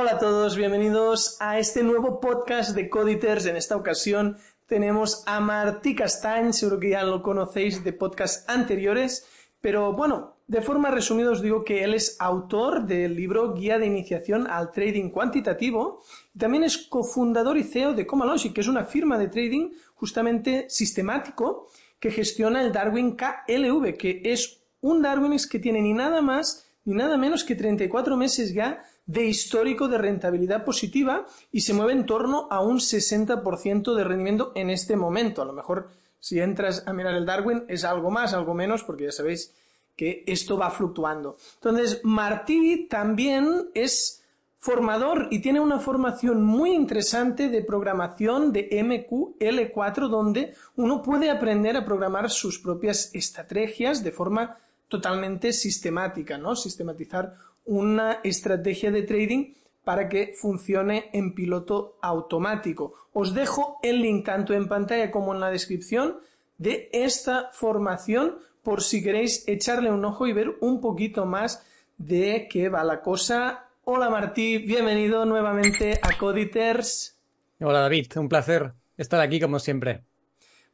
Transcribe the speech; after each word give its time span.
Hola 0.00 0.12
a 0.12 0.18
todos, 0.18 0.56
bienvenidos 0.56 1.36
a 1.40 1.58
este 1.58 1.82
nuevo 1.82 2.20
podcast 2.20 2.74
de 2.74 2.88
Coditers. 2.88 3.44
En 3.44 3.56
esta 3.56 3.76
ocasión 3.76 4.38
tenemos 4.64 5.22
a 5.26 5.40
Martí 5.40 5.94
Castañ, 5.94 6.54
seguro 6.54 6.80
que 6.80 6.88
ya 6.88 7.02
lo 7.02 7.22
conocéis 7.22 7.84
de 7.84 7.92
podcasts 7.92 8.48
anteriores, 8.48 9.28
pero 9.60 9.92
bueno, 9.92 10.36
de 10.46 10.62
forma 10.62 10.90
resumida 10.90 11.30
os 11.30 11.42
digo 11.42 11.64
que 11.64 11.84
él 11.84 11.92
es 11.92 12.16
autor 12.18 12.86
del 12.86 13.14
libro 13.14 13.52
Guía 13.52 13.78
de 13.78 13.84
Iniciación 13.84 14.46
al 14.46 14.72
Trading 14.72 15.10
Cuantitativo 15.10 16.00
y 16.34 16.38
también 16.38 16.64
es 16.64 16.78
cofundador 16.78 17.58
y 17.58 17.64
CEO 17.64 17.92
de 17.92 18.06
Comalogic, 18.06 18.54
que 18.54 18.62
es 18.62 18.68
una 18.68 18.86
firma 18.86 19.18
de 19.18 19.28
trading 19.28 19.68
justamente 19.92 20.64
sistemático 20.70 21.68
que 21.98 22.10
gestiona 22.10 22.62
el 22.62 22.72
Darwin 22.72 23.16
KLV, 23.16 23.98
que 23.98 24.22
es 24.24 24.62
un 24.80 25.02
Darwin 25.02 25.36
que 25.50 25.58
tiene 25.58 25.82
ni 25.82 25.92
nada 25.92 26.22
más 26.22 26.66
ni 26.84 26.94
nada 26.94 27.16
menos 27.16 27.44
que 27.44 27.54
34 27.54 28.16
meses 28.16 28.54
ya 28.54 28.82
de 29.10 29.24
histórico 29.24 29.88
de 29.88 29.98
rentabilidad 29.98 30.64
positiva 30.64 31.26
y 31.50 31.62
se 31.62 31.74
mueve 31.74 31.92
en 31.92 32.06
torno 32.06 32.46
a 32.48 32.60
un 32.60 32.78
60% 32.78 33.94
de 33.94 34.04
rendimiento 34.04 34.52
en 34.54 34.70
este 34.70 34.94
momento. 34.94 35.42
A 35.42 35.46
lo 35.46 35.52
mejor 35.52 35.88
si 36.20 36.38
entras 36.38 36.84
a 36.86 36.92
mirar 36.92 37.14
el 37.14 37.26
Darwin 37.26 37.64
es 37.66 37.84
algo 37.84 38.10
más, 38.10 38.34
algo 38.34 38.54
menos, 38.54 38.84
porque 38.84 39.04
ya 39.04 39.12
sabéis 39.12 39.52
que 39.96 40.22
esto 40.26 40.56
va 40.56 40.70
fluctuando. 40.70 41.36
Entonces, 41.56 42.00
Martí 42.04 42.86
también 42.88 43.70
es 43.74 44.22
formador 44.58 45.26
y 45.30 45.40
tiene 45.40 45.58
una 45.58 45.80
formación 45.80 46.44
muy 46.44 46.70
interesante 46.70 47.48
de 47.48 47.64
programación 47.64 48.52
de 48.52 48.70
MQL4 48.70 50.08
donde 50.08 50.54
uno 50.76 51.02
puede 51.02 51.30
aprender 51.30 51.76
a 51.76 51.84
programar 51.84 52.30
sus 52.30 52.60
propias 52.60 53.10
estrategias 53.12 54.04
de 54.04 54.12
forma 54.12 54.58
totalmente 54.86 55.52
sistemática, 55.52 56.36
¿no? 56.36 56.54
Sistematizar 56.54 57.34
una 57.64 58.20
estrategia 58.24 58.90
de 58.90 59.02
trading 59.02 59.54
para 59.84 60.08
que 60.08 60.34
funcione 60.36 61.10
en 61.12 61.34
piloto 61.34 61.98
automático. 62.02 62.94
Os 63.12 63.34
dejo 63.34 63.78
el 63.82 64.02
link 64.02 64.24
tanto 64.24 64.54
en 64.54 64.68
pantalla 64.68 65.10
como 65.10 65.34
en 65.34 65.40
la 65.40 65.50
descripción 65.50 66.18
de 66.58 66.90
esta 66.92 67.48
formación 67.52 68.38
por 68.62 68.82
si 68.82 69.02
queréis 69.02 69.46
echarle 69.48 69.90
un 69.90 70.04
ojo 70.04 70.26
y 70.26 70.32
ver 70.32 70.56
un 70.60 70.80
poquito 70.80 71.24
más 71.24 71.66
de 71.96 72.48
qué 72.50 72.68
va 72.68 72.84
la 72.84 73.00
cosa. 73.00 73.68
Hola 73.84 74.10
Martí, 74.10 74.58
bienvenido 74.58 75.24
nuevamente 75.24 75.98
a 76.02 76.16
Coditers. 76.18 77.18
Hola 77.60 77.80
David, 77.80 78.06
un 78.16 78.28
placer 78.28 78.72
estar 78.96 79.20
aquí 79.20 79.40
como 79.40 79.58
siempre. 79.58 80.02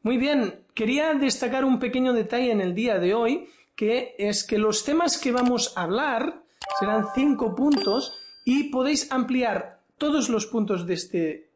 Muy 0.03 0.17
bien, 0.17 0.65
quería 0.73 1.13
destacar 1.13 1.65
un 1.65 1.79
pequeño 1.79 2.13
detalle 2.13 2.51
en 2.51 2.61
el 2.61 2.75
día 2.75 2.99
de 2.99 3.13
hoy, 3.13 3.49
que 3.75 4.15
es 4.17 4.43
que 4.43 4.57
los 4.57 4.83
temas 4.83 5.17
que 5.17 5.31
vamos 5.31 5.73
a 5.75 5.83
hablar 5.83 6.43
serán 6.79 7.07
cinco 7.13 7.55
puntos 7.55 8.13
y 8.45 8.65
podéis 8.65 9.11
ampliar 9.11 9.81
todos 9.97 10.29
los 10.29 10.45
puntos 10.45 10.85
de 10.85 10.93
este, 10.93 11.49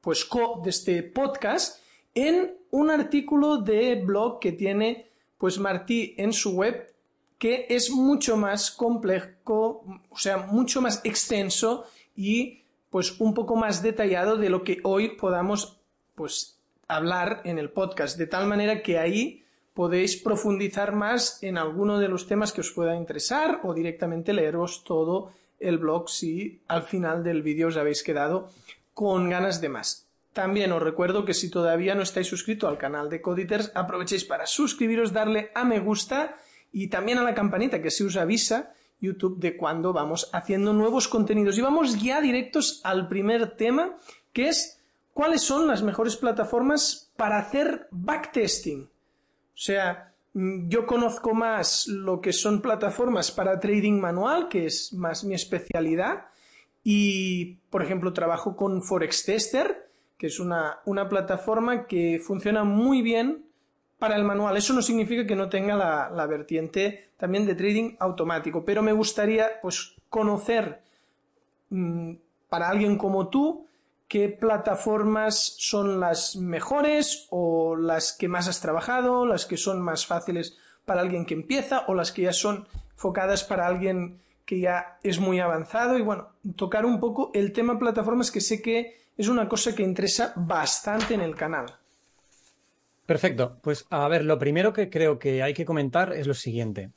pues, 0.00 0.26
de 0.62 0.70
este 0.70 1.02
podcast 1.02 1.82
en 2.14 2.56
un 2.70 2.90
artículo 2.90 3.58
de 3.58 3.96
blog 3.96 4.40
que 4.40 4.52
tiene 4.52 5.08
pues 5.38 5.58
Martí 5.58 6.14
en 6.16 6.32
su 6.32 6.52
web 6.52 6.94
que 7.38 7.66
es 7.68 7.90
mucho 7.90 8.36
más 8.36 8.70
complejo, 8.70 9.84
o 10.08 10.16
sea, 10.16 10.38
mucho 10.38 10.80
más 10.80 11.00
extenso 11.04 11.84
y 12.16 12.62
pues 12.90 13.20
un 13.20 13.34
poco 13.34 13.56
más 13.56 13.82
detallado 13.82 14.36
de 14.36 14.48
lo 14.48 14.62
que 14.62 14.80
hoy 14.84 15.16
podamos 15.16 15.80
pues 16.14 16.58
hablar 16.88 17.42
en 17.44 17.58
el 17.58 17.70
podcast, 17.70 18.16
de 18.16 18.26
tal 18.26 18.46
manera 18.46 18.82
que 18.82 18.98
ahí 18.98 19.43
podéis 19.74 20.16
profundizar 20.16 20.92
más 20.92 21.42
en 21.42 21.58
alguno 21.58 21.98
de 21.98 22.08
los 22.08 22.26
temas 22.26 22.52
que 22.52 22.60
os 22.60 22.70
pueda 22.70 22.96
interesar 22.96 23.60
o 23.64 23.74
directamente 23.74 24.32
leeros 24.32 24.84
todo 24.84 25.32
el 25.58 25.78
blog 25.78 26.08
si 26.08 26.60
al 26.68 26.84
final 26.84 27.24
del 27.24 27.42
vídeo 27.42 27.68
os 27.68 27.76
habéis 27.76 28.02
quedado 28.02 28.50
con 28.94 29.28
ganas 29.28 29.60
de 29.60 29.68
más. 29.68 30.06
También 30.32 30.72
os 30.72 30.82
recuerdo 30.82 31.24
que 31.24 31.34
si 31.34 31.50
todavía 31.50 31.94
no 31.94 32.02
estáis 32.02 32.26
suscrito 32.26 32.66
al 32.66 32.78
canal 32.78 33.10
de 33.10 33.20
Coditers, 33.20 33.72
aprovechéis 33.74 34.24
para 34.24 34.46
suscribiros, 34.46 35.12
darle 35.12 35.50
a 35.54 35.64
me 35.64 35.78
gusta 35.78 36.36
y 36.72 36.88
también 36.88 37.18
a 37.18 37.22
la 37.22 37.34
campanita 37.34 37.82
que 37.82 37.90
se 37.90 38.04
os 38.04 38.16
avisa 38.16 38.74
YouTube 39.00 39.38
de 39.38 39.56
cuando 39.56 39.92
vamos 39.92 40.30
haciendo 40.32 40.72
nuevos 40.72 41.08
contenidos. 41.08 41.58
Y 41.58 41.62
vamos 41.62 42.02
ya 42.02 42.20
directos 42.20 42.80
al 42.84 43.08
primer 43.08 43.56
tema, 43.56 43.96
que 44.32 44.48
es 44.48 44.80
cuáles 45.12 45.42
son 45.42 45.66
las 45.66 45.82
mejores 45.82 46.16
plataformas 46.16 47.12
para 47.16 47.38
hacer 47.38 47.86
backtesting. 47.90 48.88
O 49.54 49.56
sea, 49.56 50.12
mm, 50.34 50.68
yo 50.68 50.86
conozco 50.86 51.34
más 51.34 51.86
lo 51.86 52.20
que 52.20 52.32
son 52.32 52.60
plataformas 52.60 53.30
para 53.30 53.60
trading 53.60 54.00
manual, 54.00 54.48
que 54.48 54.66
es 54.66 54.92
más 54.92 55.24
mi 55.24 55.34
especialidad, 55.34 56.26
y, 56.82 57.56
por 57.70 57.82
ejemplo, 57.82 58.12
trabajo 58.12 58.56
con 58.56 58.82
Forex 58.82 59.24
Tester, 59.24 59.88
que 60.18 60.26
es 60.26 60.38
una, 60.38 60.80
una 60.84 61.08
plataforma 61.08 61.86
que 61.86 62.20
funciona 62.24 62.64
muy 62.64 63.00
bien 63.02 63.46
para 63.98 64.16
el 64.16 64.24
manual. 64.24 64.56
Eso 64.56 64.74
no 64.74 64.82
significa 64.82 65.26
que 65.26 65.36
no 65.36 65.48
tenga 65.48 65.76
la, 65.76 66.10
la, 66.10 66.26
vertiente 66.26 67.08
también 67.16 67.46
de 67.46 67.54
trading 67.54 67.96
automático, 67.98 68.64
pero 68.64 68.82
me 68.82 68.92
gustaría 68.92 69.60
pues 69.62 69.94
conocer 70.10 70.82
mmm, 71.70 72.12
para 72.48 72.68
alguien 72.68 72.98
como 72.98 73.28
tú 73.28 73.66
qué 74.08 74.28
plataformas 74.28 75.56
son 75.58 76.00
las 76.00 76.36
mejores 76.36 77.26
o 77.30 77.76
las 77.76 78.12
que 78.12 78.28
más 78.28 78.48
has 78.48 78.60
trabajado, 78.60 79.26
las 79.26 79.46
que 79.46 79.56
son 79.56 79.80
más 79.80 80.06
fáciles 80.06 80.56
para 80.84 81.00
alguien 81.00 81.26
que 81.26 81.34
empieza 81.34 81.84
o 81.88 81.94
las 81.94 82.12
que 82.12 82.22
ya 82.22 82.32
son 82.32 82.66
enfocadas 82.92 83.44
para 83.44 83.66
alguien 83.66 84.20
que 84.44 84.60
ya 84.60 84.98
es 85.02 85.18
muy 85.18 85.40
avanzado 85.40 85.98
y 85.98 86.02
bueno, 86.02 86.28
tocar 86.56 86.84
un 86.84 87.00
poco 87.00 87.30
el 87.34 87.52
tema 87.52 87.78
plataformas 87.78 88.30
que 88.30 88.40
sé 88.40 88.60
que 88.60 89.00
es 89.16 89.28
una 89.28 89.48
cosa 89.48 89.74
que 89.74 89.82
interesa 89.82 90.32
bastante 90.36 91.14
en 91.14 91.20
el 91.20 91.34
canal. 91.34 91.66
Perfecto, 93.06 93.58
pues 93.62 93.86
a 93.90 94.08
ver, 94.08 94.24
lo 94.24 94.38
primero 94.38 94.72
que 94.72 94.88
creo 94.88 95.18
que 95.18 95.42
hay 95.42 95.54
que 95.54 95.64
comentar 95.64 96.12
es 96.12 96.26
lo 96.26 96.34
siguiente. 96.34 96.90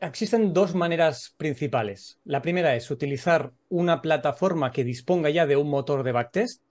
Existen 0.00 0.52
dos 0.52 0.74
maneras 0.74 1.34
principales. 1.36 2.18
La 2.24 2.42
primera 2.42 2.76
es 2.76 2.90
utilizar 2.90 3.52
una 3.68 4.02
plataforma 4.02 4.70
que 4.70 4.84
disponga 4.84 5.30
ya 5.30 5.46
de 5.46 5.56
un 5.56 5.70
motor 5.70 6.02
de 6.02 6.12
backtest. 6.12 6.62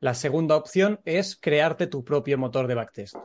La 0.00 0.14
segunda 0.14 0.56
opción 0.56 1.00
es 1.04 1.36
crearte 1.36 1.86
tu 1.86 2.04
propio 2.04 2.38
motor 2.38 2.66
de 2.66 2.74
backtest. 2.74 3.16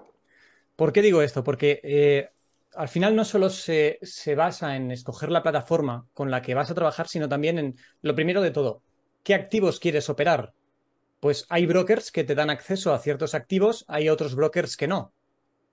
¿Por 0.75 0.91
qué 0.93 1.01
digo 1.01 1.21
esto? 1.21 1.43
Porque 1.43 1.79
eh, 1.83 2.29
al 2.75 2.87
final 2.87 3.15
no 3.15 3.25
solo 3.25 3.49
se, 3.49 3.99
se, 4.01 4.35
basa 4.35 4.75
en 4.75 4.91
escoger 4.91 5.31
la 5.31 5.43
plataforma 5.43 6.05
con 6.13 6.29
la 6.29 6.41
que 6.41 6.53
vas 6.53 6.71
a 6.71 6.75
trabajar, 6.75 7.07
sino 7.07 7.29
también 7.29 7.57
en 7.57 7.75
lo 8.01 8.15
primero 8.15 8.41
de 8.41 8.51
todo, 8.51 8.81
¿qué 9.23 9.33
activos 9.33 9.79
quieres 9.79 10.09
operar? 10.09 10.53
Pues 11.19 11.45
hay 11.49 11.65
brokers 11.65 12.11
que 12.11 12.23
te 12.23 12.35
dan 12.35 12.49
acceso 12.49 12.93
a 12.93 12.99
ciertos 12.99 13.33
activos, 13.33 13.85
hay 13.87 14.09
otros 14.09 14.35
brokers 14.35 14.77
que 14.77 14.87
no. 14.87 15.13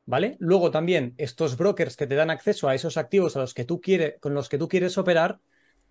¿Vale? 0.06 0.36
Luego 0.38 0.70
también 0.70 1.14
estos 1.16 1.56
brokers 1.56 1.96
que 1.96 2.06
te 2.06 2.14
dan 2.14 2.30
acceso 2.30 2.68
a 2.68 2.74
esos 2.74 2.96
activos 2.96 3.36
a 3.36 3.40
los 3.40 3.54
que 3.54 3.64
tú 3.64 3.80
quieres, 3.80 4.14
con 4.20 4.34
los 4.34 4.48
que 4.48 4.58
tú 4.58 4.68
quieres 4.68 4.98
operar, 4.98 5.38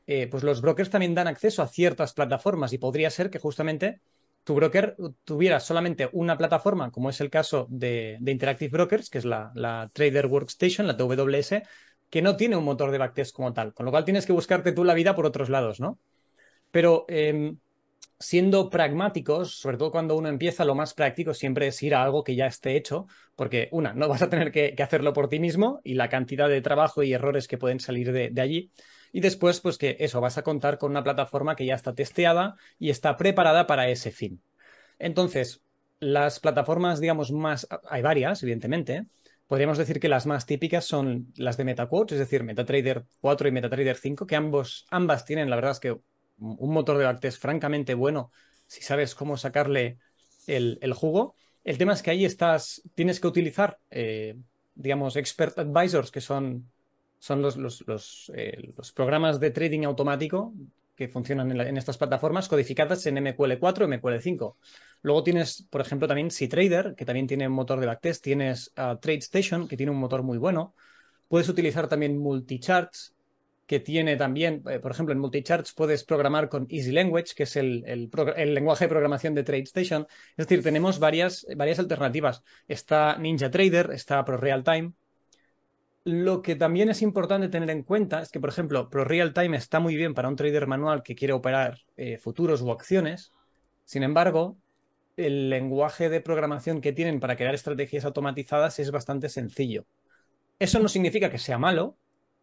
eh, 0.08 0.28
pues 0.28 0.44
los 0.44 0.62
brokers 0.62 0.90
también 0.90 1.16
dan 1.16 1.28
acceso 1.28 1.62
a 1.62 1.68
ciertas 1.68 2.14
plataformas 2.14 2.74
y 2.74 2.78
podría 2.78 3.10
ser 3.10 3.30
que 3.30 3.40
justamente 3.40 4.02
tu 4.44 4.56
broker 4.56 4.96
tuviera 5.24 5.60
solamente 5.60 6.10
una 6.14 6.38
plataforma, 6.38 6.92
como 6.92 7.10
es 7.10 7.22
el 7.22 7.30
caso 7.30 7.68
de, 7.70 8.18
Interactive 8.26 8.72
Brokers, 8.72 9.10
que 9.10 9.20
es 9.20 9.26
la, 9.26 9.90
Trader 9.94 10.26
Workstation, 10.26 10.88
la 10.88 10.98
TWS, 10.98 11.62
que 12.10 12.22
no 12.22 12.36
tiene 12.36 12.58
un 12.58 12.64
motor 12.64 12.92
de 12.92 12.98
backtest 12.98 13.36
como 13.36 13.54
tal, 13.54 13.74
con 13.74 13.86
lo 13.86 13.92
cual 13.92 14.04
tienes 14.04 14.26
que 14.26 14.34
buscarte 14.34 14.72
tú 14.72 14.84
la 14.84 14.96
vida 14.96 15.16
por 15.16 15.26
otros 15.26 15.50
lados, 15.50 15.80
¿no? 15.80 16.00
Pero 16.72 17.06
eh, 17.08 17.54
siendo 18.22 18.70
pragmáticos, 18.70 19.56
sobre 19.56 19.78
todo 19.78 19.92
cuando 19.92 20.16
uno 20.16 20.30
empieza, 20.30 20.64
lo 20.64 20.76
más 20.76 20.94
práctico 20.94 21.34
siempre 21.34 21.68
es 21.68 21.84
ir 21.84 21.96
a 21.96 22.04
algo 22.04 22.24
que 22.24 22.36
ya 22.36 22.46
esté 22.46 22.78
hecho, 22.78 23.08
porque 23.36 23.68
una, 23.72 23.94
no 23.94 24.08
vas 24.08 24.22
a 24.22 24.30
tener 24.30 24.52
que, 24.52 24.76
hacerlo 24.82 25.14
por 25.14 25.28
ti 25.28 25.40
mismo 25.40 25.82
y 25.84 25.96
la 25.96 26.10
cantidad 26.10 26.48
de 26.48 26.62
trabajo 26.62 27.04
y 27.04 27.14
errores 27.14 27.48
que 27.48 27.58
pueden 27.58 27.80
salir 27.80 28.12
de, 28.12 28.30
de, 28.30 28.42
allí. 28.42 28.72
Y 29.12 29.20
después, 29.20 29.60
pues 29.60 29.78
que 29.78 29.98
eso, 30.00 30.22
vas 30.22 30.38
a 30.38 30.44
contar 30.44 30.78
con 30.78 30.92
una 30.92 31.04
plataforma 31.04 31.56
que 31.56 31.66
ya 31.66 31.76
está 31.76 31.94
testeada 31.94 32.56
y 32.80 32.90
está 32.92 33.18
preparada 33.18 33.68
para 33.68 33.90
ese 33.90 34.12
fin. 34.12 34.42
Entonces, 35.00 35.62
las 36.00 36.40
plataformas, 36.40 37.00
digamos, 37.00 37.32
más, 37.32 37.68
hay 37.90 38.02
varias, 38.02 38.42
evidentemente. 38.44 39.06
Podríamos 39.48 39.78
decir 39.78 40.00
que 40.00 40.08
las 40.08 40.26
más 40.26 40.46
típicas 40.46 40.86
son 40.86 41.34
las 41.36 41.58
de 41.58 41.66
MetaQuotes, 41.66 42.14
es 42.14 42.20
decir, 42.20 42.44
MetaTrader 42.44 43.04
4 43.20 43.48
y 43.50 43.52
MetaTrader 43.52 43.98
5, 43.98 44.26
que 44.26 44.36
ambos, 44.36 44.86
ambas 44.90 45.26
tienen, 45.26 45.50
la 45.50 45.58
verdad 45.58 45.74
es 45.74 45.80
que 45.80 45.98
un 46.42 46.74
motor 46.74 46.98
de 46.98 47.06
backtest 47.06 47.42
francamente 47.42 47.94
bueno 47.94 48.32
si 48.72 48.82
sabes 48.84 49.16
cómo 49.16 49.36
sacarle 49.36 49.98
el, 50.48 50.94
jugo. 50.94 51.36
El 51.66 51.78
tema 51.78 51.92
es 51.92 52.02
que 52.02 52.12
ahí 52.12 52.24
estás, 52.24 52.82
tienes 52.96 53.20
que 53.20 53.28
utilizar, 53.28 53.78
eh, 53.90 54.38
digamos, 54.76 55.18
expert 55.18 55.60
advisors, 55.60 56.10
que 56.10 56.22
son, 56.22 56.72
son 57.20 57.42
los, 57.42 57.58
los, 57.58 57.84
los, 57.86 58.32
eh, 58.34 58.74
programas 58.96 59.42
de 59.42 59.52
trading 59.52 59.84
automático 59.84 60.54
que 60.96 61.10
funcionan 61.10 61.52
en, 61.52 61.76
estas 61.78 61.98
plataformas 61.98 62.48
codificadas 62.48 63.06
en 63.08 63.18
MQL4 63.18 63.88
MQL5. 63.88 64.56
Luego 65.02 65.24
tienes, 65.24 65.68
por 65.70 65.82
ejemplo, 65.82 66.08
también 66.08 66.30
CTrader, 66.30 66.96
que 66.96 67.04
también 67.04 67.28
tiene 67.28 67.50
un 67.50 67.54
motor 67.54 67.80
de 67.82 67.88
backtest. 67.88 68.24
Tienes 68.24 68.72
uh, 68.78 68.96
TradeStation, 68.98 69.68
que 69.68 69.76
tiene 69.76 69.92
un 69.92 70.00
motor 70.00 70.24
muy 70.24 70.38
bueno. 70.38 70.76
Puedes 71.28 71.50
utilizar 71.50 71.90
también 71.90 72.18
Multicharts, 72.18 73.16
que 73.66 73.80
tiene 73.80 74.18
también, 74.18 74.64
eh, 74.70 74.80
por 74.80 74.92
ejemplo, 74.92 75.14
en 75.14 75.20
Multicharts 75.20 75.74
puedes 75.74 76.04
programar 76.04 76.50
con 76.50 76.68
Easy 76.70 76.92
Language, 76.92 77.34
que 77.36 77.44
es 77.44 77.56
el, 77.56 77.82
lenguaje 77.82 78.86
de 78.86 78.90
programación 78.90 79.34
de 79.34 79.44
TradeStation. 79.44 80.08
Es 80.36 80.48
decir, 80.48 80.64
tenemos 80.64 81.00
varias, 81.00 81.46
varias 81.56 81.80
alternativas. 81.80 82.44
Está 82.68 83.18
Ninja 83.18 83.50
Trader, 83.50 83.92
está 83.92 84.24
ProRealTime. 84.26 84.94
Lo 86.04 86.42
que 86.42 86.56
también 86.56 86.90
es 86.90 87.02
importante 87.02 87.48
tener 87.48 87.70
en 87.70 87.84
cuenta 87.84 88.22
es 88.22 88.30
que, 88.30 88.40
por 88.40 88.50
ejemplo, 88.50 88.90
ProRealTime 88.90 89.56
está 89.56 89.80
muy 89.80 89.96
bien 89.96 90.14
para 90.14 90.28
un 90.28 90.36
trader 90.36 90.68
manual 90.68 91.04
que 91.04 91.16
quiere 91.16 91.34
operar 91.34 91.80
eh, 91.96 92.18
futuros 92.18 92.62
o 92.62 92.72
acciones. 92.72 93.32
Sin 93.86 94.04
embargo, 94.04 94.58
el 95.16 95.50
lenguaje 95.50 96.10
de 96.10 96.22
programación 96.22 96.82
que 96.82 96.94
tienen 96.94 97.20
para 97.20 97.36
crear 97.36 97.54
estrategias 97.54 98.06
automatizadas 98.06 98.80
es 98.80 98.92
bastante 98.92 99.30
sencillo. 99.30 99.86
Eso 100.60 100.80
no 100.80 100.88
significa 100.88 101.30
que 101.30 101.38
sea 101.38 101.58
malo, 101.58 101.98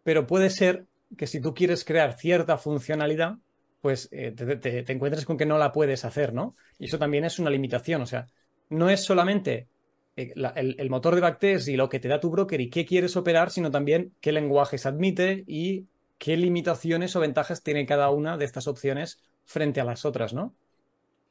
pero 0.04 0.26
puede 0.26 0.50
ser 0.50 0.86
que 1.16 1.26
si 1.26 1.40
tú 1.40 1.54
quieres 1.54 1.84
crear 1.84 2.18
cierta 2.18 2.58
funcionalidad, 2.58 3.36
pues 3.80 4.08
eh, 4.12 4.32
te, 4.32 4.92
encuentres 4.92 5.24
con 5.24 5.36
que 5.36 5.46
no 5.46 5.58
la 5.58 5.72
puedes 5.72 6.04
hacer, 6.04 6.32
¿no? 6.32 6.56
Y 6.78 6.86
eso 6.86 6.98
también 6.98 7.24
es 7.24 7.38
una 7.38 7.50
limitación. 7.50 8.02
O 8.02 8.06
sea, 8.06 8.26
no 8.68 8.90
es 8.90 9.04
solamente 9.04 9.68
eh, 10.16 10.32
el, 10.56 10.90
motor 10.90 11.14
de 11.14 11.20
backtest 11.20 11.68
y 11.68 11.76
lo 11.76 11.88
que 11.88 12.00
te 12.00 12.08
da 12.08 12.20
tu 12.20 12.30
broker 12.30 12.60
y 12.60 12.70
qué 12.70 12.84
quieres 12.84 13.16
operar, 13.16 13.50
sino 13.50 13.70
también 13.70 14.12
qué 14.20 14.32
lenguajes 14.32 14.86
admite 14.86 15.44
y 15.46 15.86
qué 16.18 16.36
limitaciones 16.36 17.14
o 17.14 17.20
ventajas 17.20 17.62
tiene 17.62 17.86
cada 17.86 18.10
una 18.10 18.36
de 18.36 18.44
estas 18.44 18.66
opciones 18.66 19.20
frente 19.44 19.80
a 19.80 19.84
las 19.84 20.04
otras, 20.04 20.34
¿no? 20.34 20.54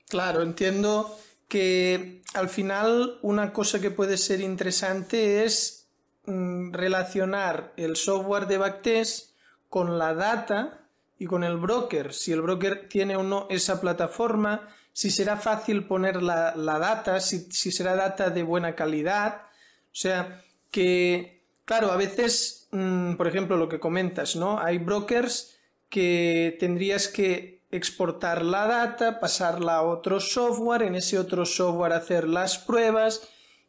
Claro, 0.08 0.42
entiendo 0.42 1.18
que 1.50 2.22
al 2.34 2.50
final 2.50 3.20
una 3.22 3.52
cosa 3.52 3.80
que 3.82 3.92
puede 3.92 4.18
ser 4.18 4.40
interesante 4.42 5.44
es 5.44 5.90
mm, 6.26 6.72
relacionar 6.72 7.74
el 7.78 7.96
software 7.98 8.48
de 8.48 8.58
backtest 8.58 9.37
con 9.70 9.98
la 9.98 10.14
data 10.14 10.88
y 11.20 11.26
con 11.26 11.44
el 11.44 11.58
broker, 11.58 12.14
si 12.14 12.32
el 12.32 12.42
broker 12.42 12.88
tiene 12.90 13.16
o 13.16 13.24
no 13.24 13.48
esa 13.50 13.82
plataforma, 13.82 14.70
si 14.94 15.12
será 15.12 15.38
fácil 15.38 15.86
poner 15.86 16.24
la, 16.24 16.54
data, 16.56 17.20
si, 17.20 17.72
será 17.72 17.96
data 17.96 18.30
de 18.32 18.44
buena 18.44 18.74
calidad. 18.76 19.44
O 19.92 19.96
sea, 19.96 20.44
que, 20.72 21.44
claro, 21.66 21.92
a 21.92 21.98
veces, 21.98 22.68
mm, 22.72 23.14
por 23.14 23.28
ejemplo, 23.28 23.58
lo 23.58 23.70
que 23.70 23.80
comentas, 23.80 24.36
¿no? 24.36 24.60
Hay 24.60 24.80
brokers 24.80 25.58
que 25.90 26.58
tendrías 26.60 27.08
que 27.08 27.62
exportar 27.70 28.44
la 28.44 28.66
data, 28.66 29.20
pasarla 29.20 29.76
a 29.76 29.84
otro 29.84 30.20
software, 30.20 30.84
en 30.84 30.96
ese 30.96 31.20
otro 31.20 31.46
software 31.46 31.94
hacer 31.94 32.28
las 32.28 32.58
pruebas 32.58 33.28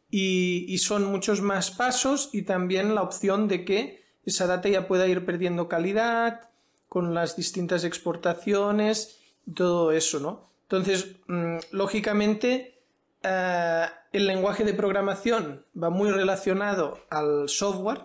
y, 0.09 0.65
y 0.67 0.77
son 0.79 1.05
muchos 1.05 1.41
más 1.41 1.69
pasos 1.69 2.29
y 2.33 2.43
también 2.43 2.95
la 2.95 3.03
opción 3.03 3.47
de 3.47 3.65
que 3.65 4.03
esa 4.25 4.47
data 4.47 4.69
ya 4.69 4.87
pueda 4.87 5.07
ir 5.07 5.25
perdiendo 5.25 5.67
calidad 5.67 6.49
con 6.87 7.13
las 7.13 7.35
distintas 7.35 7.83
exportaciones 7.83 9.19
y 9.45 9.53
todo 9.53 9.91
eso, 9.91 10.19
¿no? 10.19 10.49
Entonces, 10.63 11.15
mm, 11.27 11.57
lógicamente, 11.71 12.79
eh, 13.23 13.85
el 14.11 14.27
lenguaje 14.27 14.63
de 14.63 14.73
programación 14.73 15.65
va 15.81 15.89
muy 15.89 16.11
relacionado 16.11 16.99
al 17.09 17.49
software 17.49 18.01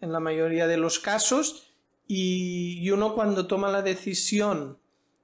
en 0.00 0.12
la 0.12 0.20
mayoría 0.20 0.66
de 0.66 0.76
los 0.76 0.98
casos 0.98 1.72
y, 2.06 2.90
uno 2.90 3.14
cuando 3.14 3.46
toma 3.46 3.70
la 3.70 3.82
decisión 3.82 4.78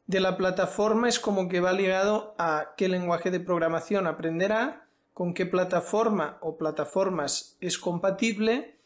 de 0.06 0.20
la 0.20 0.36
plataforma 0.36 1.08
es 1.08 1.19
como 1.19 1.48
que 1.48 1.60
va 1.60 1.72
ligado 1.72 2.34
a 2.38 2.72
qué 2.76 2.88
lenguaje 2.88 3.31
de 3.31 3.40
programación 3.40 4.06
aprenderá, 4.06 4.86
con 5.12 5.34
qué 5.34 5.44
plataforma 5.44 6.38
o 6.40 6.56
plataformas 6.56 7.56
es 7.60 7.76
compatible 7.76 8.77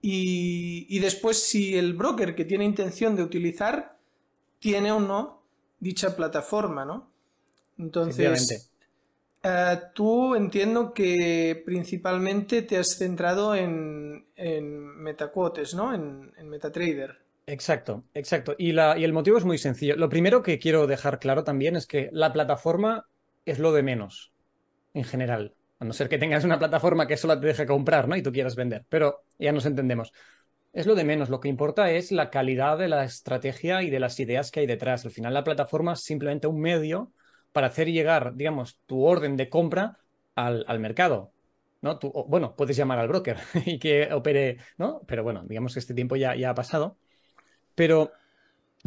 y, 0.00 0.98
después 1.00 1.42
si 1.42 1.76
el 1.76 1.94
broker 1.94 2.34
que 2.34 2.44
tiene 2.44 2.64
intención 2.64 3.16
de 3.16 3.22
utilizar 3.22 3.96
tiene 4.60 4.92
o 4.92 5.00
no 5.00 5.42
dicha 5.80 6.16
plataforma, 6.16 6.84
¿no? 6.84 7.10
Entonces, 7.78 8.70
uh, 9.44 9.48
tú 9.94 10.34
entiendo 10.34 10.92
que 10.92 11.62
principalmente 11.64 12.62
te 12.62 12.78
has 12.78 12.96
centrado 12.96 13.54
en, 13.54 14.26
en 14.36 15.02
MetaQuotes, 15.02 15.74
¿no? 15.74 15.94
En, 15.94 16.32
en, 16.36 16.48
MetaTrader. 16.48 17.18
Exacto, 17.46 18.04
exacto. 18.14 18.54
Y, 18.58 18.72
la, 18.72 18.98
y 18.98 19.04
el 19.04 19.12
motivo 19.12 19.38
es 19.38 19.44
muy 19.44 19.58
sencillo. 19.58 19.96
Lo 19.96 20.08
primero 20.08 20.42
que 20.42 20.58
quiero 20.58 20.86
dejar 20.86 21.18
claro 21.18 21.44
también 21.44 21.76
es 21.76 21.86
que 21.86 22.10
la 22.12 22.32
plataforma 22.32 23.06
es 23.46 23.58
lo 23.58 23.72
de 23.72 23.82
menos, 23.82 24.32
en 24.94 25.04
general. 25.04 25.54
A 25.80 25.84
no 25.84 25.92
ser 25.92 26.08
que 26.08 26.18
tengas 26.18 26.44
una 26.44 26.58
plataforma 26.58 27.06
que 27.06 27.16
solo 27.16 27.38
te 27.38 27.46
deje 27.46 27.66
comprar, 27.66 28.08
¿no? 28.08 28.16
Y 28.16 28.22
tú 28.22 28.32
quieras 28.32 28.56
vender. 28.56 28.84
Pero 28.88 29.24
ya 29.38 29.52
nos 29.52 29.64
entendemos. 29.64 30.12
Es 30.72 30.86
lo 30.86 30.94
de 30.94 31.04
menos. 31.04 31.30
Lo 31.30 31.40
que 31.40 31.48
importa 31.48 31.90
es 31.92 32.10
la 32.10 32.30
calidad 32.30 32.78
de 32.78 32.88
la 32.88 33.04
estrategia 33.04 33.82
y 33.82 33.90
de 33.90 34.00
las 34.00 34.18
ideas 34.18 34.50
que 34.50 34.60
hay 34.60 34.66
detrás. 34.66 35.04
Al 35.04 35.12
final, 35.12 35.34
la 35.34 35.44
plataforma 35.44 35.92
es 35.92 36.00
simplemente 36.00 36.48
un 36.48 36.60
medio 36.60 37.12
para 37.52 37.68
hacer 37.68 37.90
llegar, 37.90 38.34
digamos, 38.34 38.78
tu 38.86 39.04
orden 39.04 39.36
de 39.36 39.48
compra 39.48 39.98
al, 40.34 40.80
mercado. 40.80 41.32
¿no? 41.80 41.98
bueno, 42.26 42.56
puedes 42.56 42.76
llamar 42.76 42.98
al 42.98 43.08
broker 43.08 43.38
y 43.64 43.78
que 43.78 44.12
opere, 44.12 44.58
¿no? 44.78 45.02
Pero 45.06 45.22
bueno, 45.22 45.44
digamos 45.46 45.74
que 45.74 45.80
este 45.80 45.94
tiempo 45.94 46.16
ya, 46.16 46.34
ya 46.34 46.50
ha 46.50 46.54
pasado. 46.54 46.98
Pero 47.76 48.12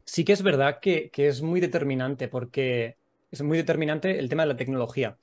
sí 0.05 0.25
que 0.25 0.33
es 0.33 0.43
verdad 0.43 0.79
que, 0.81 1.09
que 1.09 1.27
es 1.27 1.41
muy 1.41 1.61
determinante 1.61 2.27
porque 2.27 2.97
es 3.31 3.41
muy 3.41 3.57
determinante 3.57 4.19
el 4.19 4.27
tema 4.29 4.43
de 4.43 4.49
la 4.49 4.57
tecnología 4.57 5.17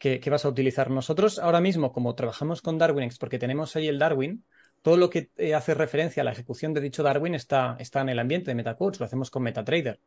que, 0.00 0.30
vas 0.30 0.46
a 0.46 0.48
utilizar. 0.48 0.90
Nosotros 0.90 1.38
ahora 1.38 1.60
mismo, 1.60 1.92
como 1.92 2.14
trabajamos 2.14 2.62
con 2.62 2.78
Darwinex, 2.78 3.18
porque 3.18 3.38
tenemos 3.38 3.76
ahí 3.76 3.86
el 3.86 3.98
Darwin, 3.98 4.42
todo 4.80 4.96
lo 4.96 5.10
que 5.10 5.30
eh, 5.36 5.54
hace 5.54 5.74
referencia 5.74 6.22
a 6.22 6.24
la 6.24 6.32
ejecución 6.32 6.72
de 6.72 6.80
dicho 6.80 7.02
Darwin 7.02 7.34
está, 7.34 7.76
está 7.78 8.00
en 8.00 8.08
el 8.08 8.18
ambiente 8.18 8.50
de 8.50 8.54
MetaCoach, 8.54 8.98
lo 8.98 9.04
hacemos 9.04 9.30
con 9.30 9.42
MetaTrader. 9.42 10.00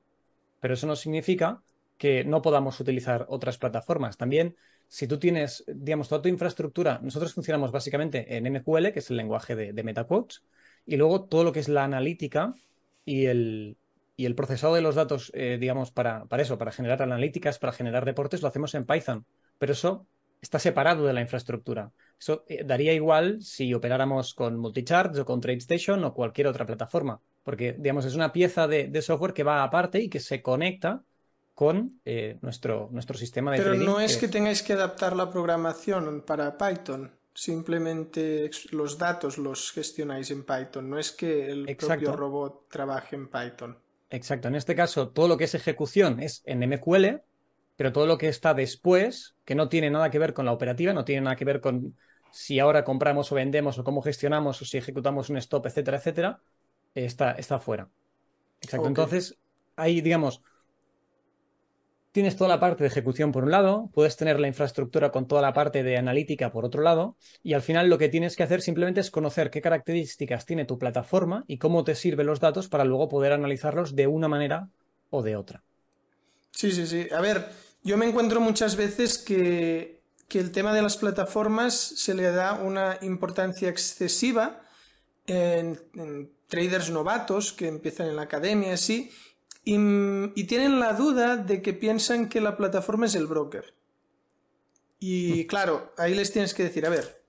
Pero 0.60 0.74
eso 0.74 0.88
no 0.88 0.95
significa 0.95 1.62
que 2.00 2.24
no 2.24 2.42
podamos 2.42 2.80
utilizar 2.80 3.28
otras 3.30 3.60
plataformas. 3.60 4.18
También, 4.18 4.56
si 4.88 5.07
tú 5.07 5.19
tienes, 5.19 5.63
digamos, 5.68 6.10
toda 6.10 6.24
tu 6.24 6.30
infraestructura, 6.30 7.00
nosotros 7.04 7.31
funcionamos 7.36 7.72
básicamente 7.72 8.36
en 8.36 8.48
MQL, 8.48 8.92
que 8.94 9.00
es 9.00 9.12
el 9.12 9.18
lenguaje 9.18 9.56
de, 9.56 9.74
de 9.74 9.84
MetaQuotes, 9.84 10.42
y 10.88 10.98
luego 10.98 11.25
todo 11.25 11.44
lo 11.44 11.51
que 11.51 11.60
es 11.60 11.69
la 11.69 11.84
analítica 11.84 12.56
y 13.06 13.28
el, 13.28 13.78
y 14.18 14.25
el 14.25 14.34
procesado 14.34 14.74
de 14.74 14.81
los 14.81 14.96
datos, 14.96 15.31
eh, 15.36 15.60
digamos, 15.62 15.92
para, 15.92 16.25
para 16.25 16.42
eso, 16.42 16.57
para 16.57 16.72
generar 16.72 17.04
analíticas, 17.04 17.60
para 17.60 17.74
generar 17.74 18.06
reportes, 18.06 18.42
lo 18.42 18.48
hacemos 18.48 18.74
en 18.74 18.88
Python 18.88 19.24
pero 19.63 19.71
eso 19.71 20.06
está 20.42 20.60
separado 20.60 21.06
de 21.06 21.13
la 21.13 21.21
infraestructura. 21.21 21.89
Eso 22.19 22.44
eh, 22.50 22.65
daría 22.65 22.91
igual 22.91 23.41
si 23.41 23.74
operáramos 23.74 24.34
con 24.34 24.58
Multicharts 24.58 25.20
o 25.20 25.25
con 25.25 25.39
TradeStation 25.39 26.03
o 26.03 26.13
cualquier 26.13 26.48
otra 26.48 26.65
plataforma, 26.65 27.22
porque, 27.43 27.72
digamos, 27.79 28.03
es 28.03 28.13
una 28.13 28.34
pieza 28.34 28.67
de, 28.67 29.01
software 29.01 29.34
que 29.34 29.43
va 29.43 29.63
aparte 29.63 30.01
y 30.01 30.10
que 30.10 30.20
se 30.20 30.41
conecta 30.41 31.01
con 31.53 32.01
eh, 32.03 32.39
nuestro, 32.41 32.89
nuestro 32.91 33.17
sistema 33.17 33.53
de 33.53 33.60
Pero 33.60 33.75
no 33.75 34.01
es 34.01 34.17
que... 34.17 34.27
tengáis 34.27 34.63
que 34.63 34.74
adaptar 34.74 35.15
la 35.15 35.32
programación 35.32 36.24
para 36.27 36.58
Python, 36.58 37.10
simplemente 37.34 38.51
los 38.72 38.98
datos 38.98 39.38
los 39.38 39.72
gestionáis 39.72 40.29
en 40.29 40.43
Python, 40.43 40.89
no 40.89 41.00
es 41.00 41.13
que 41.13 41.50
el 41.50 41.77
propio 41.77 42.12
robot 42.12 42.67
trabaje 42.67 43.15
en 43.15 43.29
Python. 43.29 43.77
Exacto, 44.10 44.50
en 44.50 44.55
este 44.55 44.75
caso 44.75 45.08
todo 45.08 45.29
lo 45.29 45.38
que 45.38 45.46
es 45.46 45.55
ejecución 45.55 46.20
es 46.20 46.43
en 46.46 46.60
MQL, 46.70 47.22
pero 47.84 47.92
todo 47.92 48.06
lo 48.06 48.18
que 48.18 48.30
está 48.30 48.54
después, 48.54 49.36
que 49.44 49.56
no 49.56 49.68
tiene 49.68 49.90
nada 49.90 50.10
que 50.10 50.18
ver 50.18 50.34
con 50.34 50.46
la 50.46 50.54
operativa, 50.54 50.94
no 50.94 51.04
tiene 51.04 51.20
nada 51.20 51.36
que 51.36 51.44
ver 51.44 51.60
con 51.60 51.98
si 52.32 52.58
ahora 52.58 52.86
compramos 52.86 53.30
o 53.30 53.36
vendemos 53.36 53.78
o 53.78 53.84
cómo 53.84 54.02
gestionamos 54.02 54.62
o 54.62 54.63
si 54.63 54.78
ejecutamos 54.78 55.30
un 55.30 55.36
stop, 55.36 55.66
etcétera, 55.66 55.98
etcétera, 55.98 56.40
está, 56.96 57.32
está 57.32 57.60
fuera. 57.60 57.90
Exacto. 58.62 58.88
Entonces, 58.88 59.38
ahí, 59.75 60.00
digamos, 60.00 60.42
tienes 62.13 62.38
toda 62.38 62.48
la 62.48 62.62
parte 62.62 62.86
de 62.86 62.88
ejecución 62.88 63.34
por 63.34 63.44
un 63.44 63.52
lado, 63.52 63.90
puedes 63.94 64.16
tener 64.16 64.40
la 64.40 64.48
infraestructura 64.48 65.12
con 65.12 65.28
toda 65.28 65.42
la 65.42 65.52
parte 65.52 65.84
de 65.84 65.98
analítica 65.98 66.54
por 66.54 66.63
otro 66.63 66.84
lado, 66.84 67.18
y 67.44 67.52
al 67.52 67.63
final 67.63 67.90
lo 67.90 67.98
que 67.98 68.08
tienes 68.08 68.38
que 68.38 68.44
hacer 68.44 68.62
simplemente 68.62 69.02
es 69.02 69.12
conocer 69.12 69.50
qué 69.50 69.60
características 69.60 70.46
tiene 70.46 70.63
tu 70.63 70.80
plataforma 70.80 71.44
y 71.48 71.58
cómo 71.58 71.84
te 71.84 71.96
sirven 71.96 72.28
los 72.28 72.40
datos 72.40 72.70
para 72.70 72.86
luego 72.86 73.10
poder 73.10 73.34
analizarlos 73.34 73.94
de 73.94 74.08
una 74.08 74.30
manera 74.30 74.70
o 75.10 75.22
de 75.22 75.36
otra. 75.36 75.63
Sí, 76.54 76.72
sí, 76.72 76.88
sí. 76.88 77.08
A 77.12 77.20
ver, 77.20 77.46
yo 77.84 77.98
me 77.98 78.08
encuentro 78.08 78.40
muchas 78.40 78.75
veces 78.75 79.18
que, 79.18 80.02
el 80.34 80.52
tema 80.52 80.74
de 80.74 80.82
las 80.82 80.98
plataformas 80.98 81.75
se 81.75 82.16
le 82.16 82.32
da 82.32 82.54
una 82.54 82.98
importancia 83.04 83.70
excesiva 83.70 84.63
en, 85.28 85.80
traders 86.48 86.90
novatos 86.90 87.54
que 87.54 87.68
empiezan 87.68 88.08
en 88.08 88.16
la 88.16 88.24
academia, 88.24 88.74
así, 88.74 89.12
y, 89.63 89.75
y, 89.75 90.44
tienen 90.46 90.80
la 90.80 90.94
duda 90.94 91.38
de 91.38 91.62
que 91.62 91.74
piensan 91.74 92.30
que 92.30 92.42
la 92.42 92.58
plataforma 92.58 93.06
es 93.06 93.13
el 93.13 93.28
broker. 93.28 93.75
Y 95.00 95.44
mm. 95.44 95.48
claro, 95.48 95.94
ahí 95.98 96.16
les 96.16 96.32
tienes 96.32 96.56
que 96.56 96.63
decir, 96.63 96.88
a 96.88 96.90
ver, 96.90 97.24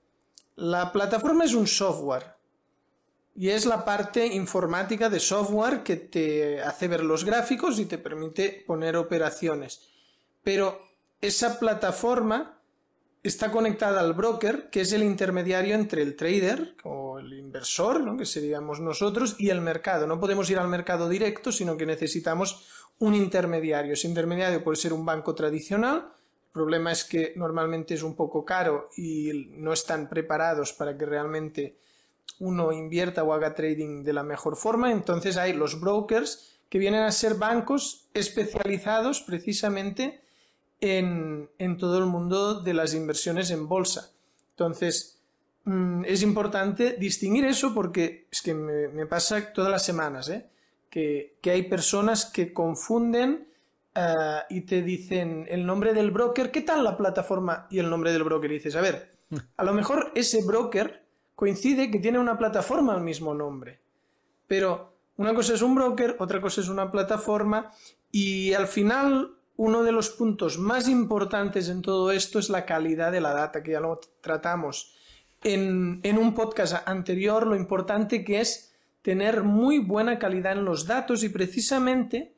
la 0.56 0.90
plataforma 0.90 1.44
es 1.44 1.52
un 1.52 1.66
software 1.66 2.36
y 3.34 3.50
es 3.50 3.66
la 3.66 3.84
parte 3.84 4.26
informática 4.26 5.10
de 5.10 5.20
software 5.20 5.82
que 5.82 5.96
te 5.96 6.62
hace 6.62 6.88
ver 6.88 7.04
los 7.04 7.24
gráficos 7.24 7.78
y 7.78 7.84
te 7.84 7.98
permite 7.98 8.64
poner 8.66 8.96
operaciones. 8.96 9.93
Pero 10.44 10.80
esa 11.20 11.58
plataforma 11.58 12.60
está 13.22 13.50
conectada 13.50 14.00
al 14.00 14.12
broker, 14.12 14.68
que 14.68 14.82
es 14.82 14.92
el 14.92 15.02
intermediario 15.02 15.74
entre 15.74 16.02
el 16.02 16.14
trader 16.14 16.76
o 16.84 17.18
el 17.18 17.32
inversor, 17.32 18.16
que 18.18 18.26
seríamos 18.26 18.80
nosotros, 18.80 19.36
y 19.38 19.48
el 19.48 19.62
mercado. 19.62 20.06
No 20.06 20.20
podemos 20.20 20.48
ir 20.50 20.58
al 20.58 20.68
mercado 20.68 21.08
directo, 21.08 21.50
sino 21.50 21.78
que 21.78 21.86
necesitamos 21.86 22.68
un 22.98 23.14
intermediario. 23.14 23.94
Ese 23.94 24.08
intermediario 24.08 24.62
puede 24.62 24.76
ser 24.76 24.92
un 24.92 25.06
banco 25.06 25.34
tradicional. 25.34 26.12
El 26.46 26.52
problema 26.52 26.92
es 26.92 27.04
que 27.04 27.32
normalmente 27.34 27.94
es 27.94 28.02
un 28.02 28.14
poco 28.14 28.44
caro 28.44 28.90
y 28.96 29.48
no 29.52 29.72
están 29.72 30.08
preparados 30.08 30.74
para 30.74 30.96
que 30.96 31.06
realmente 31.06 31.78
uno 32.40 32.72
invierta 32.72 33.24
o 33.24 33.32
haga 33.32 33.54
trading 33.54 34.04
de 34.04 34.12
la 34.12 34.22
mejor 34.22 34.56
forma. 34.56 34.92
Entonces 34.92 35.38
hay 35.38 35.54
los 35.54 35.80
brokers 35.80 36.58
que 36.68 36.78
vienen 36.78 37.02
a 37.02 37.12
ser 37.12 37.34
bancos 37.34 38.08
especializados 38.12 39.22
precisamente 39.22 40.23
en, 40.84 41.78
todo 41.78 41.98
el 41.98 42.04
mundo 42.04 42.60
de 42.60 42.74
las 42.74 42.94
inversiones 42.94 43.50
en 43.50 43.66
bolsa. 43.66 44.12
Entonces, 44.50 45.18
mm, 45.64 46.04
es 46.04 46.22
importante 46.22 46.96
distinguir 46.98 47.46
eso 47.46 47.72
porque 47.74 48.26
es 48.30 48.42
que 48.42 48.52
me, 48.52 49.06
pasa 49.06 49.52
todas 49.52 49.70
las 49.70 49.84
semanas, 49.84 50.28
¿eh? 50.28 50.46
que, 50.90 51.38
hay 51.44 51.62
personas 51.64 52.26
que 52.26 52.52
confunden 52.52 53.48
eh, 53.94 54.38
y 54.50 54.60
te 54.62 54.82
dicen 54.82 55.46
el 55.48 55.64
nombre 55.64 55.94
del 55.94 56.10
broker, 56.10 56.50
¿qué 56.50 56.60
tal 56.60 56.84
la 56.84 56.96
plataforma? 56.96 57.66
Y 57.70 57.78
el 57.78 57.88
nombre 57.88 58.12
del 58.12 58.24
broker. 58.24 58.50
Y 58.50 58.54
dices, 58.54 58.76
a 58.76 58.82
ver, 58.82 59.10
a 59.56 59.64
lo 59.64 59.72
mejor 59.72 60.12
ese 60.14 60.44
broker 60.44 61.02
coincide 61.34 61.90
que 61.90 61.98
tiene 61.98 62.18
una 62.18 62.36
plataforma 62.36 62.94
al 62.94 63.00
mismo 63.00 63.34
nombre. 63.34 63.80
Pero 64.46 64.92
una 65.16 65.34
cosa 65.34 65.54
es 65.54 65.62
un 65.62 65.74
broker, 65.74 66.16
otra 66.18 66.42
cosa 66.42 66.60
es 66.60 66.68
una 66.68 66.92
plataforma 66.92 67.72
y 68.12 68.52
al 68.52 68.66
final 68.66 69.38
uno 69.56 69.82
de 69.82 69.92
los 69.92 70.10
puntos 70.10 70.58
más 70.58 70.88
importantes 70.88 71.68
en 71.68 71.82
todo 71.82 72.10
esto 72.10 72.38
es 72.38 72.48
la 72.48 72.66
calidad 72.66 73.12
de 73.12 73.20
la 73.20 73.32
data, 73.32 73.62
que 73.62 73.72
ya 73.72 73.80
lo 73.80 74.00
tratamos 74.20 74.94
en, 75.44 76.18
un 76.18 76.34
podcast 76.34 76.88
anterior, 76.88 77.46
lo 77.46 77.54
importante 77.54 78.24
que 78.24 78.40
es 78.40 78.72
tener 79.02 79.42
muy 79.42 79.78
buena 79.78 80.18
calidad 80.18 80.52
en 80.52 80.64
los 80.64 80.86
datos 80.86 81.22
y 81.22 81.28
precisamente 81.28 82.32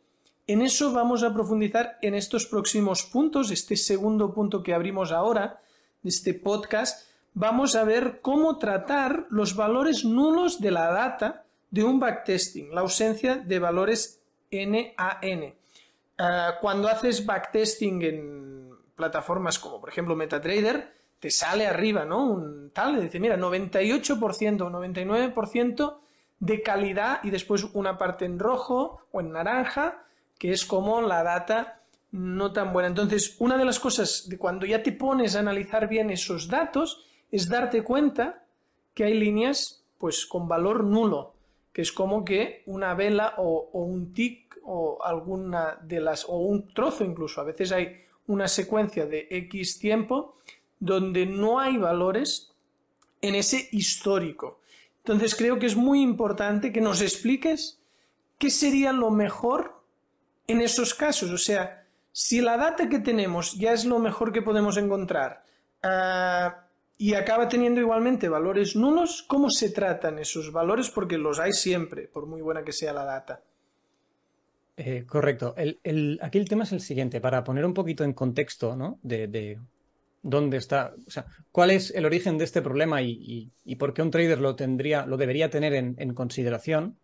en 0.46 0.62
eso 0.62 0.92
vamos 0.92 1.22
a 1.22 1.32
profundizar 1.32 1.98
en 2.02 2.14
estos 2.14 2.46
próximos 2.46 3.04
puntos, 3.04 3.50
este 3.50 3.76
segundo 3.76 4.34
punto 4.34 4.62
que 4.62 4.74
abrimos 4.74 5.12
ahora 5.12 5.60
de 6.02 6.10
este 6.10 6.34
podcast, 6.34 7.08
vamos 7.34 7.76
a 7.76 7.84
ver 7.84 8.20
cómo 8.20 8.58
tratar 8.58 9.26
los 9.30 9.56
valores 9.56 10.04
nulos 10.04 10.60
de 10.60 10.70
la 10.72 10.90
data 10.90 11.44
de 11.70 11.84
un 11.84 11.98
backtesting, 12.00 12.74
la 12.74 12.82
ausencia 12.82 13.36
de 13.36 13.58
valores 13.58 14.20
NAN. 14.50 15.54
Ah, 16.18 16.56
cuando 16.60 16.88
haces 16.88 17.26
backtesting 17.26 18.02
en 18.02 18.70
plataformas 18.94 19.58
como 19.58 19.80
por 19.80 19.90
ejemplo 19.90 20.16
MetaTrader, 20.16 20.94
te 21.20 21.30
sale 21.30 21.66
arriba, 21.66 22.04
¿no? 22.04 22.24
Un 22.24 22.70
tal, 22.70 23.00
dice, 23.00 23.20
mira, 23.20 23.36
98% 23.36 24.60
o 24.62 24.70
99% 24.70 25.98
de 26.38 26.62
calidad 26.62 27.20
y 27.22 27.30
después 27.30 27.64
una 27.72 27.96
parte 27.98 28.24
en 28.24 28.38
rojo 28.38 29.00
o 29.10 29.20
en 29.20 29.32
naranja, 29.32 30.04
que 30.38 30.52
es 30.52 30.64
como 30.64 31.00
la 31.00 31.22
data 31.22 31.80
no 32.12 32.52
tan 32.52 32.72
buena. 32.72 32.88
Entonces, 32.88 33.36
una 33.38 33.56
de 33.56 33.64
las 33.64 33.78
cosas 33.78 34.28
de 34.28 34.38
cuando 34.38 34.66
ya 34.66 34.82
te 34.82 34.92
pones 34.92 35.36
a 35.36 35.40
analizar 35.40 35.88
bien 35.88 36.10
esos 36.10 36.48
datos 36.48 37.04
es 37.30 37.48
darte 37.48 37.82
cuenta 37.82 38.44
que 38.94 39.04
hay 39.04 39.14
líneas 39.14 39.84
pues 39.98 40.26
con 40.26 40.48
valor 40.48 40.84
nulo, 40.84 41.34
que 41.72 41.82
es 41.82 41.92
como 41.92 42.24
que 42.24 42.62
una 42.66 42.94
vela 42.94 43.34
o, 43.38 43.70
o 43.72 43.80
un 43.80 44.12
tick 44.12 44.45
o 44.66 44.98
alguna 45.02 45.78
de 45.82 46.00
las, 46.00 46.24
o 46.28 46.38
un 46.38 46.68
trozo 46.74 47.04
incluso, 47.04 47.40
a 47.40 47.44
veces 47.44 47.72
hay 47.72 48.04
una 48.26 48.48
secuencia 48.48 49.06
de 49.06 49.28
X 49.30 49.78
tiempo 49.78 50.36
donde 50.78 51.24
no 51.24 51.60
hay 51.60 51.76
valores 51.76 52.52
en 53.22 53.34
ese 53.34 53.68
histórico. 53.72 54.60
Entonces 54.98 55.34
creo 55.36 55.58
que 55.58 55.66
es 55.66 55.76
muy 55.76 56.02
importante 56.02 56.72
que 56.72 56.80
nos 56.80 57.00
expliques 57.00 57.78
qué 58.38 58.50
sería 58.50 58.92
lo 58.92 59.10
mejor 59.10 59.80
en 60.48 60.60
esos 60.60 60.94
casos. 60.94 61.30
O 61.30 61.38
sea, 61.38 61.86
si 62.12 62.40
la 62.40 62.56
data 62.56 62.88
que 62.88 62.98
tenemos 62.98 63.54
ya 63.54 63.72
es 63.72 63.84
lo 63.84 63.98
mejor 63.98 64.32
que 64.32 64.42
podemos 64.42 64.76
encontrar 64.76 65.44
ah, 65.82 66.64
y 66.98 67.14
acaba 67.14 67.48
teniendo 67.48 67.80
igualmente 67.80 68.28
valores 68.28 68.74
nulos, 68.74 69.24
¿cómo 69.28 69.48
se 69.50 69.70
tratan 69.70 70.18
esos 70.18 70.50
valores? 70.50 70.90
Porque 70.90 71.18
los 71.18 71.38
hay 71.38 71.52
siempre, 71.52 72.08
por 72.08 72.26
muy 72.26 72.42
buena 72.42 72.64
que 72.64 72.72
sea 72.72 72.92
la 72.92 73.04
data. 73.04 73.42
Eh, 74.78 75.06
correcto. 75.06 75.54
aquí 75.56 76.38
el 76.38 76.48
tema 76.48 76.64
es 76.64 76.72
el 76.72 76.80
siguiente, 76.80 77.20
para 77.20 77.42
poner 77.44 77.64
un 77.64 77.72
poquito 77.72 78.04
en 78.04 78.12
contexto, 78.12 78.76
¿no? 78.76 78.98
De, 79.02 79.58
dónde 80.22 80.56
está, 80.58 80.94
o 81.06 81.10
sea, 81.10 81.26
cuál 81.52 81.70
es 81.70 81.92
el 81.92 82.04
origen 82.04 82.36
de 82.36 82.44
este 82.44 82.60
problema 82.60 83.00
y, 83.00 83.52
por 83.78 83.94
qué 83.94 84.02
un 84.02 84.10
trader 84.10 84.40
lo 84.40 84.56
tendría, 84.56 85.06
lo 85.06 85.16
debería 85.16 85.50
tener 85.50 85.72
en, 85.74 86.14
consideración, 86.14 86.98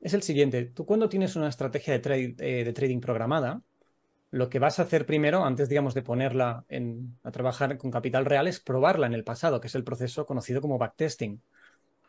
es 0.00 0.14
el 0.14 0.22
siguiente. 0.22 0.64
Tú 0.66 0.84
cuando 0.84 1.08
tienes 1.08 1.36
una 1.36 1.48
estrategia 1.48 1.98
de, 1.98 2.34
eh, 2.38 2.64
de, 2.64 2.72
trading 2.72 3.00
programada, 3.00 3.62
lo 4.30 4.48
que 4.50 4.58
vas 4.58 4.78
a 4.78 4.82
hacer 4.82 5.06
primero, 5.06 5.44
antes, 5.44 5.68
digamos, 5.68 5.94
de 5.94 6.02
ponerla 6.02 6.64
a 7.22 7.30
trabajar 7.30 7.78
con 7.78 7.90
capital 7.90 8.26
real, 8.26 8.46
es 8.46 8.60
probarla 8.60 9.06
en 9.06 9.14
el 9.14 9.24
pasado, 9.24 9.60
que 9.60 9.68
es 9.68 9.74
el 9.74 9.84
proceso 9.84 10.26
conocido 10.26 10.60
como 10.60 10.78
backtesting. 10.78 11.42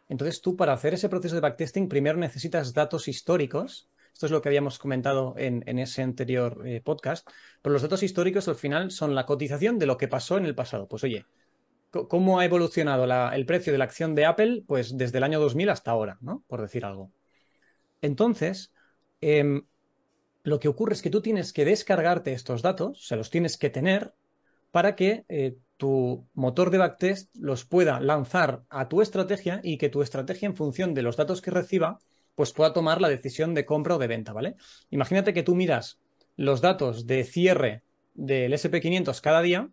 Entonces 0.10 0.41
tú, 0.41 0.55
para 0.57 0.74
hacer 0.74 0.93
ese 0.93 1.10
proceso 1.10 1.36
de 1.36 1.41
backtesting, 1.41 1.88
primero 1.88 2.17
necesitas 2.17 2.74
datos 2.74 3.07
históricos 3.07 3.89
esto 4.13 4.25
es 4.25 4.32
lo 4.32 4.41
que 4.41 4.50
habíamos 4.50 4.80
comentado 4.80 5.34
en, 5.38 5.80
ese 5.80 6.01
anterior 6.01 6.62
eh, 6.65 6.82
podcast. 6.82 7.27
Pero 7.62 7.74
los 7.74 7.82
datos 7.82 8.03
históricos 8.03 8.48
al 8.48 8.56
final 8.56 8.91
son 8.91 9.15
la 9.15 9.25
cotización 9.25 9.80
de 9.80 9.86
lo 9.86 9.98
que 9.98 10.08
pasó 10.08 10.38
en 10.38 10.46
el 10.46 10.56
pasado. 10.56 10.88
Pues 10.88 11.03
oye, 11.03 11.25
¿cómo 11.89 12.39
ha 12.39 12.46
evolucionado 12.46 13.06
el 13.34 13.46
precio 13.46 13.72
de 13.72 13.80
la 13.80 13.86
acción 13.86 14.15
de 14.15 14.25
Apple? 14.25 14.63
Pues 14.68 14.98
desde 14.98 15.18
el 15.18 15.24
año 15.24 15.39
2000 15.39 15.70
hasta 15.70 15.91
ahora, 15.91 16.18
¿no? 16.22 16.44
Por 16.48 16.62
decir 16.62 16.86
algo. 16.86 17.12
Entonces, 18.01 18.74
em, 19.22 19.65
lo 20.44 20.60
que 20.60 20.68
ocurre 20.68 20.94
es 20.94 21.01
que 21.01 21.10
tú 21.10 21.22
tienes 21.22 21.53
que 21.53 21.65
descargarte 21.65 22.34
estos 22.34 22.62
datos, 22.62 23.06
se 23.08 23.15
los 23.15 23.30
tienes 23.30 23.58
que 23.58 23.70
tener 23.70 24.13
para 24.72 24.96
que 24.96 25.25
eh, 25.30 25.58
tu 25.77 26.27
motor 26.34 26.70
de 26.70 26.77
backtest 26.77 27.36
los 27.36 27.65
pueda 27.65 28.00
lanzar 28.00 28.63
a 28.70 28.88
tu 28.88 29.01
estrategia 29.01 29.62
y 29.63 29.77
que 29.77 29.89
tu 29.89 30.01
estrategia 30.01 30.48
en 30.48 30.56
función 30.56 30.94
de 30.94 31.01
los 31.01 31.18
datos 31.18 31.41
que 31.41 31.51
reciba 31.51 32.00
pues 32.36 32.54
pueda 32.54 32.74
tomar 32.74 33.02
la 33.02 33.10
decisión 33.10 33.54
de 33.54 33.66
compra 33.66 33.96
o 33.96 34.00
de 34.00 34.08
venta, 34.08 34.34
¿vale? 34.34 34.56
Imagínate 34.90 35.34
que 35.34 35.44
tú 35.44 35.56
miras 35.56 36.00
los 36.36 36.62
datos 36.62 37.08
de 37.08 37.24
cierre 37.24 37.84
del 38.14 38.54
SP500 38.54 39.22
cada 39.22 39.42
día 39.42 39.70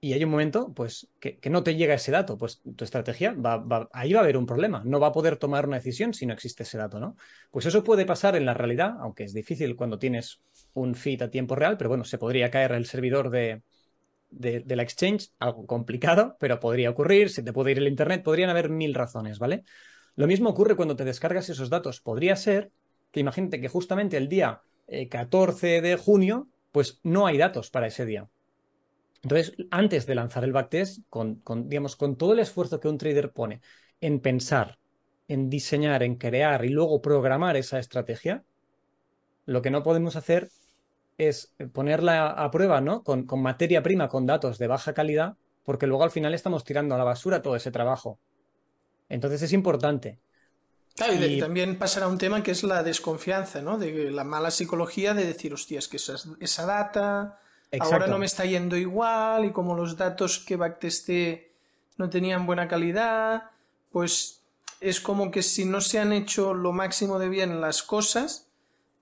y 0.00 0.12
hay 0.12 0.22
un 0.22 0.30
momento, 0.30 0.72
pues, 0.74 1.08
que, 1.20 1.38
no 1.50 1.62
te 1.62 1.74
llega 1.74 1.94
ese 1.94 2.12
dato, 2.12 2.36
pues 2.36 2.62
tu 2.76 2.84
estrategia, 2.84 3.32
va, 3.32 3.88
ahí 3.92 4.12
va 4.12 4.20
a 4.20 4.22
haber 4.22 4.36
un 4.36 4.46
problema, 4.46 4.82
no 4.84 5.00
va 5.00 5.08
a 5.08 5.12
poder 5.12 5.36
tomar 5.36 5.66
una 5.66 5.78
decisión 5.78 6.12
si 6.12 6.26
no 6.26 6.34
existe 6.34 6.64
ese 6.64 6.78
dato, 6.78 7.00
¿no? 7.00 7.16
Pues 7.50 7.66
eso 7.66 7.82
puede 7.82 8.04
pasar 8.04 8.36
en 8.36 8.44
la 8.44 8.54
realidad, 8.54 8.94
aunque 9.00 9.24
es 9.24 9.32
difícil 9.32 9.74
cuando 9.74 9.98
tienes 9.98 10.40
un 10.74 10.94
feed 10.94 11.22
a 11.22 11.30
tiempo 11.30 11.56
real, 11.56 11.76
pero 11.78 11.88
bueno, 11.88 12.04
se 12.04 12.18
podría 12.18 12.50
caer 12.50 12.72
el 12.72 12.84
servidor 12.86 13.30
de, 13.30 13.62
de, 14.30 14.60
de 14.60 14.76
la 14.76 14.82
exchange, 14.82 15.30
algo 15.38 15.66
complicado, 15.66 16.36
pero 16.38 16.60
podría 16.60 16.90
ocurrir, 16.90 17.30
se 17.30 17.42
te 17.42 17.52
puede 17.52 17.72
ir 17.72 17.78
el 17.78 17.88
internet, 17.88 18.22
podrían 18.22 18.50
haber 18.50 18.68
mil 18.68 18.94
razones, 18.94 19.38
¿vale? 19.38 19.64
Lo 20.16 20.26
mismo 20.26 20.48
ocurre 20.50 20.76
cuando 20.76 20.96
te 20.96 21.04
descargas 21.04 21.48
esos 21.48 21.70
datos. 21.70 22.00
Podría 22.00 22.36
ser 22.36 22.70
que 23.12 23.20
imagínate 23.20 23.60
que 23.60 23.68
justamente 23.68 24.16
el 24.16 24.28
día 24.28 24.62
14 25.10 25.76
eh, 25.76 25.80
de 25.82 25.96
junio, 25.96 26.48
pues 26.72 27.00
no 27.02 27.26
hay 27.26 27.38
datos 27.38 27.70
para 27.70 27.86
ese 27.86 28.06
día. 28.06 28.28
Entonces, 29.22 29.54
antes 29.70 30.06
de 30.06 30.14
lanzar 30.14 30.44
el 30.44 30.52
backtest, 30.52 31.00
con, 31.10 31.42
digamos, 31.68 31.96
con 31.96 32.16
todo 32.16 32.32
el 32.32 32.38
esfuerzo 32.38 32.80
que 32.80 32.88
un 32.88 32.98
trader 32.98 33.32
pone 33.32 33.60
en 34.00 34.20
pensar, 34.20 34.78
en 35.28 35.50
diseñar, 35.50 36.02
en 36.02 36.16
crear 36.16 36.64
y 36.64 36.68
luego 36.68 37.02
programar 37.02 37.56
esa 37.56 37.78
estrategia, 37.78 38.44
lo 39.44 39.62
que 39.62 39.70
no 39.70 39.82
podemos 39.82 40.16
hacer 40.16 40.48
es 41.18 41.54
ponerla 41.72 42.30
a 42.30 42.50
prueba, 42.50 42.80
¿no? 42.80 43.02
Con 43.02 43.26
materia 43.40 43.82
prima, 43.82 44.08
con 44.08 44.26
datos 44.26 44.58
de 44.58 44.66
baja 44.66 44.94
calidad, 44.94 45.36
porque 45.64 45.86
luego 45.86 46.04
al 46.04 46.10
final 46.10 46.34
estamos 46.34 46.64
tirando 46.64 46.94
a 46.94 46.98
la 46.98 47.04
basura 47.04 47.42
todo 47.42 47.56
ese 47.56 47.70
trabajo. 47.70 48.18
Entonces 49.08 49.42
es 49.42 49.52
importante. 49.52 50.18
Claro, 50.96 51.12
y, 51.26 51.38
también 51.38 51.78
pasará 51.78 52.08
un 52.08 52.16
tema 52.16 52.42
que 52.42 52.52
es 52.52 52.62
la 52.62 52.82
desconfianza, 52.82 53.60
¿no? 53.60 53.76
De 53.76 54.10
la 54.10 54.24
mala 54.24 54.50
psicología 54.50 55.12
de 55.12 55.26
decir, 55.26 55.52
hostia, 55.52 55.78
es 55.78 55.88
que 55.88 55.98
esa, 55.98 56.66
data 56.66 57.38
ahora 57.80 58.06
no 58.06 58.18
me 58.18 58.24
está 58.24 58.46
yendo 58.46 58.76
igual 58.76 59.44
y 59.44 59.52
como 59.52 59.74
los 59.74 59.98
datos 59.98 60.38
que 60.38 60.56
backtesté 60.56 61.52
no 61.98 62.08
tenían 62.08 62.46
buena 62.46 62.66
calidad, 62.66 63.50
pues 63.92 64.42
es 64.80 65.00
como 65.00 65.30
que 65.30 65.42
si 65.42 65.66
no 65.66 65.82
se 65.82 65.98
han 65.98 66.14
hecho 66.14 66.54
lo 66.54 66.72
máximo 66.72 67.18
de 67.18 67.28
bien 67.28 67.60
las 67.60 67.82
cosas, 67.82 68.48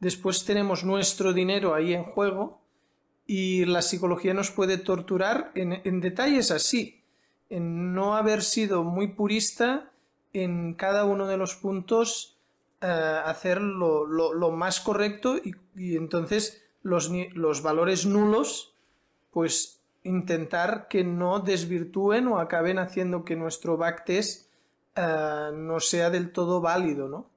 después 0.00 0.44
tenemos 0.44 0.82
nuestro 0.82 1.32
dinero 1.32 1.74
ahí 1.74 1.94
en 1.94 2.02
juego 2.02 2.60
y 3.24 3.66
la 3.66 3.82
psicología 3.82 4.34
nos 4.34 4.50
puede 4.50 4.78
torturar 4.78 5.52
en 5.54 6.00
detalles 6.00 6.50
así, 6.50 7.04
en 7.50 7.94
no 7.94 8.16
haber 8.16 8.42
sido 8.42 8.82
muy 8.82 9.08
purista 9.08 9.92
en 10.34 10.74
cada 10.74 11.04
uno 11.04 11.26
de 11.26 11.38
los 11.38 11.54
puntos 11.54 12.36
eh, 12.82 12.86
hacer 12.86 13.62
lo, 13.62 14.50
más 14.50 14.80
correcto 14.80 15.36
y, 15.74 15.96
entonces 15.96 16.62
los, 16.82 17.10
los, 17.32 17.62
valores 17.62 18.04
nulos 18.04 18.74
pues 19.30 19.80
intentar 20.02 20.86
que 20.88 21.02
no 21.02 21.40
desvirtúen 21.40 22.28
o 22.28 22.38
acaben 22.38 22.78
haciendo 22.78 23.24
que 23.24 23.36
nuestro 23.36 23.78
backtest 23.78 24.50
eh, 24.96 25.50
no 25.54 25.80
sea 25.80 26.10
del 26.10 26.30
todo 26.30 26.60
válido, 26.60 27.08
¿no? 27.08 27.30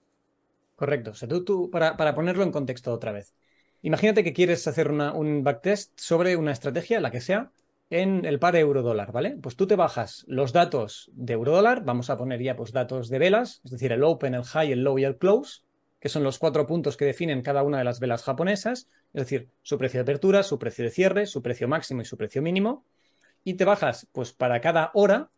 Correcto. 0.76 1.12
O 1.12 1.14
sea, 1.16 1.28
tú, 1.28 1.70
para, 1.72 1.98
para, 1.98 2.14
ponerlo 2.14 2.44
en 2.44 2.52
contexto 2.52 2.92
otra 2.92 3.12
vez. 3.12 3.34
Imagínate 3.82 4.24
que 4.24 4.34
quieres 4.34 4.68
hacer 4.68 4.92
un 4.92 5.44
backtest 5.44 5.98
sobre 6.00 6.36
una 6.36 6.52
estrategia, 6.52 7.00
la 7.00 7.10
que 7.10 7.22
sea, 7.22 7.52
en 7.90 8.26
el 8.26 8.40
par 8.40 8.56
euro-dólar, 8.56 9.12
¿vale? 9.12 9.38
Pues 9.42 9.56
tú 9.56 9.68
te 9.68 9.76
bajas 9.76 10.26
los 10.28 10.52
datos 10.52 11.10
de 11.14 11.34
euro-dólar, 11.34 11.84
vamos 11.86 12.10
a 12.10 12.18
poner 12.18 12.42
ya 12.42 12.56
pues 12.56 12.72
datos 12.72 13.10
de 13.10 13.20
velas, 13.20 13.62
es 13.64 13.72
decir, 13.72 13.92
el 13.92 14.04
open, 14.04 14.34
el 14.34 14.44
high, 14.44 14.72
el 14.72 14.84
low 14.84 15.00
y 15.00 15.06
el 15.06 15.18
close, 15.18 15.62
que 16.00 16.10
son 16.10 16.24
los 16.24 16.38
cuatro 16.38 16.68
puntos 16.68 16.98
que 16.98 17.06
definen 17.06 17.42
cada 17.42 17.64
una 17.64 17.78
de 17.78 17.84
las 17.84 18.00
velas 18.00 18.24
japonesas, 18.24 18.90
es 19.14 19.22
decir, 19.22 19.50
su 19.62 19.78
precio 19.78 20.00
de 20.00 20.04
apertura, 20.04 20.44
su 20.44 20.60
precio 20.60 20.84
de 20.84 20.92
cierre, 20.92 21.26
su 21.26 21.42
precio 21.42 21.68
máximo 21.68 22.02
y 22.02 22.06
su 22.06 22.18
precio 22.18 22.42
mínimo, 22.42 22.86
y 23.44 23.54
te 23.54 23.66
bajas, 23.66 24.08
pues 24.12 24.34
para 24.34 24.60
cada 24.60 24.92
hora, 24.94 25.30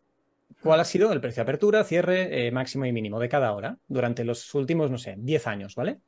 cuál 0.62 0.80
ha 0.80 0.84
sido 0.84 1.12
el 1.12 1.20
precio 1.20 1.36
de 1.36 1.42
apertura, 1.42 1.84
cierre, 1.84 2.46
eh, 2.46 2.50
máximo 2.50 2.84
y 2.84 2.92
mínimo 2.92 3.20
de 3.20 3.28
cada 3.28 3.52
hora 3.52 3.78
durante 3.86 4.24
los 4.24 4.52
últimos, 4.54 4.90
no 4.90 4.98
sé, 4.98 5.14
10 5.16 5.46
años, 5.46 5.76
¿vale? 5.76 6.00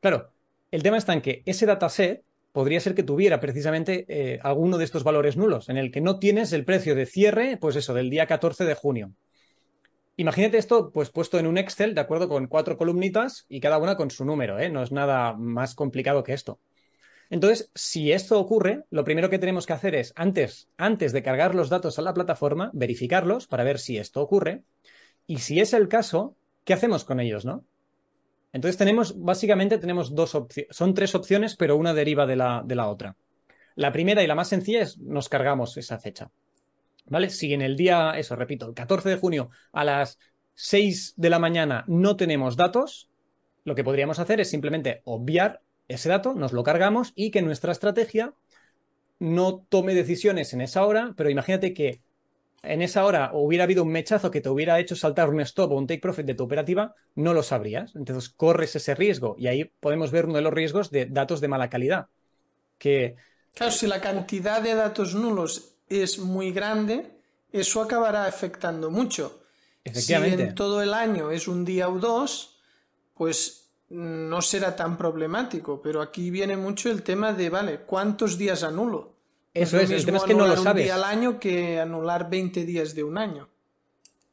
Claro, 0.00 0.32
el 0.70 0.82
tema 0.82 0.98
está 0.98 1.14
en 1.14 1.22
que 1.22 1.42
ese 1.46 1.64
dataset 1.64 2.22
podría 2.52 2.80
ser 2.80 2.94
que 2.94 3.02
tuviera 3.02 3.40
precisamente 3.40 4.04
eh, 4.08 4.38
alguno 4.42 4.78
de 4.78 4.84
estos 4.84 5.04
valores 5.04 5.36
nulos, 5.36 5.68
en 5.68 5.78
el 5.78 5.90
que 5.90 6.00
no 6.00 6.18
tienes 6.18 6.52
el 6.52 6.64
precio 6.64 6.94
de 6.94 7.06
cierre, 7.06 7.56
pues 7.56 7.76
eso, 7.76 7.94
del 7.94 8.10
día 8.10 8.26
14 8.26 8.64
de 8.64 8.74
junio. 8.74 9.12
Imagínate 10.16 10.58
esto 10.58 10.92
pues 10.92 11.10
puesto 11.10 11.38
en 11.38 11.46
un 11.46 11.56
Excel, 11.56 11.94
de 11.94 12.02
acuerdo, 12.02 12.28
con 12.28 12.46
cuatro 12.46 12.76
columnitas 12.76 13.46
y 13.48 13.60
cada 13.60 13.78
una 13.78 13.96
con 13.96 14.10
su 14.10 14.24
número, 14.24 14.58
¿eh? 14.58 14.68
No 14.68 14.82
es 14.82 14.92
nada 14.92 15.32
más 15.32 15.74
complicado 15.74 16.22
que 16.22 16.34
esto. 16.34 16.60
Entonces, 17.30 17.70
si 17.74 18.12
esto 18.12 18.38
ocurre, 18.38 18.84
lo 18.90 19.04
primero 19.04 19.30
que 19.30 19.38
tenemos 19.38 19.64
que 19.64 19.72
hacer 19.72 19.94
es, 19.94 20.12
antes, 20.16 20.68
antes 20.76 21.12
de 21.12 21.22
cargar 21.22 21.54
los 21.54 21.70
datos 21.70 21.98
a 21.98 22.02
la 22.02 22.12
plataforma, 22.12 22.70
verificarlos 22.74 23.46
para 23.46 23.64
ver 23.64 23.78
si 23.78 23.96
esto 23.96 24.20
ocurre. 24.20 24.64
Y 25.26 25.38
si 25.38 25.58
es 25.58 25.72
el 25.72 25.88
caso, 25.88 26.36
¿qué 26.64 26.74
hacemos 26.74 27.04
con 27.04 27.20
ellos, 27.20 27.46
no? 27.46 27.64
Entonces 28.52 28.76
tenemos, 28.76 29.18
básicamente 29.18 29.78
tenemos 29.78 30.14
dos 30.14 30.34
opciones, 30.34 30.76
son 30.76 30.94
tres 30.94 31.14
opciones, 31.14 31.56
pero 31.56 31.76
una 31.76 31.94
deriva 31.94 32.26
de 32.26 32.36
la, 32.36 32.62
de 32.64 32.74
la 32.74 32.88
otra. 32.88 33.16
La 33.74 33.92
primera 33.92 34.22
y 34.22 34.26
la 34.26 34.34
más 34.34 34.48
sencilla 34.48 34.82
es 34.82 34.98
nos 34.98 35.28
cargamos 35.28 35.76
esa 35.76 35.98
fecha. 35.98 36.30
¿Vale? 37.06 37.30
Si 37.30 37.52
en 37.52 37.62
el 37.62 37.76
día, 37.76 38.12
eso 38.16 38.36
repito, 38.36 38.68
el 38.68 38.74
14 38.74 39.08
de 39.08 39.16
junio 39.16 39.50
a 39.72 39.84
las 39.84 40.18
6 40.54 41.14
de 41.16 41.30
la 41.30 41.38
mañana 41.38 41.84
no 41.88 42.16
tenemos 42.16 42.56
datos, 42.56 43.08
lo 43.64 43.74
que 43.74 43.84
podríamos 43.84 44.18
hacer 44.18 44.40
es 44.40 44.50
simplemente 44.50 45.00
obviar 45.04 45.62
ese 45.88 46.08
dato, 46.08 46.34
nos 46.34 46.52
lo 46.52 46.62
cargamos 46.62 47.12
y 47.14 47.30
que 47.30 47.42
nuestra 47.42 47.72
estrategia 47.72 48.34
no 49.18 49.64
tome 49.68 49.94
decisiones 49.94 50.52
en 50.52 50.60
esa 50.60 50.84
hora, 50.84 51.14
pero 51.16 51.30
imagínate 51.30 51.74
que 51.74 52.00
en 52.62 52.80
esa 52.80 53.04
hora 53.04 53.30
hubiera 53.34 53.64
habido 53.64 53.82
un 53.82 53.90
mechazo 53.90 54.30
que 54.30 54.40
te 54.40 54.48
hubiera 54.48 54.78
hecho 54.78 54.94
saltar 54.94 55.28
un 55.28 55.40
stop 55.40 55.72
o 55.72 55.76
un 55.76 55.86
take 55.86 56.00
profit 56.00 56.26
de 56.26 56.34
tu 56.34 56.44
operativa, 56.44 56.94
no 57.16 57.34
lo 57.34 57.42
sabrías. 57.42 57.94
Entonces 57.96 58.30
corres 58.30 58.76
ese 58.76 58.94
riesgo 58.94 59.34
y 59.38 59.48
ahí 59.48 59.64
podemos 59.80 60.10
ver 60.10 60.26
uno 60.26 60.36
de 60.36 60.42
los 60.42 60.52
riesgos 60.52 60.90
de 60.90 61.06
datos 61.06 61.40
de 61.40 61.48
mala 61.48 61.68
calidad. 61.68 62.06
Que... 62.78 63.16
Claro, 63.54 63.72
si 63.72 63.86
la 63.86 64.00
cantidad 64.00 64.62
de 64.62 64.74
datos 64.74 65.14
nulos 65.14 65.76
es 65.88 66.18
muy 66.18 66.52
grande, 66.52 67.10
eso 67.50 67.82
acabará 67.82 68.26
afectando 68.26 68.90
mucho. 68.90 69.42
Efectivamente. 69.84 70.36
Si 70.36 70.42
en 70.42 70.54
todo 70.54 70.82
el 70.82 70.94
año 70.94 71.30
es 71.30 71.48
un 71.48 71.64
día 71.64 71.88
o 71.88 71.98
dos, 71.98 72.60
pues 73.14 73.70
no 73.88 74.40
será 74.40 74.74
tan 74.76 74.96
problemático. 74.96 75.82
Pero 75.82 76.00
aquí 76.00 76.30
viene 76.30 76.56
mucho 76.56 76.90
el 76.90 77.02
tema 77.02 77.32
de, 77.32 77.50
vale, 77.50 77.80
¿cuántos 77.80 78.38
días 78.38 78.62
anulo? 78.62 79.11
Eso 79.54 79.78
es, 79.78 79.90
el 79.90 80.04
tema 80.04 80.18
es 80.18 80.24
que 80.24 80.34
no 80.34 80.46
lo 80.46 80.56
sabes. 80.56 80.82
un 80.82 80.86
día 80.86 80.94
al 80.94 81.04
año 81.04 81.38
que 81.38 81.78
anular 81.78 82.30
20 82.30 82.64
días 82.64 82.94
de 82.94 83.04
un 83.04 83.18
año. 83.18 83.50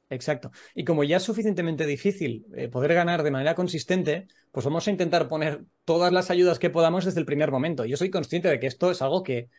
Exacto. 0.09 0.51
Y 0.73 0.85
como 0.85 1.03
ya 1.03 1.17
es 1.17 1.23
suficientemente 1.23 1.85
difícil 1.85 2.45
eh, 2.55 2.67
poder 2.67 2.93
ganar 2.93 3.21
de 3.21 3.31
manera 3.31 3.53
consistente, 3.53 4.27
pues 4.51 4.65
vamos 4.65 4.87
a 4.87 4.91
intentar 4.91 5.27
poner 5.27 5.61
todas 5.85 6.11
las 6.11 6.31
ayudas 6.31 6.57
que 6.57 6.71
podamos 6.71 7.05
desde 7.05 7.19
el 7.19 7.25
primer 7.25 7.51
momento. 7.51 7.85
Yo 7.85 7.95
soy 7.95 8.09
consciente 8.09 8.47
de 8.47 8.59
que 8.59 8.67
esto 8.67 8.89
es 8.89 9.01
algo 9.01 9.21
que 9.21 9.49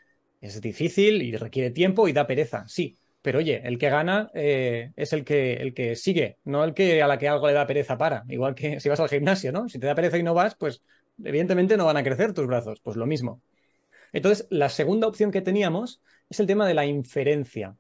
es 0.41 0.61
difícil 0.61 1.23
y 1.23 1.37
requiere 1.37 1.71
tiempo 1.71 2.09
y 2.09 2.13
da 2.13 2.27
pereza, 2.27 2.65
sí. 2.67 2.97
Pero 3.23 3.39
oye, 3.39 3.61
el 3.65 3.79
que 3.79 3.91
gana 3.91 4.31
eh, 4.35 4.93
es 4.97 5.13
el 5.13 5.25
que, 5.25 5.53
el 5.55 5.75
que 5.75 5.95
sigue, 5.95 6.39
no 6.45 6.65
el 6.65 6.73
que 6.73 7.03
a 7.03 7.07
la 7.07 7.19
que 7.19 7.29
algo 7.29 7.47
le 7.47 7.53
da 7.53 7.67
pereza 7.67 7.99
para. 7.99 8.25
Igual 8.29 8.55
que 8.55 8.81
si 8.81 8.89
vas 8.89 8.99
al 8.99 9.11
gimnasio, 9.11 9.53
¿no? 9.53 9.69
Si 9.69 9.79
te 9.79 9.87
da 9.87 9.95
pereza 9.95 10.17
y 10.17 10.23
no 10.23 10.33
vas, 10.33 10.57
pues 10.57 10.83
evidentemente 11.23 11.77
no 11.77 11.85
van 11.85 11.99
a 11.99 12.03
crecer 12.03 12.33
tus 12.33 12.47
brazos. 12.47 12.81
Pues 12.83 12.97
lo 12.97 13.07
mismo. 13.07 13.43
Entonces, 14.13 14.47
la 14.51 14.69
segunda 14.69 15.07
opción 15.07 15.31
que 15.31 15.41
teníamos 15.41 16.03
es 16.29 16.41
el 16.41 16.47
tema 16.47 16.67
de 16.67 16.75
la 16.75 16.87
inferencia, 16.87 17.77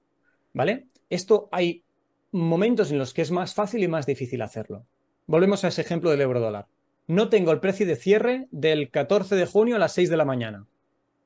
¿vale? 0.52 0.86
Esto 1.08 1.48
hay 1.52 1.84
momentos 2.32 2.90
en 2.90 2.98
los 2.98 3.12
que 3.12 3.22
es 3.22 3.30
más 3.30 3.54
fácil 3.54 3.82
y 3.82 3.88
más 3.88 4.06
difícil 4.06 4.42
hacerlo. 4.42 4.86
Volvemos 5.26 5.64
a 5.64 5.68
ese 5.68 5.82
ejemplo 5.82 6.10
del 6.10 6.20
euro 6.20 6.40
dólar. 6.40 6.66
No 7.06 7.28
tengo 7.28 7.52
el 7.52 7.60
precio 7.60 7.86
de 7.86 7.96
cierre 7.96 8.48
del 8.50 8.90
14 8.90 9.34
de 9.34 9.46
junio 9.46 9.76
a 9.76 9.78
las 9.78 9.92
6 9.94 10.10
de 10.10 10.16
la 10.16 10.24
mañana. 10.24 10.66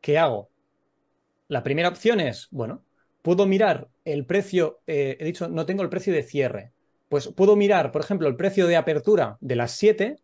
¿Qué 0.00 0.18
hago? 0.18 0.50
La 1.48 1.62
primera 1.62 1.88
opción 1.88 2.20
es, 2.20 2.48
bueno, 2.50 2.82
puedo 3.22 3.46
mirar 3.46 3.88
el 4.04 4.26
precio, 4.26 4.80
eh, 4.86 5.16
he 5.18 5.24
dicho, 5.24 5.48
no 5.48 5.64
tengo 5.64 5.82
el 5.82 5.88
precio 5.88 6.12
de 6.12 6.22
cierre. 6.22 6.72
Pues 7.08 7.28
puedo 7.28 7.56
mirar, 7.56 7.92
por 7.92 8.02
ejemplo, 8.02 8.28
el 8.28 8.36
precio 8.36 8.66
de 8.66 8.76
apertura 8.76 9.38
de 9.40 9.56
las 9.56 9.72
7 9.72 10.18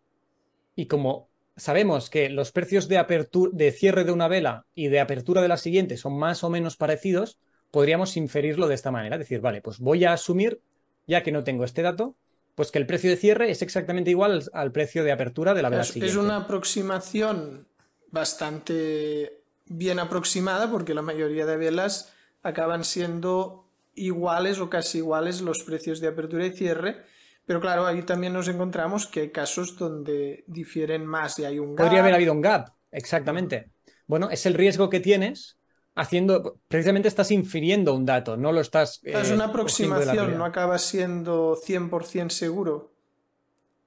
y 0.77 0.87
como 0.87 1.30
sabemos 1.61 2.11
que 2.11 2.29
los 2.29 2.51
precios 2.51 2.89
de, 2.89 2.99
apertura, 2.99 3.51
de 3.55 3.71
cierre 3.71 4.05
de 4.05 4.13
una 4.13 4.29
vela 4.29 4.67
y 4.75 4.89
de 4.89 5.01
apertura 5.01 5.43
de 5.43 5.49
la 5.49 5.57
siguiente 5.57 5.97
son 5.97 6.19
más 6.19 6.43
o 6.43 6.51
menos 6.51 6.77
parecidos, 6.77 7.39
podríamos 7.71 8.17
inferirlo 8.17 8.67
de 8.67 8.75
esta 8.75 8.91
manera. 8.91 9.19
Decir, 9.19 9.41
vale, 9.41 9.61
pues 9.61 9.79
voy 9.79 10.05
a 10.05 10.13
asumir, 10.13 10.61
ya 11.07 11.23
que 11.23 11.33
no 11.33 11.45
tengo 11.45 11.65
este 11.65 11.83
dato, 11.83 12.17
pues 12.55 12.71
que 12.71 12.79
el 12.79 12.87
precio 12.87 13.11
de 13.11 13.17
cierre 13.17 13.51
es 13.51 13.63
exactamente 13.63 14.11
igual 14.11 14.43
al, 14.53 14.73
precio 14.73 15.05
de 15.05 15.13
apertura 15.13 15.55
de 15.55 15.63
la 15.63 15.69
vela 15.69 15.85
siguiente. 15.85 16.11
Es 16.11 16.17
una 16.17 16.37
aproximación 16.37 17.67
bastante 18.11 19.43
bien 19.67 19.99
aproximada 19.99 20.71
porque 20.71 20.95
la 20.95 21.03
mayoría 21.03 21.47
de 21.47 21.57
velas 21.57 22.13
acaban 22.43 22.85
siendo 22.85 23.67
iguales 23.95 24.59
o 24.59 24.69
casi 24.69 24.99
iguales 24.99 25.41
los 25.41 25.63
precios 25.63 26.01
de 26.01 26.09
apertura 26.09 26.47
y 26.47 26.53
cierre 26.53 27.05
pero 27.51 27.61
claro, 27.61 27.85
ahí 27.85 28.03
también 28.03 28.33
nos 28.33 28.47
encontramos 28.47 29.09
que 29.09 29.23
hay 29.23 29.31
casos 29.31 29.77
donde 29.77 30.45
difieren 30.47 31.05
más 31.05 31.37
y 31.41 31.45
hay 31.45 31.59
un 31.59 31.75
gap. 31.75 31.85
Podría 31.85 32.03
haber 32.03 32.15
habido 32.15 32.33
un 32.33 32.41
gap, 32.41 32.69
exactamente. 32.93 33.73
Bueno, 34.07 34.31
es 34.31 34.47
el 34.47 34.55
riesgo 34.55 34.89
que 34.89 35.01
tienes 35.01 35.59
haciendo, 35.97 36.61
precisamente 36.69 37.09
estás 37.09 37.33
infiriendo 37.33 37.93
un 37.93 38.07
dato, 38.07 38.37
no 38.37 38.53
lo 38.53 38.61
estás... 38.61 39.01
es 39.03 39.33
una 39.33 39.47
eh, 39.47 39.49
aproximación, 39.49 40.39
no 40.39 40.45
acaba 40.45 40.79
siendo 40.79 41.57
100% 41.57 42.31
seguro. 42.31 42.93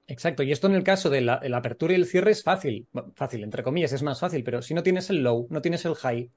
Exacto, 0.08 0.42
y 0.42 0.52
esto 0.52 0.66
en 0.66 0.74
el 0.74 0.84
caso 0.84 1.08
de 1.08 1.22
la, 1.22 1.40
apertura 1.54 1.94
y 1.94 1.96
el 1.96 2.04
cierre 2.04 2.32
es 2.32 2.42
fácil, 2.42 2.86
fácil, 3.14 3.44
entre 3.44 3.62
comillas, 3.62 3.94
es 3.94 4.02
más 4.02 4.20
fácil, 4.20 4.44
pero 4.44 4.60
si 4.60 4.74
no 4.74 4.82
tienes 4.82 5.08
el 5.08 5.22
low, 5.22 5.46
no 5.48 5.62
tienes 5.62 5.86
el 5.86 5.94
high, 5.94 6.30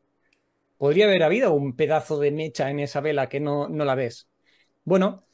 podría 0.77 1.07
haber 1.07 1.23
habido 1.23 1.51
un 1.51 1.75
pedazo 1.75 2.21
de 2.21 2.31
mecha 2.31 2.69
en 2.69 2.79
esa 2.79 3.01
vela 3.01 3.27
que 3.27 3.41
no, 3.41 3.67
no 3.67 3.83
la 3.83 3.95
ves. 3.95 4.29
Bueno, 4.85 5.27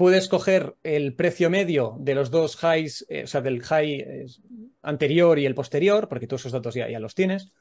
puedes 0.00 0.28
coger 0.28 0.76
el 0.82 1.14
precio 1.14 1.50
medio 1.50 1.94
de 1.98 2.14
los 2.14 2.30
dos 2.30 2.58
highs, 2.62 3.04
eh, 3.10 3.24
o 3.24 3.26
sea, 3.26 3.42
del 3.42 3.62
high 3.62 4.00
eh, 4.00 4.26
anterior 4.80 5.38
y 5.38 5.44
el 5.44 5.54
posterior, 5.54 6.08
porque 6.08 6.26
todos 6.26 6.40
esos 6.40 6.52
datos 6.52 6.74
ya, 6.74 6.88
los 6.98 7.14
tienes. 7.14 7.52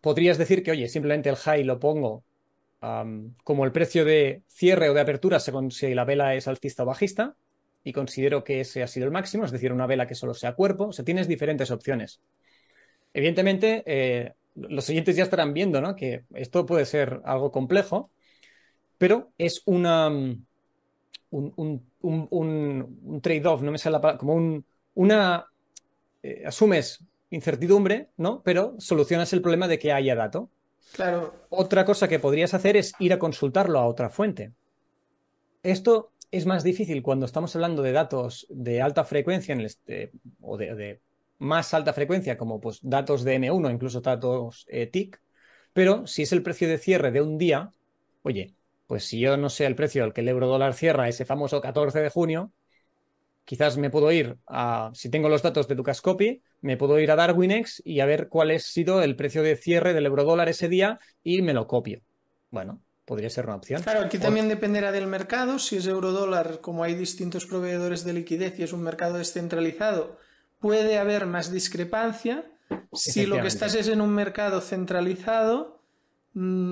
podrías 0.00 0.38
decir 0.38 0.62
que, 0.62 0.70
oye, 0.70 0.88
simplemente 0.88 1.28
el 1.28 1.36
high 1.36 1.62
lo 1.62 1.78
pongo 1.78 2.24
como 3.44 3.66
el 3.66 3.72
precio 3.72 4.06
de 4.06 4.40
cierre 4.48 4.88
o 4.88 4.94
de 4.94 5.02
apertura 5.02 5.40
según 5.40 5.70
si 5.72 5.92
la 5.92 6.06
vela 6.06 6.34
es 6.34 6.48
alcista 6.48 6.84
o 6.84 6.86
bajista, 6.86 7.36
y 7.84 7.92
considero 7.92 8.42
que 8.42 8.60
ese 8.60 8.82
ha 8.82 8.86
sido 8.86 9.04
el 9.04 9.12
máximo, 9.12 9.44
es 9.44 9.50
decir, 9.50 9.74
una 9.74 9.86
vela 9.86 10.06
que 10.06 10.14
solo 10.14 10.32
sea 10.32 10.54
cuerpo. 10.54 10.86
O 10.86 10.92
sea, 10.94 11.04
tienes 11.04 11.28
diferentes 11.28 11.70
opciones. 11.70 12.22
Evidentemente, 13.12 13.82
eh, 13.84 14.32
los 14.54 14.86
siguientes 14.86 15.16
ya 15.16 15.24
estarán 15.24 15.52
viendo, 15.52 15.82
¿no? 15.82 15.94
Que 15.94 16.24
esto 16.32 16.64
puede 16.64 16.86
ser 16.86 17.20
algo 17.26 17.52
complejo, 17.52 18.10
pero 18.96 19.32
es 19.36 19.60
una 19.66 20.10
un, 21.30 21.82
un, 22.00 23.20
trade-off, 23.20 23.62
no 23.62 23.70
me 23.70 23.78
sale 23.78 23.94
la 23.94 24.00
palabra, 24.00 24.18
como 24.18 24.34
un, 24.34 24.64
una... 24.94 25.46
Eh, 26.22 26.42
asumes 26.46 27.04
incertidumbre, 27.30 28.08
¿no? 28.16 28.42
Pero 28.42 28.74
solucionas 28.78 29.32
el 29.32 29.42
problema 29.42 29.68
de 29.68 29.78
que 29.78 29.92
haya 29.92 30.14
dato. 30.14 30.50
Claro. 30.92 31.34
Otra 31.50 31.84
cosa 31.84 32.08
que 32.08 32.18
podrías 32.18 32.54
hacer 32.54 32.76
es 32.76 32.94
ir 32.98 33.12
a 33.12 33.18
consultarlo 33.18 33.78
a 33.78 33.86
otra 33.86 34.08
fuente. 34.08 34.52
Esto 35.62 36.12
es 36.30 36.46
más 36.46 36.64
difícil 36.64 37.02
cuando 37.02 37.26
estamos 37.26 37.54
hablando 37.54 37.82
de 37.82 37.92
datos 37.92 38.46
de 38.48 38.80
alta 38.80 39.04
frecuencia 39.04 39.52
en 39.52 39.60
este, 39.60 40.12
o 40.40 40.56
de, 40.56 41.00
más 41.38 41.72
alta 41.74 41.92
frecuencia, 41.92 42.36
como 42.36 42.60
pues 42.60 42.80
datos 42.82 43.24
de 43.24 43.38
M1, 43.38 43.72
incluso 43.72 44.00
datos 44.00 44.66
eh, 44.68 44.86
TIC, 44.86 45.20
pero 45.72 46.06
si 46.06 46.22
es 46.22 46.32
el 46.32 46.42
precio 46.42 46.68
de 46.68 46.78
cierre 46.78 47.10
de 47.10 47.22
un 47.22 47.38
día, 47.38 47.70
oye, 48.22 48.54
pues 48.88 49.04
si 49.04 49.20
yo 49.20 49.36
no 49.36 49.50
sé 49.50 49.66
el 49.66 49.76
precio 49.76 50.02
al 50.02 50.14
que 50.14 50.22
el 50.22 50.28
euro 50.28 50.48
dólar 50.48 50.72
cierra 50.72 51.08
ese 51.08 51.26
famoso 51.26 51.60
14 51.60 52.00
de 52.00 52.08
junio, 52.08 52.52
quizás 53.44 53.76
me 53.76 53.90
puedo 53.90 54.10
ir 54.10 54.38
a, 54.46 54.90
si 54.94 55.10
tengo 55.10 55.28
los 55.28 55.42
datos 55.42 55.68
de 55.68 55.74
Ducascopy, 55.74 56.42
me 56.62 56.78
puedo 56.78 56.98
ir 56.98 57.10
a 57.10 57.16
Darwinex 57.16 57.82
y 57.84 58.00
a 58.00 58.06
ver 58.06 58.28
cuál 58.28 58.50
ha 58.50 58.58
sido 58.58 59.02
el 59.02 59.14
precio 59.14 59.42
de 59.42 59.56
cierre 59.56 59.92
del 59.92 60.06
euro 60.06 60.24
dólar 60.24 60.48
ese 60.48 60.68
día 60.68 60.98
y 61.22 61.42
me 61.42 61.52
lo 61.52 61.66
copio. 61.66 62.00
Bueno, 62.50 62.80
podría 63.04 63.28
ser 63.28 63.44
una 63.44 63.56
opción. 63.56 63.82
Claro, 63.82 64.00
aquí 64.00 64.18
también 64.18 64.48
dependerá 64.48 64.90
del 64.90 65.06
mercado. 65.06 65.58
Si 65.58 65.76
es 65.76 65.86
eurodólar, 65.86 66.62
como 66.62 66.82
hay 66.82 66.94
distintos 66.94 67.44
proveedores 67.44 68.04
de 68.04 68.14
liquidez 68.14 68.58
y 68.58 68.62
es 68.62 68.72
un 68.72 68.82
mercado 68.82 69.18
descentralizado, 69.18 70.18
puede 70.60 70.96
haber 70.96 71.26
más 71.26 71.52
discrepancia. 71.52 72.50
Si 72.94 73.26
lo 73.26 73.40
que 73.42 73.48
estás 73.48 73.74
es 73.74 73.88
en 73.88 74.00
un 74.00 74.14
mercado 74.14 74.62
centralizado, 74.62 75.77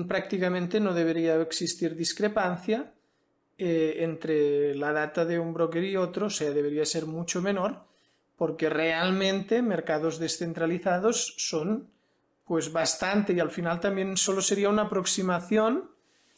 prácticamente 0.07 0.79
no 0.79 0.93
debería 0.93 1.35
existir 1.41 1.95
discrepancia 1.95 2.93
eh, 3.57 3.97
entre 3.99 4.75
la 4.75 4.93
data 4.93 5.25
de 5.25 5.39
un 5.39 5.53
broker 5.53 5.83
y 5.83 5.95
otro, 5.95 6.27
o 6.27 6.29
sea, 6.29 6.51
debería 6.51 6.85
ser 6.85 7.05
mucho 7.05 7.41
menor, 7.41 7.85
porque 8.35 8.69
realmente 8.69 9.61
mercados 9.61 10.19
descentralizados 10.19 11.33
son 11.37 11.89
pues 12.45 12.71
bastante 12.71 13.33
y 13.33 13.39
al 13.39 13.51
final 13.51 13.79
también 13.79 14.15
solo 14.15 14.41
sería 14.41 14.69
una 14.69 14.83
aproximación 14.83 15.89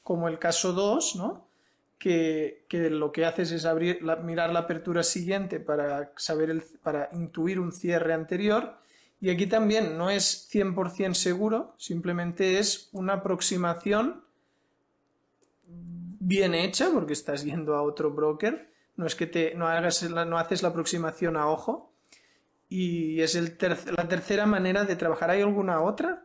como 0.01 0.27
el 0.27 0.39
caso 0.39 0.73
2, 0.73 1.17
¿no? 1.17 1.47
Que, 1.99 2.65
lo 2.71 3.11
que 3.11 3.25
haces 3.25 3.51
es 3.51 3.65
abrir, 3.65 3.99
mirar 4.23 4.51
la 4.51 4.59
apertura 4.61 5.03
siguiente 5.03 5.59
para, 5.59 6.13
saber 6.15 6.49
el, 6.49 6.63
para 6.81 7.09
intuir 7.11 7.59
un 7.59 7.71
cierre 7.73 8.13
anterior. 8.13 8.77
Y 9.21 9.29
aquí 9.29 9.47
también 9.47 9.97
no 9.97 10.09
es 10.09 10.49
100% 10.51 11.13
seguro, 11.13 11.75
simplemente 11.77 12.59
es 12.59 12.89
una 12.93 13.13
aproximación 13.15 14.23
bien 15.65 16.53
hecha, 16.53 16.89
porque 16.93 17.13
estás 17.13 17.43
yendo 17.43 17.75
a 17.75 17.81
otro 17.81 18.11
broker. 18.11 18.71
No 18.95 19.05
es 19.05 19.15
que 19.15 19.27
te, 19.27 19.55
no, 19.55 19.67
hagas 19.67 20.09
no 20.09 20.37
haces 20.37 20.63
la 20.63 20.69
aproximación 20.69 21.35
a 21.37 21.47
ojo. 21.47 21.93
Y 22.69 23.21
es 23.21 23.35
el 23.35 23.57
la 23.97 24.07
tercera 24.07 24.45
manera 24.45 24.85
de 24.85 24.95
trabajar. 24.95 25.31
¿Hay 25.31 25.41
alguna 25.41 25.81
otra? 25.81 26.23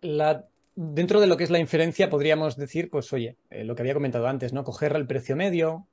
La 0.00 0.46
dentro 0.76 1.20
de 1.20 1.26
lo 1.26 1.36
que 1.36 1.44
es 1.44 1.50
la 1.50 1.58
inferencia, 1.58 2.10
podríamos 2.10 2.56
decir, 2.56 2.90
pues 2.90 3.12
oye, 3.12 3.36
eh, 3.50 3.64
lo 3.64 3.74
que 3.74 3.82
había 3.82 3.94
comentado 3.94 4.26
antes, 4.26 4.52
¿no? 4.52 4.64
Coger 4.64 4.94
el 4.96 5.06
precio 5.06 5.36
medio, 5.36 5.86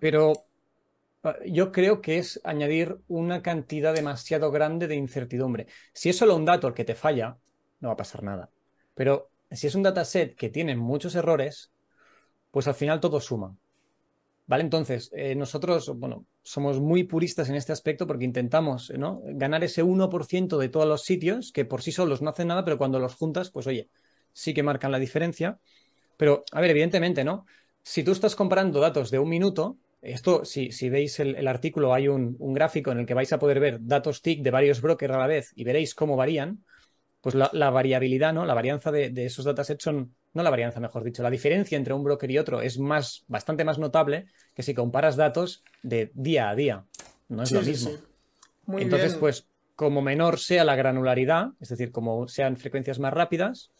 pero 0.00 0.32
yo 1.46 1.72
creo 1.72 2.00
que 2.00 2.18
es 2.18 2.40
añadir 2.44 2.98
una 3.08 3.42
cantidad 3.42 3.94
demasiado 3.94 4.50
grande 4.50 4.86
de 4.86 4.96
incertidumbre. 4.96 5.66
Si 5.92 6.08
es 6.08 6.16
solo 6.16 6.36
un 6.36 6.44
dato 6.44 6.72
que 6.74 6.84
te 6.84 6.94
falla, 6.94 7.36
no 7.80 7.88
va 7.88 7.94
a 7.94 7.96
pasar 7.96 8.22
nada. 8.22 8.50
Pero 8.94 9.30
si 9.50 9.66
es 9.66 9.74
un 9.74 9.82
dataset 9.82 10.36
que 10.36 10.48
tiene 10.48 10.76
muchos 10.76 11.14
errores, 11.14 11.72
pues 12.50 12.68
al 12.68 12.74
final 12.74 13.00
todo 13.00 13.20
suma. 13.20 13.56
¿Vale? 14.46 14.62
Entonces, 14.62 15.10
eh, 15.12 15.34
nosotros, 15.34 15.92
bueno, 15.96 16.24
somos 16.42 16.80
muy 16.80 17.04
puristas 17.04 17.50
en 17.50 17.56
este 17.56 17.72
aspecto 17.72 18.06
porque 18.06 18.24
intentamos 18.24 18.90
¿no? 18.96 19.20
ganar 19.22 19.62
ese 19.62 19.82
1% 19.84 20.56
de 20.56 20.70
todos 20.70 20.86
los 20.86 21.02
sitios 21.04 21.52
que 21.52 21.66
por 21.66 21.82
sí 21.82 21.92
solos 21.92 22.22
no 22.22 22.30
hacen 22.30 22.48
nada, 22.48 22.64
pero 22.64 22.78
cuando 22.78 22.98
los 22.98 23.14
juntas, 23.14 23.50
pues 23.50 23.66
oye, 23.66 23.90
sí 24.32 24.54
que 24.54 24.62
marcan 24.62 24.90
la 24.90 24.98
diferencia. 24.98 25.58
Pero, 26.16 26.44
a 26.52 26.62
ver, 26.62 26.70
evidentemente, 26.70 27.24
¿no? 27.24 27.44
Si 27.82 28.02
tú 28.02 28.12
estás 28.12 28.34
comparando 28.34 28.80
datos 28.80 29.10
de 29.10 29.18
un 29.18 29.28
minuto, 29.28 29.76
esto, 30.00 30.44
si, 30.44 30.70
si 30.70 30.88
veis 30.88 31.18
el, 31.20 31.46
artículo, 31.48 31.92
hay 31.92 32.08
un, 32.08 32.36
un, 32.38 32.54
gráfico 32.54 32.92
en 32.92 33.00
el 33.00 33.06
que 33.06 33.14
vais 33.14 33.32
a 33.32 33.38
poder 33.38 33.58
ver 33.60 33.78
datos 33.80 34.22
TIC 34.22 34.42
de 34.42 34.50
varios 34.50 34.80
brokers 34.80 35.14
a 35.14 35.18
la 35.18 35.26
vez 35.26 35.52
y 35.56 35.64
veréis 35.64 35.94
cómo 35.94 36.16
varían, 36.16 36.64
pues 37.20 37.34
la, 37.34 37.70
variabilidad, 37.70 38.32
¿no? 38.32 38.46
La 38.46 38.54
varianza 38.54 38.92
de, 38.92 39.10
de, 39.10 39.26
esos 39.26 39.44
datasets 39.44 39.82
son, 39.82 40.14
no 40.34 40.42
la 40.42 40.50
varianza, 40.50 40.78
mejor 40.78 41.02
dicho, 41.02 41.22
la 41.22 41.30
diferencia 41.30 41.76
entre 41.76 41.94
un 41.94 42.04
broker 42.04 42.30
y 42.30 42.38
otro 42.38 42.60
es 42.62 42.78
más, 42.78 43.24
bastante 43.26 43.64
más 43.64 43.78
notable 43.78 44.26
que 44.54 44.62
si 44.62 44.72
comparas 44.72 45.16
datos 45.16 45.64
de 45.82 46.12
día 46.14 46.48
a 46.50 46.54
día. 46.54 46.84
No 47.28 47.42
es 47.42 47.52
lo 47.52 47.60
mismo. 47.60 47.90
Entonces, 48.78 49.16
pues, 49.16 49.48
como 49.74 50.00
menor 50.00 50.38
sea 50.38 50.64
la 50.64 50.76
granularidad, 50.76 51.50
es 51.60 51.68
decir, 51.70 51.90
como 51.90 52.28
sean 52.28 52.56
frecuencias 52.56 52.98
más 52.98 53.12
rápidas, 53.12 53.70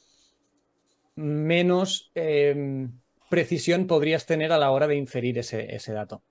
menos 1.14 2.10
em, 2.14 2.92
precisión 3.28 3.86
podrías 3.86 4.26
tener 4.26 4.52
a 4.52 4.58
la 4.58 4.70
hora 4.70 4.86
de 4.86 4.96
inferir 4.96 5.38
ese, 5.38 5.74
ese 5.74 5.92
dato. 5.92 6.22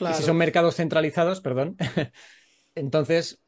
Y 0.00 0.12
si 0.14 0.22
son 0.22 0.36
mercados 0.36 0.76
centralizados, 0.76 1.40
perdón, 1.40 1.76
entonces 2.74 3.40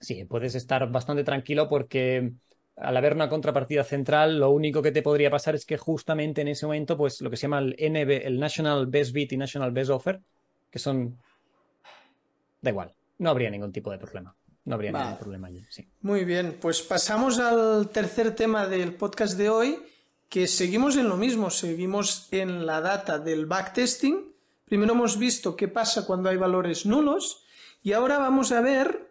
sí, 0.00 0.24
puedes 0.24 0.54
estar 0.54 0.90
bastante 0.90 1.24
tranquilo 1.24 1.68
porque 1.68 2.32
al 2.76 2.96
haber 2.96 3.12
una 3.12 3.28
contrapartida 3.28 3.84
central, 3.84 4.38
lo 4.38 4.50
único 4.50 4.82
que 4.82 4.92
te 4.92 5.02
podría 5.02 5.30
pasar 5.30 5.54
es 5.54 5.66
que 5.66 5.76
justamente 5.76 6.40
en 6.40 6.48
ese 6.48 6.66
momento, 6.66 6.96
pues 6.96 7.20
lo 7.20 7.30
que 7.30 7.36
se 7.36 7.42
llama 7.42 7.58
el 7.58 7.76
NB, 7.78 8.26
el 8.26 8.40
National 8.40 8.86
Best 8.86 9.12
Bid 9.12 9.32
y 9.32 9.36
National 9.36 9.72
Best 9.72 9.90
Offer, 9.90 10.20
que 10.70 10.78
son. 10.78 11.18
Da 12.62 12.70
igual, 12.70 12.94
no 13.18 13.30
habría 13.30 13.50
ningún 13.50 13.72
tipo 13.72 13.90
de 13.90 13.98
problema. 13.98 14.34
No 14.64 14.74
habría 14.74 14.92
ningún 14.92 15.18
problema 15.18 15.48
allí. 15.48 15.64
Sí. 15.68 15.88
Muy 16.02 16.24
bien, 16.24 16.56
pues 16.60 16.82
pasamos 16.82 17.38
al 17.38 17.88
tercer 17.90 18.34
tema 18.34 18.66
del 18.66 18.94
podcast 18.94 19.36
de 19.36 19.48
hoy, 19.48 19.78
que 20.30 20.46
seguimos 20.46 20.96
en 20.96 21.10
lo 21.10 21.18
mismo, 21.18 21.50
seguimos 21.50 22.28
en 22.30 22.64
la 22.64 22.80
data 22.80 23.18
del 23.18 23.44
backtesting. 23.44 24.32
Primero 24.64 24.94
hemos 24.94 25.18
visto 25.18 25.54
qué 25.54 25.68
pasa 25.68 26.06
cuando 26.06 26.30
hay 26.30 26.38
valores 26.38 26.86
nulos 26.86 27.44
y 27.82 27.92
ahora 27.92 28.18
vamos 28.18 28.52
a 28.52 28.62
ver 28.62 29.10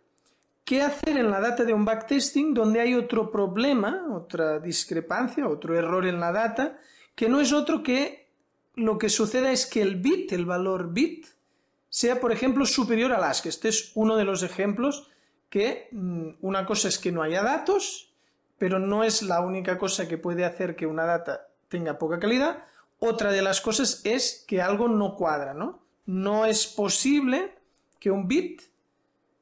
¿Qué 0.70 0.84
hacer 0.84 1.18
en 1.18 1.32
la 1.32 1.40
data 1.40 1.64
de 1.64 1.74
un 1.74 1.84
backtesting 1.84 2.54
donde 2.54 2.80
hay 2.80 2.94
otro 2.94 3.32
problema, 3.32 4.06
otra 4.14 4.60
discrepancia, 4.60 5.48
otro 5.48 5.76
error 5.76 6.06
en 6.06 6.20
la 6.20 6.32
data, 6.32 6.78
que 7.16 7.28
no 7.28 7.40
es 7.42 7.54
otro 7.54 7.82
que 7.82 8.30
lo 8.76 9.00
que 9.00 9.10
suceda 9.10 9.52
es 9.52 9.66
que 9.66 9.82
el 9.82 9.96
bit, 9.96 10.32
el 10.32 10.46
valor 10.46 10.94
bit, 10.94 11.26
sea, 11.90 12.20
por 12.20 12.32
ejemplo, 12.32 12.68
superior 12.68 13.12
al 13.14 13.24
ASC. 13.24 13.48
Este 13.48 13.70
es 13.70 13.94
uno 13.96 14.16
de 14.16 14.26
los 14.26 14.44
ejemplos 14.44 15.10
que 15.50 15.90
mm, 15.92 16.34
una 16.42 16.68
cosa 16.68 16.88
es 16.88 17.00
que 17.00 17.12
no 17.12 17.24
haya 17.24 17.42
datos, 17.42 18.09
pero 18.60 18.78
no 18.78 19.04
es 19.04 19.24
la 19.24 19.40
única 19.40 19.78
cosa 19.78 20.08
que 20.08 20.18
puede 20.18 20.46
hacer 20.46 20.76
que 20.76 20.86
una 20.86 21.06
data 21.06 21.48
tenga 21.70 21.98
poca 21.98 22.20
calidad. 22.20 22.66
Otra 23.00 23.32
de 23.32 23.42
las 23.42 23.62
cosas 23.62 24.02
es 24.04 24.44
que 24.46 24.62
algo 24.62 24.90
no 24.90 25.16
cuadra, 25.16 25.54
¿no? 25.54 25.82
No 26.06 26.46
es 26.46 26.68
posible 26.68 27.56
que 28.00 28.12
un 28.12 28.28
bit 28.28 28.62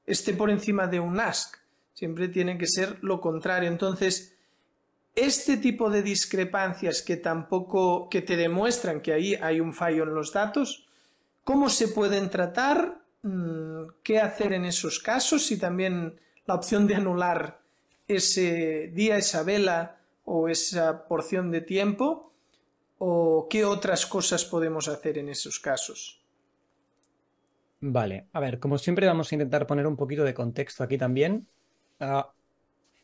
esté 0.05 0.33
por 0.33 0.51
encima 0.51 0.87
de 0.87 0.99
un 0.99 1.19
ask. 1.19 1.57
Siempre 1.93 2.27
tiene 2.27 2.59
que 2.59 2.67
ser 2.67 2.99
lo 3.01 3.19
contrario. 3.19 3.67
Entonces, 3.67 4.35
este 5.15 5.57
tipo 5.57 5.89
de 5.89 6.03
discrepancias 6.03 7.01
que 7.01 7.17
tampoco, 7.17 8.07
que 8.09 8.21
te 8.21 8.37
demuestran 8.37 9.01
que 9.01 9.13
ahí 9.13 9.33
hay 9.33 9.59
un 9.59 9.73
fallo 9.73 10.03
en 10.03 10.13
los 10.13 10.31
datos, 10.31 10.87
¿cómo 11.43 11.69
se 11.69 11.87
pueden 11.87 12.29
tratar? 12.29 12.99
Mm, 13.23 13.87
¿Qué 14.03 14.19
hacer 14.19 14.53
en 14.53 14.65
esos 14.65 14.99
casos? 14.99 15.49
Y 15.49 15.57
también 15.57 16.19
la 16.45 16.53
opción 16.53 16.85
de 16.85 16.95
anular 16.95 17.66
ese 18.07 18.89
día, 18.93 19.17
esa 19.17 19.43
vela 19.43 19.97
o 20.25 20.49
esa 20.49 21.07
porción 21.07 21.51
de 21.51 21.61
tiempo, 21.61 22.33
o 22.97 23.47
qué 23.49 23.65
otras 23.65 24.05
cosas 24.05 24.45
podemos 24.45 24.87
hacer 24.87 25.17
en 25.17 25.29
esos 25.29 25.59
casos. 25.59 26.21
Vale, 27.79 28.27
a 28.33 28.39
ver, 28.39 28.59
como 28.59 28.77
siempre 28.77 29.05
vamos 29.05 29.31
a 29.31 29.35
intentar 29.35 29.67
poner 29.67 29.85
un 29.85 29.95
poquito 29.95 30.23
de 30.23 30.33
contexto 30.33 30.83
aquí 30.83 30.97
también. 30.97 31.47
Ah, 31.99 32.33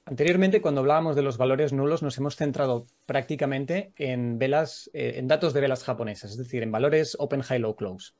anteriormente, 0.05 0.61
cuando 0.61 0.81
hablábamos 0.81 1.15
de 1.15 1.21
los 1.21 1.37
valores 1.37 1.73
nulos, 1.73 2.01
nos 2.01 2.17
hemos 2.17 2.35
centrado 2.35 2.87
prácticamente 3.05 3.93
en 3.97 4.39
velas, 4.39 4.89
eh, 4.93 5.13
en 5.17 5.27
datos 5.27 5.53
de 5.53 5.61
velas 5.61 5.83
japonesas, 5.83 6.31
es 6.31 6.37
decir, 6.37 6.63
en 6.63 6.71
valores 6.71 7.15
open, 7.19 7.41
high, 7.41 7.59
low, 7.59 7.75
close. 7.75 8.13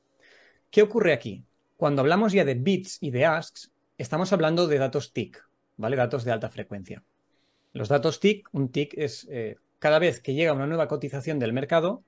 ¿Qué 0.70 0.82
ocurre 0.82 1.12
aquí? 1.12 1.44
Cuando 1.76 2.02
hablamos 2.02 2.32
ya 2.32 2.44
de 2.44 2.54
bits 2.54 2.98
y 3.00 3.10
de 3.10 3.26
asks, 3.26 3.72
estamos 3.98 4.32
hablando 4.32 4.68
de 4.68 4.78
datos 4.78 5.12
TIC, 5.12 5.44
¿vale? 5.76 5.96
Datos 5.96 6.24
de 6.24 6.32
alta 6.32 6.48
frecuencia. 6.48 7.02
Los 7.72 7.88
datos 7.88 8.20
TIC, 8.20 8.48
un 8.52 8.70
TIC 8.70 8.94
es 8.96 9.26
eh, 9.30 9.56
cada 9.78 9.98
vez 9.98 10.20
que 10.20 10.34
llega 10.34 10.52
una 10.52 10.66
nueva 10.66 10.88
cotización 10.88 11.38
del 11.38 11.52
mercado, 11.52 12.04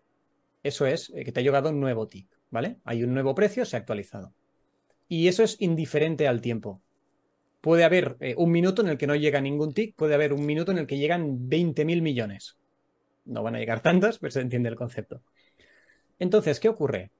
eso 0.62 0.86
es 0.86 1.12
eh, 1.14 1.24
que 1.24 1.32
te 1.32 1.40
ha 1.40 1.42
llegado 1.42 1.70
un 1.70 1.80
nuevo 1.80 2.06
TIC. 2.06 2.28
¿vale? 2.50 2.78
Hay 2.84 3.04
un 3.04 3.12
nuevo 3.12 3.34
precio, 3.34 3.64
se 3.64 3.76
ha 3.76 3.80
actualizado. 3.80 4.32
Y 5.08 5.28
eso 5.28 5.42
es 5.42 5.60
indiferente 5.60 6.26
al 6.26 6.40
tiempo. 6.40 6.80
Puede 7.60 7.84
haber 7.84 8.16
eh, 8.20 8.34
un 8.36 8.50
minuto 8.50 8.82
en 8.82 8.88
el 8.88 8.98
que 8.98 9.06
no 9.06 9.14
llega 9.14 9.40
ningún 9.40 9.72
tick, 9.72 9.94
puede 9.94 10.14
haber 10.14 10.32
un 10.32 10.46
minuto 10.46 10.72
en 10.72 10.78
el 10.78 10.86
que 10.86 10.98
llegan 10.98 11.48
20.000 11.48 12.00
millones. 12.00 12.56
No 13.24 13.42
van 13.42 13.56
a 13.56 13.58
llegar 13.58 13.82
tantos, 13.82 14.18
pero 14.18 14.30
se 14.30 14.40
entiende 14.40 14.68
el 14.68 14.76
concepto. 14.76 15.22
Entonces, 16.18 16.60
¿qué 16.60 16.68
ocurre? 16.68 17.10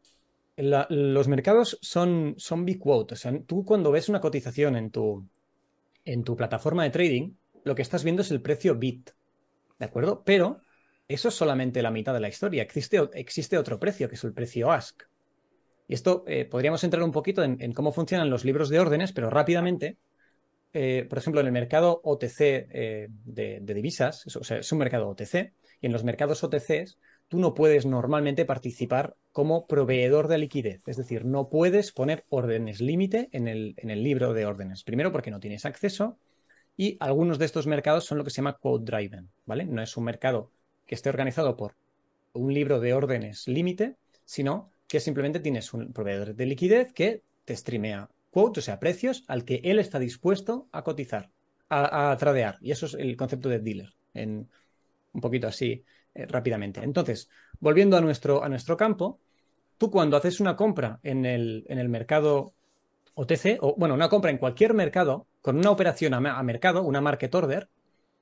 los 0.58 1.28
mercados 1.28 1.78
son, 1.82 2.34
son 2.38 2.64
big 2.64 2.78
quote. 2.78 3.12
O 3.12 3.16
sea, 3.18 3.38
tú 3.44 3.62
cuando 3.62 3.92
ves 3.92 4.08
una 4.08 4.22
cotización 4.22 4.74
en 4.76 4.90
tu, 4.90 5.28
en 6.06 6.24
tu 6.24 6.36
plataforma 6.36 6.84
de 6.84 6.90
trading, 6.90 7.34
lo 7.64 7.74
que 7.74 7.82
estás 7.82 8.04
viendo 8.04 8.22
es 8.22 8.30
el 8.30 8.40
precio 8.40 8.74
bit. 8.76 9.10
¿De 9.78 9.84
acuerdo? 9.84 10.22
Pero 10.24 10.60
eso 11.08 11.28
es 11.28 11.34
solamente 11.34 11.82
la 11.82 11.90
mitad 11.90 12.14
de 12.14 12.20
la 12.20 12.28
historia. 12.28 12.62
Existe, 12.62 12.98
existe 13.12 13.58
otro 13.58 13.78
precio, 13.78 14.08
que 14.08 14.14
es 14.14 14.24
el 14.24 14.32
precio 14.32 14.72
ask. 14.72 15.02
Y 15.88 15.94
esto 15.94 16.24
eh, 16.26 16.46
podríamos 16.46 16.82
entrar 16.82 17.02
un 17.02 17.12
poquito 17.12 17.44
en, 17.44 17.72
cómo 17.72 17.92
funcionan 17.92 18.30
los 18.30 18.44
libros 18.44 18.68
de 18.70 18.80
órdenes, 18.80 19.12
pero 19.12 19.30
rápidamente. 19.30 19.98
Eh, 20.72 21.06
por 21.08 21.18
ejemplo, 21.18 21.40
en 21.40 21.46
el 21.46 21.52
mercado 21.52 22.00
OTC 22.02 22.40
eh, 22.40 23.08
de, 23.10 23.60
divisas, 23.60 24.24
es 24.26 24.72
un 24.72 24.78
mercado 24.78 25.08
OTC, 25.08 25.52
y 25.80 25.86
en 25.86 25.92
los 25.92 26.04
mercados 26.04 26.42
OTCs 26.42 26.98
tú 27.28 27.38
no 27.38 27.54
puedes 27.54 27.86
normalmente 27.86 28.44
participar 28.44 29.16
como 29.32 29.66
proveedor 29.66 30.28
de 30.28 30.38
liquidez. 30.38 30.82
Es 30.86 30.96
decir, 30.96 31.24
no 31.24 31.48
puedes 31.48 31.92
poner 31.92 32.24
órdenes 32.28 32.80
límite 32.80 33.28
en 33.32 33.48
el, 33.48 33.74
en 33.78 33.90
el 33.90 34.02
libro 34.02 34.32
de 34.32 34.46
órdenes. 34.46 34.84
Primero 34.84 35.12
porque 35.12 35.30
no 35.30 35.40
tienes 35.40 35.66
acceso 35.66 36.18
Y 36.76 36.96
algunos 37.00 37.38
de 37.38 37.46
estos 37.46 37.66
mercados 37.66 38.04
son 38.04 38.18
lo 38.18 38.24
que 38.24 38.30
se 38.30 38.36
llama 38.36 38.58
quote 38.58 38.84
driven, 38.84 39.30
¿vale? 39.46 39.64
No 39.64 39.82
es 39.82 39.96
un 39.96 40.04
mercado 40.04 40.50
que 40.86 40.94
esté 40.94 41.08
organizado 41.08 41.56
por 41.56 41.74
un 42.34 42.52
libro 42.52 42.80
de 42.80 42.92
órdenes 42.92 43.48
límite, 43.48 43.96
sino 44.24 44.70
que 44.86 45.00
simplemente 45.00 45.40
tienes 45.40 45.72
un 45.72 45.92
proveedor 45.92 46.34
de 46.34 46.46
liquidez 46.46 46.92
que 46.92 47.22
te 47.44 47.56
streamea 47.56 48.10
quote, 48.30 48.60
o 48.60 48.62
sea, 48.62 48.78
precios 48.78 49.24
al 49.28 49.46
que 49.46 49.62
él 49.64 49.78
está 49.78 49.98
dispuesto 49.98 50.68
a 50.70 50.84
cotizar, 50.84 51.30
a, 51.70 52.14
tradear. 52.18 52.58
Y 52.60 52.70
eso 52.70 52.84
es 52.84 52.92
el 52.92 53.16
concepto 53.16 53.48
de 53.48 53.60
dealer, 53.60 53.94
en 54.12 54.50
un 55.12 55.20
poquito 55.22 55.46
así 55.46 55.84
eh, 56.16 56.26
rápidamente. 56.26 56.80
Entonces, 56.82 57.28
volviendo 57.60 57.96
a 57.96 58.00
nuestro, 58.00 58.42
a 58.42 58.48
nuestro 58.48 58.76
campo, 58.76 59.20
tú 59.76 59.90
cuando 59.90 60.16
haces 60.16 60.40
una 60.40 60.56
compra 60.56 60.98
en 61.02 61.26
el, 61.26 61.64
en 61.68 61.78
el 61.78 61.90
mercado 61.90 62.54
OTC, 63.14 63.58
o 63.60 63.74
bueno, 63.76 63.94
una 63.94 64.08
compra 64.08 64.30
en 64.30 64.38
cualquier 64.38 64.72
mercado, 64.72 65.26
con 65.42 65.58
una 65.58 65.70
operación 65.70 66.14
a, 66.14 66.42
mercado, 66.42 66.82
una 66.82 67.02
market 67.02 67.34
order, 67.34 67.68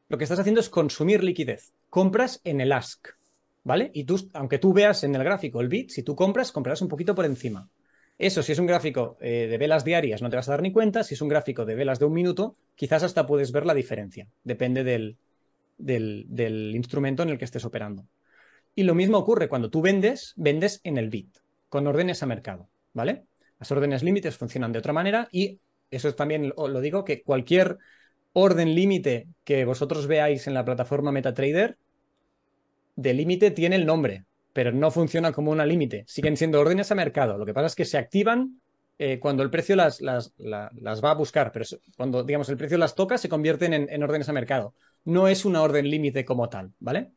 lo 0.09 0.18
que 0.18 0.24
estás 0.24 0.40
haciendo 0.40 0.61
es 0.61 0.68
consumir 0.68 1.22
liquidez. 1.22 1.72
Compras 1.88 2.40
en 2.42 2.61
el 2.61 2.72
ask, 2.72 3.09
¿vale? 3.62 3.92
Y 3.94 4.04
tú, 4.04 4.28
aunque 4.35 4.59
tú 4.59 4.72
veas 4.72 5.04
en 5.04 5.14
el 5.14 5.22
gráfico 5.22 5.61
el 5.61 5.68
bit, 5.68 5.90
si 5.90 6.02
tú 6.02 6.16
compras, 6.16 6.50
comprarás 6.50 6.83
un 6.83 6.88
poquito 6.88 7.14
por 7.14 7.24
encima. 7.24 7.68
Eso, 8.18 8.42
si 8.42 8.52
es 8.52 8.59
un 8.59 8.66
gráfico 8.66 9.16
eh, 9.20 9.46
de 9.48 9.59
velas 9.59 9.85
diarias, 9.85 10.20
no 10.20 10.30
te 10.30 10.37
vas 10.37 10.48
a 10.48 10.52
dar 10.52 10.62
ni 10.62 10.72
cuenta. 10.72 11.02
Si 11.04 11.14
es 11.14 11.22
un 11.22 11.28
gráfico 11.28 11.64
de 11.64 11.74
velas 11.74 11.98
de 11.98 12.04
un 12.04 12.12
minuto, 12.12 12.57
quizás 12.74 13.02
hasta 13.04 13.26
puedes 13.26 13.52
ver 13.52 13.66
la 13.66 13.74
diferencia. 13.74 14.28
Depende 14.42 14.85
del, 14.85 15.16
del, 15.76 16.72
instrumento 16.74 17.22
en 17.22 17.30
el 17.30 17.38
que 17.38 17.44
estés 17.44 17.64
operando. 17.64 18.06
Y 18.74 18.82
lo 18.82 18.94
mismo 18.94 19.18
ocurre 19.18 19.48
cuando 19.48 19.70
tú 19.70 19.82
vendes, 19.82 20.32
vendes 20.37 20.80
en 20.84 20.98
el 20.98 21.10
bit, 21.10 21.37
con 21.68 21.87
órdenes 21.87 22.22
a 22.22 22.26
mercado, 22.26 22.68
¿vale? 22.92 23.24
Las 23.58 23.70
órdenes 23.70 24.02
límites 24.02 24.37
funcionan 24.37 24.72
de 24.72 24.80
otra 24.80 24.92
manera 24.92 25.28
y 25.30 25.60
eso 25.90 26.08
es 26.08 26.16
también 26.16 26.52
lo 26.56 26.80
digo 26.80 27.04
que 27.04 27.22
cualquier 27.22 27.78
orden 28.32 28.74
límite 28.74 29.28
que 29.44 29.64
vosotros 29.64 30.06
veáis 30.06 30.46
en 30.46 30.54
la 30.54 30.64
plataforma 30.64 31.12
MetaTrader 31.12 31.78
de 32.96 33.14
límite 33.14 33.50
tiene 33.52 33.76
el 33.76 33.87
nombre, 33.87 34.24
pero 34.52 34.72
no 34.72 34.90
funciona 34.90 35.32
como 35.32 35.50
una 35.50 35.66
límite. 35.66 36.04
Siguen 36.06 36.37
siendo 36.37 36.60
órdenes 36.60 36.90
a 36.90 36.94
mercado. 36.94 37.38
Lo 37.38 37.46
que 37.46 37.54
pasa 37.54 37.66
es 37.66 37.74
que 37.74 37.84
se 37.84 37.98
activan 37.98 38.60
eh, 38.98 39.18
cuando 39.18 39.42
el 39.42 39.50
precio 39.50 39.74
las, 39.74 40.00
las, 40.00 40.32
va 40.38 41.10
a 41.10 41.14
buscar, 41.14 41.50
pero 41.52 41.64
cuando 41.96 42.22
digamos 42.22 42.48
el 42.48 42.56
precio 42.56 42.78
las 42.78 42.94
toca 42.94 43.18
se 43.18 43.28
convierten 43.28 43.72
en, 43.72 43.88
en 43.90 44.02
órdenes 44.02 44.28
a 44.28 44.32
mercado. 44.32 44.74
No 45.04 45.28
es 45.28 45.44
una 45.44 45.62
orden 45.62 45.88
límite 45.88 46.24
como 46.24 46.48
tal, 46.48 46.72
¿vale? 46.80 47.12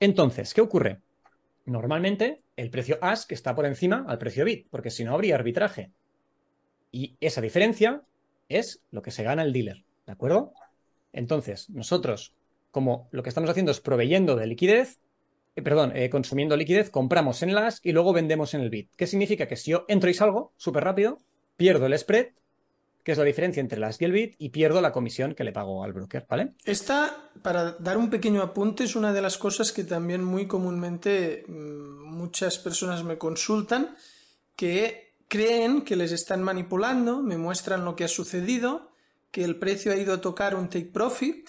Entonces, 0.00 0.54
¿qué 0.54 0.60
ocurre? 0.60 1.00
Normalmente 1.64 2.42
el 2.56 2.70
precio 2.70 2.98
ask 3.00 3.30
está 3.32 3.54
por 3.54 3.66
encima 3.66 4.04
al 4.08 4.18
precio 4.18 4.44
bit, 4.44 4.66
porque 4.70 4.90
si 4.90 5.04
no 5.04 5.14
habría 5.14 5.36
arbitraje. 5.36 5.92
Y 6.90 7.16
esa 7.20 7.40
diferencia 7.40 8.02
es 8.48 8.82
lo 8.90 9.02
que 9.02 9.10
se 9.10 9.22
gana 9.22 9.42
el 9.42 9.52
dealer, 9.52 9.84
¿de 10.06 10.12
acuerdo? 10.12 10.52
Entonces, 11.12 11.70
nosotros, 11.70 12.34
como 12.70 13.08
lo 13.12 13.22
que 13.22 13.28
estamos 13.28 13.50
haciendo 13.50 13.72
es 13.72 13.80
proveyendo 13.80 14.36
de 14.36 14.46
liquidez, 14.46 14.98
eh, 15.54 15.62
perdón, 15.62 15.92
eh, 15.94 16.10
consumiendo 16.10 16.56
liquidez, 16.56 16.90
compramos 16.90 17.42
en 17.42 17.50
el 17.50 17.58
ask 17.58 17.84
y 17.84 17.92
luego 17.92 18.12
vendemos 18.12 18.54
en 18.54 18.62
el 18.62 18.70
bit. 18.70 18.90
¿Qué 18.96 19.06
significa? 19.06 19.46
Que 19.46 19.56
si 19.56 19.70
yo 19.70 19.84
entro 19.88 20.10
y 20.10 20.14
salgo 20.14 20.52
súper 20.56 20.84
rápido, 20.84 21.18
pierdo 21.56 21.86
el 21.86 21.98
spread 21.98 22.28
que 23.02 23.12
es 23.12 23.18
la 23.18 23.24
diferencia 23.24 23.60
entre 23.60 23.80
las 23.80 24.00
y 24.00 24.04
el 24.04 24.12
bit, 24.12 24.34
y 24.38 24.50
pierdo 24.50 24.80
la 24.80 24.92
comisión 24.92 25.34
que 25.34 25.44
le 25.44 25.52
pago 25.52 25.82
al 25.82 25.92
broker, 25.92 26.26
¿vale? 26.28 26.52
Esta, 26.64 27.30
para 27.42 27.72
dar 27.72 27.96
un 27.96 28.10
pequeño 28.10 28.42
apunte, 28.42 28.84
es 28.84 28.94
una 28.94 29.12
de 29.12 29.22
las 29.22 29.38
cosas 29.38 29.72
que 29.72 29.84
también 29.84 30.22
muy 30.22 30.46
comúnmente 30.46 31.44
mm, 31.48 32.04
muchas 32.04 32.58
personas 32.58 33.02
me 33.02 33.18
consultan, 33.18 33.96
que 34.54 35.14
creen 35.28 35.82
que 35.82 35.96
les 35.96 36.12
están 36.12 36.42
manipulando, 36.42 37.22
me 37.22 37.38
muestran 37.38 37.84
lo 37.84 37.96
que 37.96 38.04
ha 38.04 38.08
sucedido, 38.08 38.92
que 39.30 39.42
el 39.42 39.56
precio 39.56 39.92
ha 39.92 39.96
ido 39.96 40.14
a 40.14 40.20
tocar 40.20 40.54
un 40.54 40.68
take 40.68 40.90
profit 40.92 41.48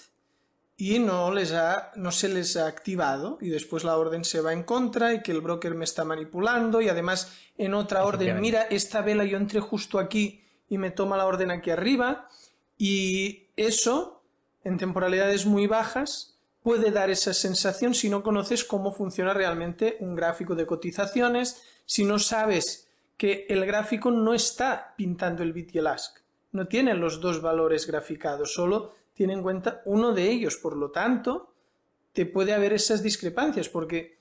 y 0.76 0.98
no, 0.98 1.32
les 1.32 1.52
ha, 1.52 1.92
no 1.94 2.10
se 2.10 2.28
les 2.28 2.56
ha 2.56 2.66
activado 2.66 3.38
y 3.40 3.50
después 3.50 3.84
la 3.84 3.96
orden 3.96 4.24
se 4.24 4.40
va 4.40 4.52
en 4.52 4.64
contra 4.64 5.14
y 5.14 5.22
que 5.22 5.30
el 5.30 5.40
broker 5.40 5.74
me 5.74 5.84
está 5.84 6.04
manipulando 6.04 6.80
y 6.80 6.88
además 6.88 7.32
en 7.56 7.74
otra 7.74 8.04
orden, 8.04 8.40
mira, 8.40 8.62
esta 8.62 9.02
vela 9.02 9.24
yo 9.24 9.36
entré 9.36 9.60
justo 9.60 9.98
aquí 9.98 10.43
y 10.74 10.78
me 10.78 10.90
toma 10.90 11.16
la 11.16 11.26
orden 11.26 11.52
aquí 11.52 11.70
arriba 11.70 12.28
y 12.76 13.46
eso 13.56 14.22
en 14.64 14.76
temporalidades 14.76 15.46
muy 15.46 15.68
bajas 15.68 16.36
puede 16.64 16.90
dar 16.90 17.10
esa 17.10 17.32
sensación 17.32 17.94
si 17.94 18.08
no 18.08 18.24
conoces 18.24 18.64
cómo 18.64 18.90
funciona 18.90 19.32
realmente 19.32 19.96
un 20.00 20.16
gráfico 20.16 20.56
de 20.56 20.66
cotizaciones, 20.66 21.62
si 21.86 22.04
no 22.04 22.18
sabes 22.18 22.88
que 23.16 23.46
el 23.48 23.64
gráfico 23.66 24.10
no 24.10 24.34
está 24.34 24.94
pintando 24.96 25.44
el 25.44 25.52
bit 25.52 25.74
y 25.74 25.78
el 25.78 25.86
ask, 25.86 26.18
no 26.50 26.66
tiene 26.66 26.94
los 26.94 27.20
dos 27.20 27.40
valores 27.40 27.86
graficados, 27.86 28.52
solo 28.52 28.94
tiene 29.14 29.34
en 29.34 29.42
cuenta 29.42 29.80
uno 29.84 30.12
de 30.12 30.28
ellos, 30.28 30.56
por 30.56 30.76
lo 30.76 30.90
tanto, 30.90 31.52
te 32.12 32.26
puede 32.26 32.52
haber 32.52 32.72
esas 32.72 33.00
discrepancias, 33.02 33.68
porque 33.68 34.18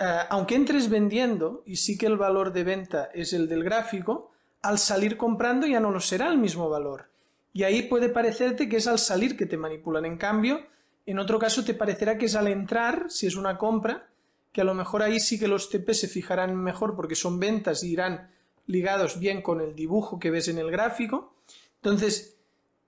eh, 0.00 0.18
aunque 0.30 0.56
entres 0.56 0.88
vendiendo 0.88 1.62
y 1.66 1.76
sí 1.76 1.96
que 1.96 2.06
el 2.06 2.16
valor 2.16 2.52
de 2.52 2.64
venta 2.64 3.10
es 3.14 3.32
el 3.32 3.48
del 3.48 3.62
gráfico, 3.62 4.32
al 4.62 4.78
salir 4.78 5.16
comprando 5.16 5.66
ya 5.66 5.80
no 5.80 5.90
lo 5.90 6.00
será 6.00 6.28
el 6.28 6.38
mismo 6.38 6.68
valor. 6.68 7.10
Y 7.52 7.64
ahí 7.64 7.82
puede 7.82 8.08
parecerte 8.08 8.68
que 8.68 8.76
es 8.76 8.86
al 8.86 8.98
salir 8.98 9.36
que 9.36 9.46
te 9.46 9.56
manipulan. 9.56 10.04
En 10.04 10.16
cambio, 10.16 10.66
en 11.06 11.18
otro 11.18 11.38
caso 11.38 11.64
te 11.64 11.74
parecerá 11.74 12.18
que 12.18 12.26
es 12.26 12.34
al 12.34 12.48
entrar, 12.48 13.06
si 13.08 13.26
es 13.26 13.36
una 13.36 13.56
compra, 13.56 14.08
que 14.52 14.60
a 14.60 14.64
lo 14.64 14.74
mejor 14.74 15.02
ahí 15.02 15.20
sí 15.20 15.38
que 15.38 15.48
los 15.48 15.70
TP 15.70 15.92
se 15.92 16.08
fijarán 16.08 16.56
mejor 16.56 16.94
porque 16.94 17.14
son 17.14 17.38
ventas 17.40 17.82
y 17.82 17.92
irán 17.92 18.30
ligados 18.66 19.18
bien 19.18 19.42
con 19.42 19.60
el 19.60 19.74
dibujo 19.74 20.18
que 20.18 20.30
ves 20.30 20.48
en 20.48 20.58
el 20.58 20.70
gráfico. 20.70 21.34
Entonces, 21.76 22.36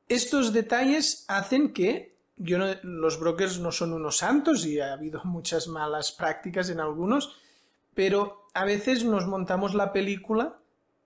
estos 0.08 0.52
detalles 0.52 1.24
hacen 1.28 1.72
que 1.72 2.16
yo 2.36 2.58
los 2.82 3.18
brokers 3.20 3.58
no 3.60 3.72
son 3.72 3.92
unos 3.92 4.18
santos 4.18 4.64
y 4.66 4.80
ha 4.80 4.92
habido 4.92 5.20
muchas 5.24 5.68
malas 5.68 6.12
prácticas 6.12 6.70
en 6.70 6.80
algunos, 6.80 7.36
pero 7.94 8.46
a 8.54 8.64
veces 8.64 9.04
nos 9.04 9.26
montamos 9.26 9.74
la 9.74 9.92
película 9.92 10.59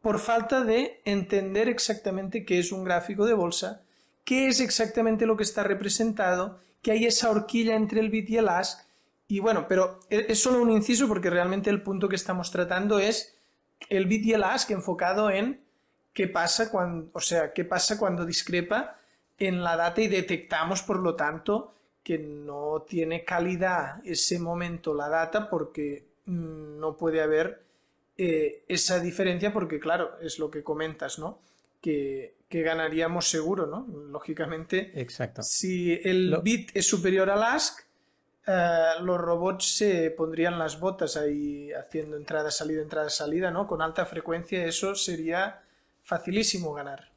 por 0.04 0.18
falta 0.18 0.62
de 0.62 1.00
entender 1.06 1.66
exactamente 1.66 2.44
qué 2.44 2.58
es 2.58 2.72
un 2.72 2.84
gráfico 2.84 3.24
de 3.24 3.32
bolsa, 3.32 3.80
qué 4.22 4.48
es 4.48 4.60
exactamente 4.60 5.24
lo 5.24 5.38
que 5.38 5.44
está 5.44 5.64
representado, 5.64 6.60
que 6.82 6.92
hay 6.92 7.06
esa 7.06 7.30
horquilla 7.30 7.74
entre 7.74 8.00
el 8.00 8.10
bit 8.10 8.28
y 8.28 8.36
el 8.36 8.50
ask. 8.50 8.86
Y 9.28 9.40
bueno, 9.40 9.64
pero 9.66 10.00
e, 10.10 10.26
es 10.28 10.42
solo 10.42 10.60
un 10.60 10.70
inciso 10.70 11.08
porque 11.08 11.30
realmente 11.30 11.70
el 11.70 11.80
punto 11.80 12.06
que 12.06 12.16
estamos 12.16 12.50
tratando 12.50 12.98
es 12.98 13.34
el 13.88 14.04
bit 14.04 14.26
y 14.26 14.34
el 14.34 14.44
ask 14.44 14.70
enfocado 14.72 15.30
en 15.30 15.62
qué 16.12 16.28
pasa 16.28 16.70
cuando, 16.70 17.08
o 17.14 17.20
sea, 17.20 17.54
qué 17.54 17.64
pasa 17.64 17.96
cuando 17.96 18.26
discrepa 18.26 18.98
en 19.38 19.64
la 19.64 19.74
data 19.74 20.02
y 20.02 20.08
detectamos, 20.08 20.82
por 20.82 20.98
lo 20.98 21.14
tanto, 21.14 21.72
que 22.02 22.18
no 22.18 22.84
tiene 22.86 23.24
calidad 23.24 24.02
ese 24.04 24.38
momento 24.38 24.92
la 24.92 25.08
data 25.08 25.48
porque 25.48 26.04
mm, 26.26 26.78
no 26.78 26.94
puede 26.94 27.22
haber 27.22 27.63
eh, 28.16 28.64
esa 28.68 29.00
diferencia 29.00 29.52
porque, 29.52 29.80
claro, 29.80 30.18
es 30.20 30.38
lo 30.38 30.50
que 30.50 30.62
comentas, 30.62 31.18
¿no? 31.18 31.40
Que, 31.80 32.32
ganaríamos 32.50 33.28
seguro, 33.28 33.66
¿no? 33.66 33.84
Lógicamente, 34.10 34.92
Exacto. 34.94 35.42
si 35.42 35.92
el 36.04 36.38
bit 36.40 36.70
es 36.72 36.86
superior 36.86 37.28
al 37.28 37.42
ask, 37.42 37.80
eh, 38.46 38.90
los 39.00 39.20
robots 39.20 39.76
se 39.76 40.12
pondrían 40.12 40.56
las 40.56 40.78
botas 40.78 41.16
ahí 41.16 41.72
haciendo 41.72 42.16
entrada, 42.16 42.52
salida, 42.52 42.80
entrada, 42.80 43.10
salida, 43.10 43.50
¿no? 43.50 43.66
Con 43.66 43.82
alta 43.82 44.06
frecuencia 44.06 44.64
eso 44.64 44.94
sería 44.94 45.62
facilísimo 46.02 46.72
ganar. 46.72 47.14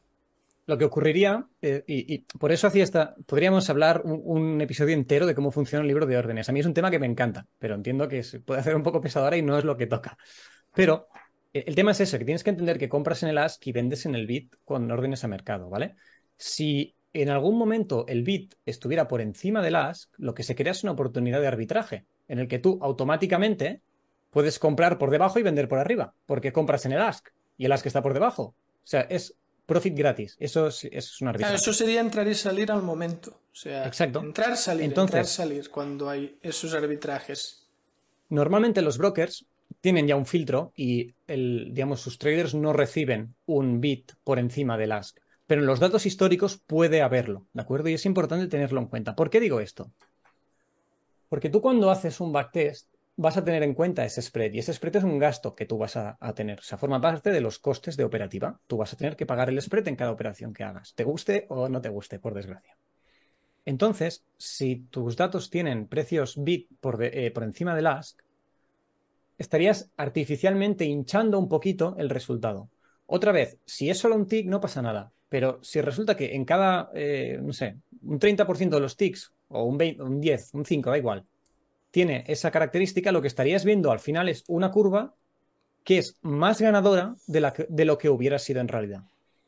Lo 0.66 0.78
que 0.78 0.86
ocurriría, 0.86 1.46
eh, 1.62 1.84
y, 1.88 2.20
por 2.40 2.52
eso 2.52 2.68
hacía 2.68 2.84
esta, 2.84 3.16
podríamos 3.26 3.70
hablar 3.70 4.02
un, 4.04 4.60
episodio 4.60 4.96
entero 4.96 5.26
de 5.26 5.34
cómo 5.34 5.52
funciona 5.52 5.82
el 5.82 5.88
libro 5.88 6.06
de 6.06 6.18
órdenes. 6.18 6.50
A 6.50 6.52
mí 6.52 6.60
es 6.60 6.66
un 6.66 6.74
tema 6.74 6.92
que 6.92 7.00
me 7.00 7.06
encanta, 7.06 7.46
pero 7.58 7.76
entiendo 7.76 8.10
que 8.10 8.22
se 8.24 8.42
puede 8.42 8.60
hacer 8.60 8.76
un 8.76 8.84
poco 8.84 9.00
pesadora 9.00 9.38
y 9.38 9.42
no 9.42 9.58
es 9.58 9.64
lo 9.64 9.78
que 9.78 9.88
toca. 9.88 10.18
Pero 10.78 11.08
eh, 11.54 11.64
el 11.66 11.74
tema 11.74 11.92
es 11.92 12.00
eso, 12.00 12.20
que 12.20 12.26
tienes 12.26 12.44
que 12.44 12.52
entender 12.52 12.78
que 12.78 12.88
compras 12.88 13.24
en 13.24 13.30
el 13.30 13.40
ASK 13.40 13.66
y 13.66 13.72
vendes 13.72 14.06
en 14.06 14.14
el 14.14 14.28
BIT 14.28 14.54
con 14.64 14.90
órdenes 14.92 15.24
a 15.24 15.28
mercado, 15.28 15.70
¿vale? 15.70 15.96
Si 16.38 16.94
en 17.14 17.30
algún 17.30 17.58
momento 17.58 18.06
el 18.08 18.22
BIT 18.22 18.54
estuviera 18.64 19.08
por 19.08 19.20
encima 19.20 19.64
del 19.64 19.76
ASK, 19.76 20.14
lo 20.18 20.36
que 20.36 20.44
se 20.44 20.54
crea 20.54 20.72
es 20.72 20.84
una 20.84 20.92
oportunidad 20.92 21.42
de 21.42 21.48
arbitraje, 21.48 22.06
en 22.28 22.38
el 22.38 22.48
que 22.48 22.60
tú 22.60 22.78
automáticamente 22.84 23.82
puedes 24.30 24.60
comprar 24.60 25.00
por 25.00 25.10
debajo 25.10 25.40
y 25.40 25.44
vender 25.44 25.68
por 25.68 25.80
arriba, 25.80 26.14
porque 26.28 26.54
compras 26.54 26.86
en 26.86 26.92
el 26.92 27.02
ASK 27.02 27.34
y 27.58 27.66
el 27.66 27.72
ASK 27.72 27.88
está 27.88 28.04
por 28.04 28.14
debajo. 28.14 28.44
O 28.44 28.56
sea, 28.84 29.02
es 29.02 29.36
profit 29.66 29.98
gratis. 29.98 30.38
Eso 30.40 30.68
es, 30.68 30.84
es 30.92 31.20
una 31.22 31.32
arbitraje. 31.32 31.56
eso 31.56 31.74
sería 31.74 32.02
entrar 32.02 32.28
y 32.28 32.36
salir 32.36 32.72
al 32.72 32.84
momento. 32.84 33.42
O 33.52 33.56
sea, 33.56 33.88
Exacto. 33.88 34.20
entrar, 34.20 34.56
salir, 34.56 34.84
Entonces, 34.86 35.16
entrar, 35.16 35.26
salir 35.26 35.72
cuando 35.72 36.08
hay 36.08 36.38
esos 36.44 36.76
arbitrajes. 36.76 37.68
Normalmente 38.30 38.84
los 38.84 39.00
brokers 39.00 39.47
tienen 39.82 40.08
ya 40.08 40.16
un 40.16 40.26
filtro 40.26 40.72
y 40.76 41.14
el, 41.28 41.70
digamos, 41.74 42.02
sus 42.02 42.18
traders 42.18 42.54
no 42.56 42.74
reciben 42.74 43.36
un 43.46 43.80
bit 43.80 44.14
por 44.24 44.40
encima 44.40 44.78
del 44.78 44.92
ask. 44.92 45.18
Pero 45.46 45.62
en 45.62 45.68
los 45.68 45.80
datos 45.80 46.06
históricos 46.06 46.62
puede 46.66 47.02
haberlo, 47.02 47.48
¿de 47.54 47.62
acuerdo? 47.62 47.90
Y 47.90 47.94
es 47.94 48.06
importante 48.06 48.48
tenerlo 48.48 48.82
en 48.82 48.88
cuenta. 48.88 49.16
¿Por 49.16 49.30
qué 49.30 49.40
digo 49.40 49.62
esto? 49.62 49.92
Porque 51.30 51.50
tú 51.50 51.62
cuando 51.62 51.90
haces 51.90 52.20
un 52.20 52.32
backtest 52.32 52.90
vas 53.16 53.38
a 53.38 53.44
tener 53.44 53.64
en 53.64 53.74
cuenta 53.74 54.06
ese 54.06 54.22
spread 54.22 54.54
y 54.54 54.60
ese 54.60 54.74
spread 54.74 54.98
es 54.98 55.04
un 55.04 55.18
gasto 55.18 55.56
que 55.56 55.66
tú 55.66 55.78
vas 55.78 55.96
a, 55.96 56.18
a, 56.20 56.34
tener. 56.34 56.60
O 56.60 56.64
sea, 56.64 56.78
forma 56.78 57.02
parte 57.02 57.32
de 57.32 57.42
los 57.42 57.60
costes 57.60 57.98
de 57.98 58.04
operativa. 58.04 58.60
Tú 58.68 58.78
vas 58.78 58.94
a 58.94 58.98
tener 58.98 59.16
que 59.16 59.26
pagar 59.26 59.50
el 59.50 59.62
spread 59.62 59.88
en 59.88 59.96
cada 59.96 60.12
operación 60.12 60.54
que 60.54 60.64
hagas, 60.64 60.94
te 60.94 61.04
guste 61.04 61.46
o 61.50 61.68
no 61.68 61.82
te 61.82 61.90
guste, 61.90 62.20
por 62.20 62.34
desgracia. 62.34 62.78
Entonces, 63.66 64.24
si 64.38 64.78
tus 64.90 65.18
datos 65.18 65.50
tienen 65.50 65.88
precios 65.88 66.42
bit 66.42 66.70
por, 66.80 67.04
eh, 67.04 67.32
por 67.32 67.44
encima 67.44 67.76
del 67.76 67.88
ask, 67.88 68.22
estarías 69.38 69.92
artificialmente 69.98 70.86
hinchando 70.86 71.40
un 71.40 71.48
poquito 71.48 71.96
el 71.98 72.10
resultado. 72.10 72.70
Otra 73.06 73.32
vez, 73.32 73.58
si 73.66 73.90
es 73.90 73.98
solo 73.98 74.16
un 74.16 74.28
tick, 74.28 74.48
no 74.48 74.60
pasa 74.60 74.82
nada. 74.82 75.12
Pero 75.30 75.60
si 75.62 75.82
resulta 75.82 76.16
que 76.16 76.36
en 76.36 76.46
cada, 76.46 76.90
eh, 76.94 77.40
no 77.42 77.54
sé, 77.54 77.78
un 78.02 78.20
30% 78.20 78.70
de 78.70 78.80
los 78.80 78.96
ticks, 78.96 79.34
o 79.50 79.64
un, 79.64 79.78
20, 79.78 80.02
un 80.04 80.22
10, 80.22 80.54
un 80.54 80.66
5, 80.66 80.90
da 80.90 80.98
igual, 80.98 81.26
tiene 81.92 82.24
esa 82.28 82.52
característica, 82.52 83.12
lo 83.12 83.22
que 83.22 83.28
estarías 83.28 83.66
viendo 83.66 83.92
al 83.92 84.00
final 84.00 84.30
es 84.30 84.44
una 84.48 84.72
curva 84.72 85.16
que 85.84 85.98
es 85.98 86.18
más 86.22 86.60
ganadora 86.60 87.16
de, 87.28 87.86
lo 87.86 87.98
que 87.98 88.10
hubiera 88.10 88.40
sido 88.40 88.60
en 88.60 88.68
realidad. 88.68 89.04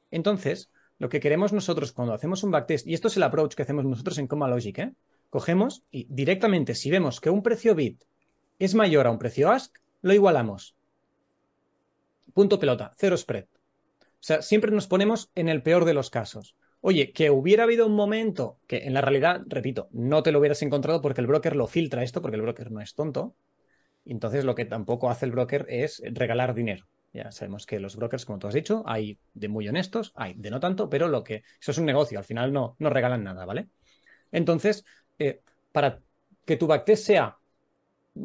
Entonces, 0.09 0.71
lo 0.97 1.09
que 1.09 1.19
queremos 1.19 1.51
nosotros 1.51 1.91
cuando 1.91 2.13
hacemos 2.13 2.43
un 2.43 2.51
backtest, 2.51 2.87
y 2.87 2.93
esto 2.93 3.09
es 3.09 3.17
el 3.17 3.23
approach 3.23 3.55
que 3.55 3.63
hacemos 3.63 3.85
nosotros 3.85 4.17
en 4.17 4.27
Coma 4.27 4.47
Logic, 4.47 4.77
¿eh? 4.79 4.93
cogemos 5.29 5.83
y 5.91 6.07
directamente 6.09 6.75
si 6.75 6.89
vemos 6.89 7.19
que 7.19 7.29
un 7.29 7.43
precio 7.43 7.75
bit 7.75 8.03
es 8.59 8.75
mayor 8.75 9.07
a 9.07 9.11
un 9.11 9.19
precio 9.19 9.49
ask, 9.49 9.77
lo 10.01 10.13
igualamos. 10.13 10.75
Punto 12.33 12.59
pelota, 12.59 12.91
cero 12.97 13.17
spread. 13.17 13.45
O 14.01 14.21
sea, 14.21 14.41
siempre 14.41 14.71
nos 14.71 14.87
ponemos 14.87 15.31
en 15.35 15.49
el 15.49 15.63
peor 15.63 15.85
de 15.85 15.93
los 15.93 16.09
casos. 16.09 16.55
Oye, 16.81 17.11
que 17.11 17.29
hubiera 17.29 17.63
habido 17.63 17.87
un 17.87 17.95
momento 17.95 18.59
que 18.67 18.85
en 18.85 18.93
la 18.93 19.01
realidad, 19.01 19.41
repito, 19.47 19.89
no 19.91 20.23
te 20.23 20.31
lo 20.31 20.39
hubieras 20.39 20.61
encontrado 20.61 21.01
porque 21.01 21.21
el 21.21 21.27
broker 21.27 21.55
lo 21.55 21.67
filtra 21.67 22.03
esto, 22.03 22.21
porque 22.21 22.35
el 22.35 22.41
broker 22.41 22.71
no 22.71 22.81
es 22.81 22.95
tonto. 22.95 23.35
Entonces 24.05 24.45
lo 24.45 24.55
que 24.55 24.65
tampoco 24.65 25.09
hace 25.09 25.25
el 25.25 25.31
broker 25.31 25.65
es 25.69 26.01
regalar 26.05 26.53
dinero. 26.53 26.87
Ya 27.11 27.31
sabemos 27.31 27.65
que 27.65 27.79
los 27.79 27.95
brokers, 27.95 28.25
como 28.25 28.39
tú 28.39 28.47
has 28.47 28.53
dicho, 28.53 28.83
hay 28.85 29.19
de 29.33 29.47
muy 29.47 29.67
honestos, 29.67 30.13
hay 30.15 30.35
de 30.35 30.51
no 30.51 30.59
tanto, 30.59 30.89
pero 30.89 31.07
lo 31.07 31.23
que 31.23 31.43
eso 31.59 31.71
es 31.71 31.77
un 31.77 31.85
negocio, 31.85 32.19
al 32.19 32.25
final 32.25 32.53
no, 32.53 32.75
no 32.79 32.89
regalan 32.89 33.23
nada, 33.23 33.45
¿vale? 33.45 33.69
Entonces, 34.31 34.85
eh, 35.17 35.41
para 35.71 36.01
que 36.45 36.55
tu 36.55 36.67
backtest 36.67 37.05
sea 37.05 37.38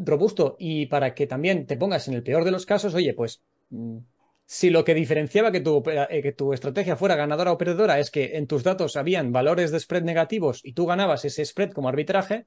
robusto 0.02 0.56
y 0.58 0.86
para 0.86 1.14
que 1.14 1.26
también 1.26 1.66
te 1.66 1.76
pongas 1.76 2.08
en 2.08 2.14
el 2.14 2.22
peor 2.22 2.44
de 2.44 2.50
los 2.50 2.66
casos, 2.66 2.94
oye, 2.94 3.14
pues 3.14 3.42
mm, 3.70 3.98
si 4.46 4.70
lo 4.70 4.84
que 4.84 4.94
diferenciaba 4.94 5.52
que 5.52 5.60
tu, 5.60 5.82
eh, 5.86 6.22
que 6.22 6.32
tu 6.32 6.52
estrategia 6.52 6.96
fuera 6.96 7.16
ganadora 7.16 7.52
o 7.52 7.58
perdedora 7.58 7.98
es 7.98 8.10
que 8.10 8.36
en 8.36 8.46
tus 8.46 8.62
datos 8.62 8.96
habían 8.96 9.32
valores 9.32 9.70
de 9.70 9.80
spread 9.80 10.02
negativos 10.02 10.60
y 10.64 10.72
tú 10.72 10.86
ganabas 10.86 11.24
ese 11.24 11.44
spread 11.44 11.70
como 11.70 11.88
arbitraje, 11.88 12.46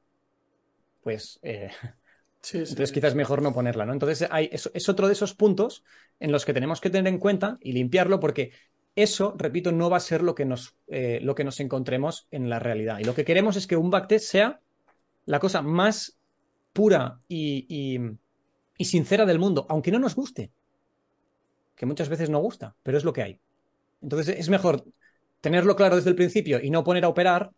pues 1.02 1.40
eh, 1.42 1.70
entonces 2.54 2.92
quizás 2.92 3.16
mejor 3.16 3.42
no 3.42 3.54
ponerla, 3.54 3.86
¿no? 3.86 3.94
Entonces 3.94 4.28
hay, 4.30 4.50
es, 4.52 4.90
otro 4.90 5.08
de 5.08 5.14
esos 5.14 5.34
puntos 5.34 5.84
en 6.20 6.32
los 6.32 6.46
que 6.46 6.54
tenemos 6.54 6.82
que 6.82 6.90
tener 6.90 7.12
en 7.12 7.20
cuenta 7.20 7.58
y 7.62 7.72
limpiarlo 7.72 8.20
porque 8.20 8.52
eso, 8.96 9.36
repito, 9.38 9.72
no 9.72 9.90
va 9.90 9.98
a 9.98 10.02
ser 10.02 10.24
lo 10.24 10.34
que 10.34 10.46
nos, 10.46 10.76
eh, 10.88 11.20
lo 11.22 11.36
que 11.36 11.44
nos 11.44 11.60
encontremos 11.60 12.28
en 12.32 12.50
la 12.50 12.58
realidad. 12.58 12.98
Y 13.00 13.04
lo 13.04 13.14
que 13.14 13.26
queremos 13.26 13.56
es 13.56 13.68
que 13.68 13.78
un 13.78 13.92
backtest 13.92 14.26
sea 14.26 14.60
la 15.26 15.40
cosa 15.40 15.62
más 15.62 16.17
pura 16.78 17.20
y, 17.28 17.66
y 18.78 18.86
sincera 18.86 19.26
del 19.26 19.40
mundo, 19.40 19.66
aunque 19.68 19.92
no 19.92 19.98
nos 19.98 20.14
guste 20.14 20.52
que 21.76 21.86
muchas 21.86 22.10
veces 22.10 22.30
no 22.30 22.40
gusta, 22.40 22.76
pero 22.84 22.98
es 22.98 23.04
lo 23.04 23.14
que 23.14 23.24
hay. 23.24 23.40
Entonces 24.02 24.36
es 24.38 24.50
mejor 24.50 24.84
tenerlo 25.42 25.76
claro 25.76 25.96
desde 25.96 26.10
el 26.10 26.16
principio 26.16 26.60
y 26.62 26.70
no 26.70 26.84
poner 26.84 27.06
a 27.06 27.08
operar 27.08 27.52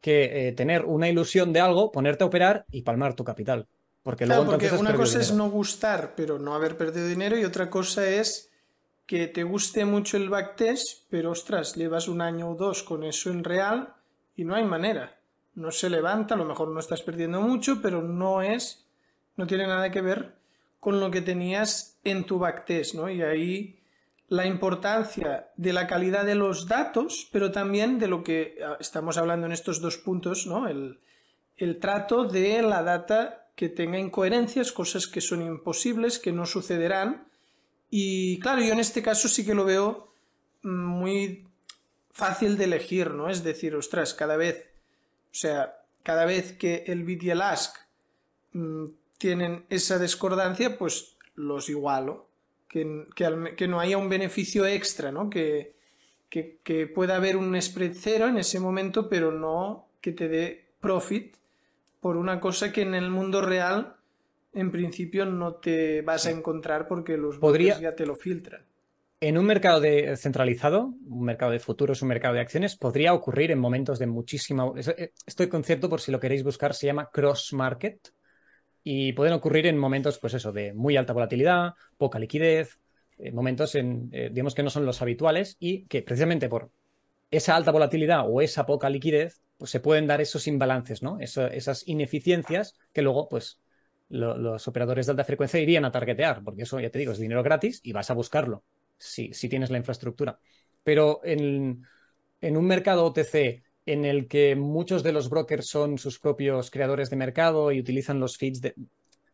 que 0.00 0.48
eh, 0.48 0.52
tener 0.52 0.84
una 0.84 1.08
ilusión 1.08 1.52
de 1.52 1.60
algo, 1.60 1.90
ponerte 1.90 2.24
a 2.24 2.26
operar 2.26 2.66
y 2.70 2.82
palmar 2.82 3.14
tu 3.14 3.24
capital. 3.24 3.66
Porque 4.02 4.26
luego 4.26 4.44
porque 4.44 4.70
una 4.72 4.94
cosa 4.94 5.20
es 5.20 5.32
no 5.32 5.48
gustar, 5.50 6.14
pero 6.14 6.38
no 6.38 6.54
haber 6.54 6.76
perdido 6.76 7.08
dinero, 7.08 7.38
y 7.38 7.44
otra 7.44 7.70
cosa 7.70 8.06
es 8.06 8.50
que 9.06 9.28
te 9.28 9.44
guste 9.44 9.84
mucho 9.86 10.16
el 10.18 10.28
backtest, 10.28 11.08
pero 11.08 11.30
ostras, 11.30 11.74
llevas 11.74 12.08
un 12.08 12.20
año 12.20 12.50
o 12.50 12.54
dos 12.54 12.82
con 12.82 13.04
eso 13.04 13.30
en 13.30 13.44
real 13.44 13.94
y 14.36 14.44
no 14.44 14.54
hay 14.54 14.64
manera. 14.64 15.13
No 15.54 15.70
se 15.70 15.90
levanta, 15.90 16.34
a 16.34 16.38
lo 16.38 16.44
mejor 16.44 16.68
no 16.68 16.80
estás 16.80 17.02
perdiendo 17.02 17.40
mucho, 17.40 17.80
pero 17.80 18.02
no 18.02 18.42
es, 18.42 18.86
no 19.36 19.46
tiene 19.46 19.66
nada 19.66 19.90
que 19.90 20.00
ver 20.00 20.34
con 20.80 21.00
lo 21.00 21.10
que 21.10 21.22
tenías 21.22 21.98
en 22.04 22.24
tu 22.24 22.38
backtest, 22.38 22.94
¿no? 22.94 23.08
Y 23.08 23.22
ahí 23.22 23.78
la 24.28 24.46
importancia 24.46 25.48
de 25.56 25.72
la 25.72 25.86
calidad 25.86 26.24
de 26.24 26.34
los 26.34 26.66
datos, 26.66 27.28
pero 27.32 27.52
también 27.52 27.98
de 27.98 28.08
lo 28.08 28.24
que 28.24 28.58
ah, 28.64 28.76
estamos 28.80 29.16
hablando 29.16 29.46
en 29.46 29.52
estos 29.52 29.80
dos 29.80 29.96
puntos, 29.96 30.46
¿no? 30.46 30.68
El, 30.68 30.98
el 31.56 31.78
trato 31.78 32.24
de 32.24 32.62
la 32.62 32.82
data 32.82 33.48
que 33.54 33.68
tenga 33.68 33.98
incoherencias, 33.98 34.72
cosas 34.72 35.06
que 35.06 35.20
son 35.20 35.42
imposibles, 35.42 36.18
que 36.18 36.32
no 36.32 36.46
sucederán. 36.46 37.28
Y 37.90 38.40
claro, 38.40 38.60
yo 38.60 38.72
en 38.72 38.80
este 38.80 39.02
caso 39.02 39.28
sí 39.28 39.46
que 39.46 39.54
lo 39.54 39.64
veo 39.64 40.12
muy 40.62 41.46
fácil 42.10 42.56
de 42.56 42.64
elegir, 42.64 43.10
¿no? 43.10 43.30
Es 43.30 43.44
decir, 43.44 43.74
ostras, 43.76 44.14
cada 44.14 44.36
vez, 44.36 44.66
o 45.34 45.36
sea, 45.36 45.82
cada 46.04 46.26
vez 46.26 46.52
que 46.52 46.84
el 46.86 47.02
bit 47.02 47.24
y 47.24 47.30
el 47.30 47.42
ask 47.42 47.74
mm, 48.52 48.84
tienen 49.18 49.64
esa 49.68 49.98
discordancia, 49.98 50.78
pues 50.78 51.16
los 51.34 51.68
igualo. 51.68 52.28
Que, 52.68 53.06
que, 53.14 53.68
no 53.68 53.78
haya 53.78 53.98
un 53.98 54.08
beneficio 54.08 54.66
extra, 54.66 55.12
¿no? 55.12 55.30
Que, 55.30 55.74
que, 56.28 56.86
pueda 56.92 57.16
haber 57.16 57.36
un 57.36 57.60
spread 57.60 57.92
cero 57.94 58.26
en 58.26 58.38
ese 58.38 58.58
momento, 58.58 59.08
pero 59.08 59.30
no 59.30 59.88
que 60.00 60.12
te 60.12 60.28
dé 60.28 60.66
profit 60.80 61.36
por 62.00 62.16
una 62.16 62.40
cosa 62.40 62.72
que 62.72 62.82
en 62.82 62.94
el 62.94 63.10
mundo 63.10 63.42
real 63.42 63.96
en 64.52 64.70
principio 64.72 65.24
no 65.24 65.54
te 65.54 66.02
vas 66.02 66.26
a 66.26 66.30
encontrar 66.30 66.88
porque 66.88 67.16
los 67.16 67.38
Podría... 67.38 67.80
ya 67.80 67.94
te 67.94 68.06
lo 68.06 68.16
filtran. 68.16 68.62
En 69.26 69.38
un 69.38 69.46
mercado 69.46 69.80
de, 69.80 70.18
centralizado, 70.18 70.92
un 71.06 71.24
mercado 71.24 71.50
de 71.50 71.58
futuros, 71.58 72.02
un 72.02 72.08
mercado 72.08 72.34
de 72.34 72.40
acciones, 72.40 72.76
podría 72.76 73.14
ocurrir 73.14 73.50
en 73.52 73.58
momentos 73.58 73.98
de 73.98 74.06
muchísima. 74.06 74.70
Eh, 74.76 75.12
estoy 75.24 75.48
concepto, 75.48 75.88
por 75.88 76.02
si 76.02 76.12
lo 76.12 76.20
queréis 76.20 76.44
buscar, 76.44 76.74
se 76.74 76.84
llama 76.84 77.08
cross 77.10 77.54
market 77.54 78.12
y 78.82 79.14
pueden 79.14 79.32
ocurrir 79.32 79.66
en 79.66 79.78
momentos, 79.78 80.18
pues 80.18 80.34
eso, 80.34 80.52
de 80.52 80.74
muy 80.74 80.98
alta 80.98 81.14
volatilidad, 81.14 81.72
poca 81.96 82.18
liquidez, 82.18 82.78
eh, 83.16 83.32
momentos 83.32 83.74
en, 83.76 84.10
eh, 84.12 84.28
digamos 84.30 84.54
que 84.54 84.62
no 84.62 84.68
son 84.68 84.84
los 84.84 85.00
habituales 85.00 85.56
y 85.58 85.86
que 85.86 86.02
precisamente 86.02 86.50
por 86.50 86.70
esa 87.30 87.56
alta 87.56 87.70
volatilidad 87.70 88.28
o 88.28 88.42
esa 88.42 88.66
poca 88.66 88.90
liquidez, 88.90 89.40
pues 89.56 89.70
se 89.70 89.80
pueden 89.80 90.06
dar 90.06 90.20
esos 90.20 90.46
imbalances, 90.48 91.02
¿no? 91.02 91.18
esas 91.18 91.88
ineficiencias 91.88 92.76
que 92.92 93.00
luego, 93.00 93.30
pues, 93.30 93.58
los 94.10 94.68
operadores 94.68 95.06
de 95.06 95.12
alta 95.12 95.24
frecuencia 95.24 95.60
irían 95.60 95.86
a 95.86 95.92
targetear, 95.92 96.42
porque 96.44 96.64
eso, 96.64 96.78
ya 96.78 96.90
te 96.90 96.98
digo, 96.98 97.12
es 97.12 97.18
dinero 97.18 97.42
gratis 97.42 97.80
y 97.82 97.92
vas 97.92 98.10
a 98.10 98.14
buscarlo 98.14 98.64
si, 99.04 99.32
si 99.32 99.48
tienes 99.48 99.70
la 99.70 99.78
infraestructura. 99.78 100.38
Pero 100.82 101.20
en, 101.24 101.84
en 102.40 102.56
un 102.56 102.66
mercado 102.66 103.04
OTC 103.04 103.62
en 103.86 104.04
el 104.04 104.28
que 104.28 104.56
muchos 104.56 105.02
de 105.02 105.12
los 105.12 105.28
brokers 105.28 105.66
son 105.66 105.98
sus 105.98 106.18
propios 106.18 106.70
creadores 106.70 107.10
de 107.10 107.16
mercado 107.16 107.70
y 107.72 107.80
utilizan 107.80 108.20
los 108.20 108.36
feeds 108.36 108.60
de... 108.60 108.74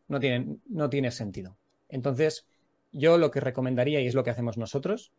No, 0.07 0.19
tienen, 0.19 0.61
no 0.67 0.89
tiene 0.89 1.11
sentido. 1.11 1.57
Entonces, 1.87 2.45
yo 2.91 3.17
lo 3.17 3.31
que 3.31 3.39
recomendaría, 3.39 4.01
y 4.01 4.07
es 4.07 4.15
lo 4.15 4.23
que 4.23 4.29
hacemos 4.29 4.57
nosotros, 4.57 5.13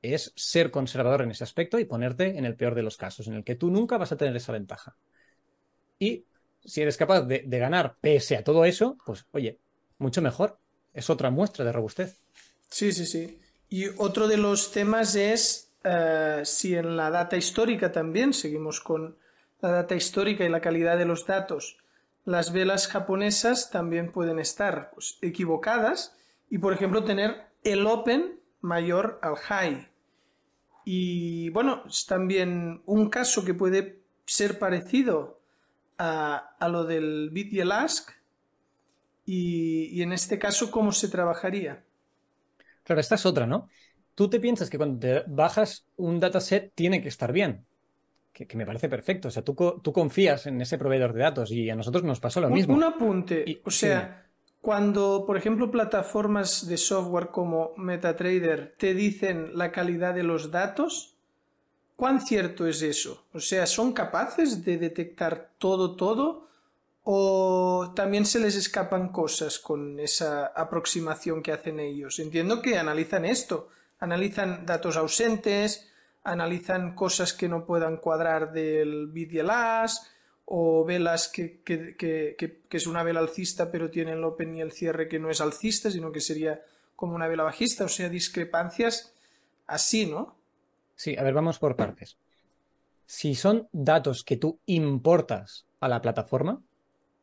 es 0.00 0.32
ser 0.36 0.70
conservador 0.70 1.22
en 1.22 1.30
ese 1.30 1.44
aspecto 1.44 1.78
y 1.78 1.84
ponerte 1.84 2.38
en 2.38 2.44
el 2.44 2.56
peor 2.56 2.74
de 2.74 2.82
los 2.82 2.96
casos, 2.96 3.26
en 3.28 3.34
el 3.34 3.44
que 3.44 3.56
tú 3.56 3.70
nunca 3.70 3.98
vas 3.98 4.12
a 4.12 4.16
tener 4.16 4.34
esa 4.36 4.52
ventaja. 4.52 4.96
Y 5.98 6.24
si 6.64 6.80
eres 6.80 6.96
capaz 6.96 7.22
de 7.22 7.58
ganar 7.58 7.96
pese 8.00 8.36
a 8.36 8.44
todo 8.44 8.64
eso, 8.64 8.96
pues 9.04 9.26
oye, 9.32 9.58
mucho 9.98 10.22
mejor. 10.22 10.58
Es 10.92 11.10
otra 11.10 11.30
muestra 11.30 11.64
de 11.64 11.72
robustez. 11.72 12.20
Sí, 12.70 12.92
sí, 12.92 13.06
sí. 13.06 13.38
Y 13.68 13.86
otro 13.96 14.28
de 14.28 14.36
los 14.36 14.72
temas 14.72 15.14
es 15.16 15.66
eh, 15.84 16.42
si 16.44 16.74
en 16.74 16.96
la 16.96 17.10
data 17.10 17.36
histórica 17.36 17.92
también, 17.92 18.32
seguimos 18.32 18.80
con 18.80 19.16
la 19.60 19.70
data 19.70 19.94
histórica 19.94 20.44
y 20.44 20.48
la 20.48 20.60
calidad 20.60 20.98
de 20.98 21.04
los 21.04 21.26
datos, 21.26 21.78
las 22.24 22.52
velas 22.52 22.88
japonesas 22.88 23.70
también 23.70 24.10
pueden 24.10 24.38
estar 24.38 24.90
pues, 24.94 25.18
equivocadas 25.22 26.16
y, 26.50 26.58
por 26.58 26.72
ejemplo, 26.72 27.04
tener 27.04 27.46
el 27.62 27.86
open 27.86 28.40
mayor 28.60 29.20
al 29.22 29.36
high. 29.36 29.88
Y 30.84 31.50
bueno, 31.50 31.84
es 31.86 32.06
también 32.06 32.82
un 32.86 33.08
caso 33.08 33.44
que 33.44 33.54
puede 33.54 34.00
ser 34.26 34.58
parecido 34.58 35.40
a, 35.98 36.56
lo 36.68 36.84
del 36.84 37.30
bit 37.30 37.52
y 37.52 37.60
el 37.60 37.72
ask. 37.72 38.10
y 39.24 40.02
en 40.02 40.12
este 40.12 40.38
caso, 40.38 40.70
¿cómo 40.70 40.92
se 40.92 41.08
trabajaría? 41.08 41.85
Claro, 42.86 43.00
esta 43.00 43.16
es 43.16 43.26
otra, 43.26 43.46
¿no? 43.46 43.68
tú 44.16 44.28
te 44.28 44.40
piensas 44.40 44.68
que 44.68 44.78
cuando 44.78 44.98
te 44.98 45.22
bajas 45.28 45.86
un 45.96 46.18
dataset 46.18 46.72
tiene 46.74 47.00
que 47.00 47.08
estar 47.08 47.32
bien. 47.32 47.64
Que, 48.32 48.48
me 48.56 48.66
parece 48.66 48.88
perfecto. 48.88 49.28
O 49.28 49.30
sea, 49.30 49.42
tú, 49.42 49.54
tú, 49.82 49.92
confías 49.92 50.46
en 50.46 50.60
ese 50.60 50.76
proveedor 50.76 51.14
de 51.14 51.22
datos 51.22 51.50
y 51.52 51.70
a 51.70 51.76
nosotros 51.76 52.02
nos 52.02 52.20
pasó 52.20 52.40
lo 52.40 52.50
mismo. 52.50 52.74
Un 52.74 52.82
apunte. 52.82 53.62
o 53.64 53.70
sea, 53.70 54.26
cuando, 54.60 55.24
por 55.26 55.38
ejemplo, 55.38 55.70
plataformas 55.70 56.66
de 56.66 56.76
software 56.76 57.28
como 57.28 57.72
MetaTrader 57.76 58.74
te 58.76 58.92
dicen 58.92 59.52
la 59.54 59.72
calidad 59.72 60.12
de 60.14 60.22
los 60.22 60.50
datos, 60.50 61.14
¿cuán 61.94 62.20
cierto 62.20 62.66
es 62.66 62.82
eso? 62.82 63.24
O 63.32 63.40
sea, 63.40 63.64
¿son 63.64 63.92
capaces 63.92 64.64
de 64.64 64.76
detectar 64.76 65.52
todo, 65.56 65.96
todo? 65.96 66.45
¿O 67.08 67.92
también 67.94 68.26
se 68.26 68.40
les 68.40 68.56
escapan 68.56 69.10
cosas 69.10 69.58
con 69.58 70.00
esa 70.00 70.46
aproximación 70.46 71.42
que 71.42 71.52
hacen 71.52 71.78
ellos? 71.78 72.18
Entiendo 72.18 72.60
que 72.60 72.78
analizan 72.78 73.24
esto 73.24 73.70
analizan 73.98 74.66
datos 74.66 74.96
ausentes, 74.96 75.88
analizan 76.24 76.94
cosas 76.94 77.32
que 77.32 77.48
no 77.48 77.64
puedan 77.64 77.98
cuadrar 77.98 78.52
del 78.52 79.08
bit 79.08 79.32
y 79.34 79.38
el 79.38 79.50
as, 79.50 80.10
o 80.44 80.84
velas 80.84 81.28
que, 81.28 81.60
es 82.70 82.86
una 82.86 83.02
vela 83.02 83.20
alcista 83.20 83.70
pero 83.70 83.90
tiene 83.90 84.12
el 84.12 84.22
open 84.22 84.54
y 84.54 84.60
el 84.60 84.72
cierre 84.72 85.08
que 85.08 85.18
no 85.18 85.30
es 85.30 85.40
alcista, 85.40 85.90
sino 85.90 86.12
que 86.12 86.20
sería 86.20 86.62
como 86.94 87.14
una 87.14 87.28
vela 87.28 87.42
bajista, 87.42 87.84
o 87.84 87.88
sea, 87.88 88.08
discrepancias 88.08 89.12
así, 89.66 90.06
¿no? 90.06 90.36
Sí, 90.94 91.16
a 91.16 91.22
ver, 91.22 91.34
vamos 91.34 91.58
por 91.58 91.76
partes. 91.76 92.16
Si 93.06 93.34
son 93.34 93.68
datos 93.72 94.24
que 94.24 94.36
tú 94.36 94.60
importas 94.66 95.66
a 95.80 95.88
la 95.88 96.00
plataforma, 96.00 96.62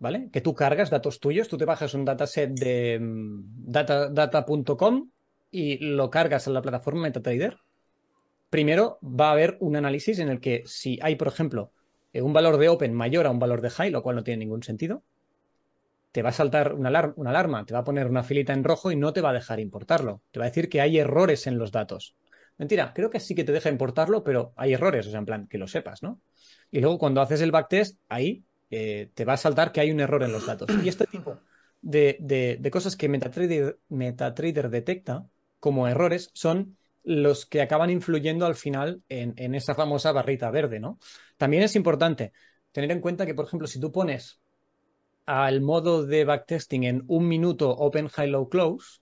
¿vale? 0.03 0.29
Que 0.33 0.41
tú 0.41 0.53
cargas 0.53 0.89
datos 0.89 1.21
tuyos, 1.21 1.47
tú 1.47 1.57
te 1.57 1.63
bajas 1.63 1.93
un 1.93 2.03
dataset 2.03 2.51
de 2.51 2.99
mm, 2.99 3.71
data.com 3.71 5.09
y 5.49 5.77
lo 5.77 6.09
cargas 6.09 6.45
a 6.45 6.51
la 6.51 6.61
plataforma 6.61 7.03
MetaTrader. 7.03 7.57
Primero 8.49 8.99
va 9.01 9.29
a 9.29 9.31
haber 9.31 9.55
un 9.61 9.77
análisis 9.77 10.19
en 10.19 10.27
el 10.27 10.41
que 10.41 10.63
si 10.65 10.99
hay, 11.01 11.15
por 11.15 11.29
ejemplo, 11.29 11.71
eh, 12.11 12.21
un 12.21 12.33
valor 12.33 12.57
de 12.57 12.67
open 12.67 12.93
mayor 12.93 13.25
a 13.25 13.31
un 13.31 13.39
valor 13.39 13.61
de 13.61 13.69
high, 13.69 13.91
lo 13.91 14.03
cual 14.03 14.17
no 14.17 14.25
tiene 14.25 14.43
ningún 14.43 14.61
sentido, 14.61 15.03
te 16.11 16.21
va 16.21 16.29
a 16.31 16.33
saltar 16.33 16.73
una, 16.73 16.89
alarma, 16.89 17.65
te 17.65 17.73
va 17.73 17.79
a 17.79 17.85
poner 17.85 18.07
una 18.07 18.23
filita 18.23 18.51
en 18.51 18.65
rojo 18.65 18.91
y 18.91 18.97
no 18.97 19.13
te 19.13 19.21
va 19.21 19.29
a 19.29 19.33
dejar 19.33 19.61
importarlo. 19.61 20.21
Te 20.31 20.39
va 20.39 20.47
a 20.47 20.49
decir 20.49 20.67
que 20.67 20.81
hay 20.81 20.97
errores 20.97 21.47
en 21.47 21.57
los 21.57 21.71
datos. 21.71 22.17
Mentira, 22.57 22.91
creo 22.93 23.09
que 23.09 23.21
sí 23.21 23.35
que 23.35 23.45
te 23.45 23.53
deja 23.53 23.69
importarlo, 23.69 24.21
pero 24.21 24.51
hay 24.57 24.73
errores, 24.73 25.07
o 25.07 25.11
sea, 25.11 25.19
en 25.19 25.25
plan, 25.25 25.47
que 25.47 25.57
lo 25.57 25.69
sepas, 25.69 26.03
¿no? 26.03 26.19
Y 26.71 26.81
luego 26.81 26.99
cuando 26.99 27.21
haces 27.21 27.39
el 27.39 27.51
backtest, 27.51 28.01
ahí 28.09 28.43
eh, 28.75 29.11
te 29.13 29.23
va 29.23 29.33
a 29.33 29.37
saltar 29.37 29.71
que 29.71 29.81
hay 29.81 29.91
un 29.91 29.99
error 29.99 30.23
en 30.23 30.31
los 30.31 30.47
datos. 30.47 30.67
Y 30.83 30.89
este 30.89 31.05
tipo 31.05 31.37
de, 31.83 32.69
cosas 32.71 32.95
que 32.95 33.07
MetaTrader, 33.07 33.77
MetaTrader 33.89 34.71
detecta 34.71 35.27
como 35.59 35.87
errores 35.87 36.31
son 36.33 36.75
los 37.03 37.45
que 37.45 37.61
acaban 37.61 37.91
influyendo 37.91 38.47
al 38.47 38.55
final 38.55 39.03
en, 39.09 39.53
esa 39.53 39.75
famosa 39.75 40.11
barrita 40.11 40.49
verde, 40.49 40.79
¿no? 40.79 40.97
También 41.37 41.61
es 41.61 41.75
importante 41.75 42.33
tener 42.71 42.89
en 42.91 42.99
cuenta 42.99 43.27
que, 43.27 43.35
por 43.35 43.45
ejemplo, 43.45 43.67
si 43.67 43.79
tú 43.79 43.91
pones 43.91 44.39
al 45.27 45.61
modo 45.61 46.03
de 46.03 46.25
backtesting 46.25 46.85
en 46.85 47.03
un 47.05 47.27
minuto 47.27 47.69
open, 47.69 48.07
high, 48.07 48.29
low, 48.29 48.49
close 48.49 49.01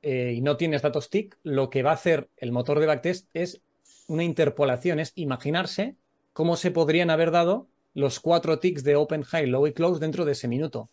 eh, 0.00 0.32
y 0.34 0.40
no 0.40 0.56
tienes 0.56 0.80
datos 0.80 1.10
tick, 1.10 1.36
lo 1.42 1.68
que 1.68 1.82
va 1.82 1.90
a 1.90 1.94
hacer 1.94 2.30
el 2.38 2.50
motor 2.50 2.80
de 2.80 2.86
backtest 2.86 3.28
es 3.34 3.60
una 4.06 4.24
interpolación, 4.24 5.00
es 5.00 5.12
imaginarse 5.16 5.96
cómo 6.38 6.56
se 6.56 6.70
podrían 6.70 7.10
haber 7.10 7.32
dado 7.32 7.66
los 7.94 8.20
cuatro 8.20 8.60
ticks 8.60 8.84
de 8.84 8.94
open, 8.94 9.22
high, 9.22 9.48
low 9.48 9.66
y 9.66 9.72
close 9.72 9.98
dentro 9.98 10.24
de 10.24 10.32
ese 10.32 10.46
minuto. 10.46 10.88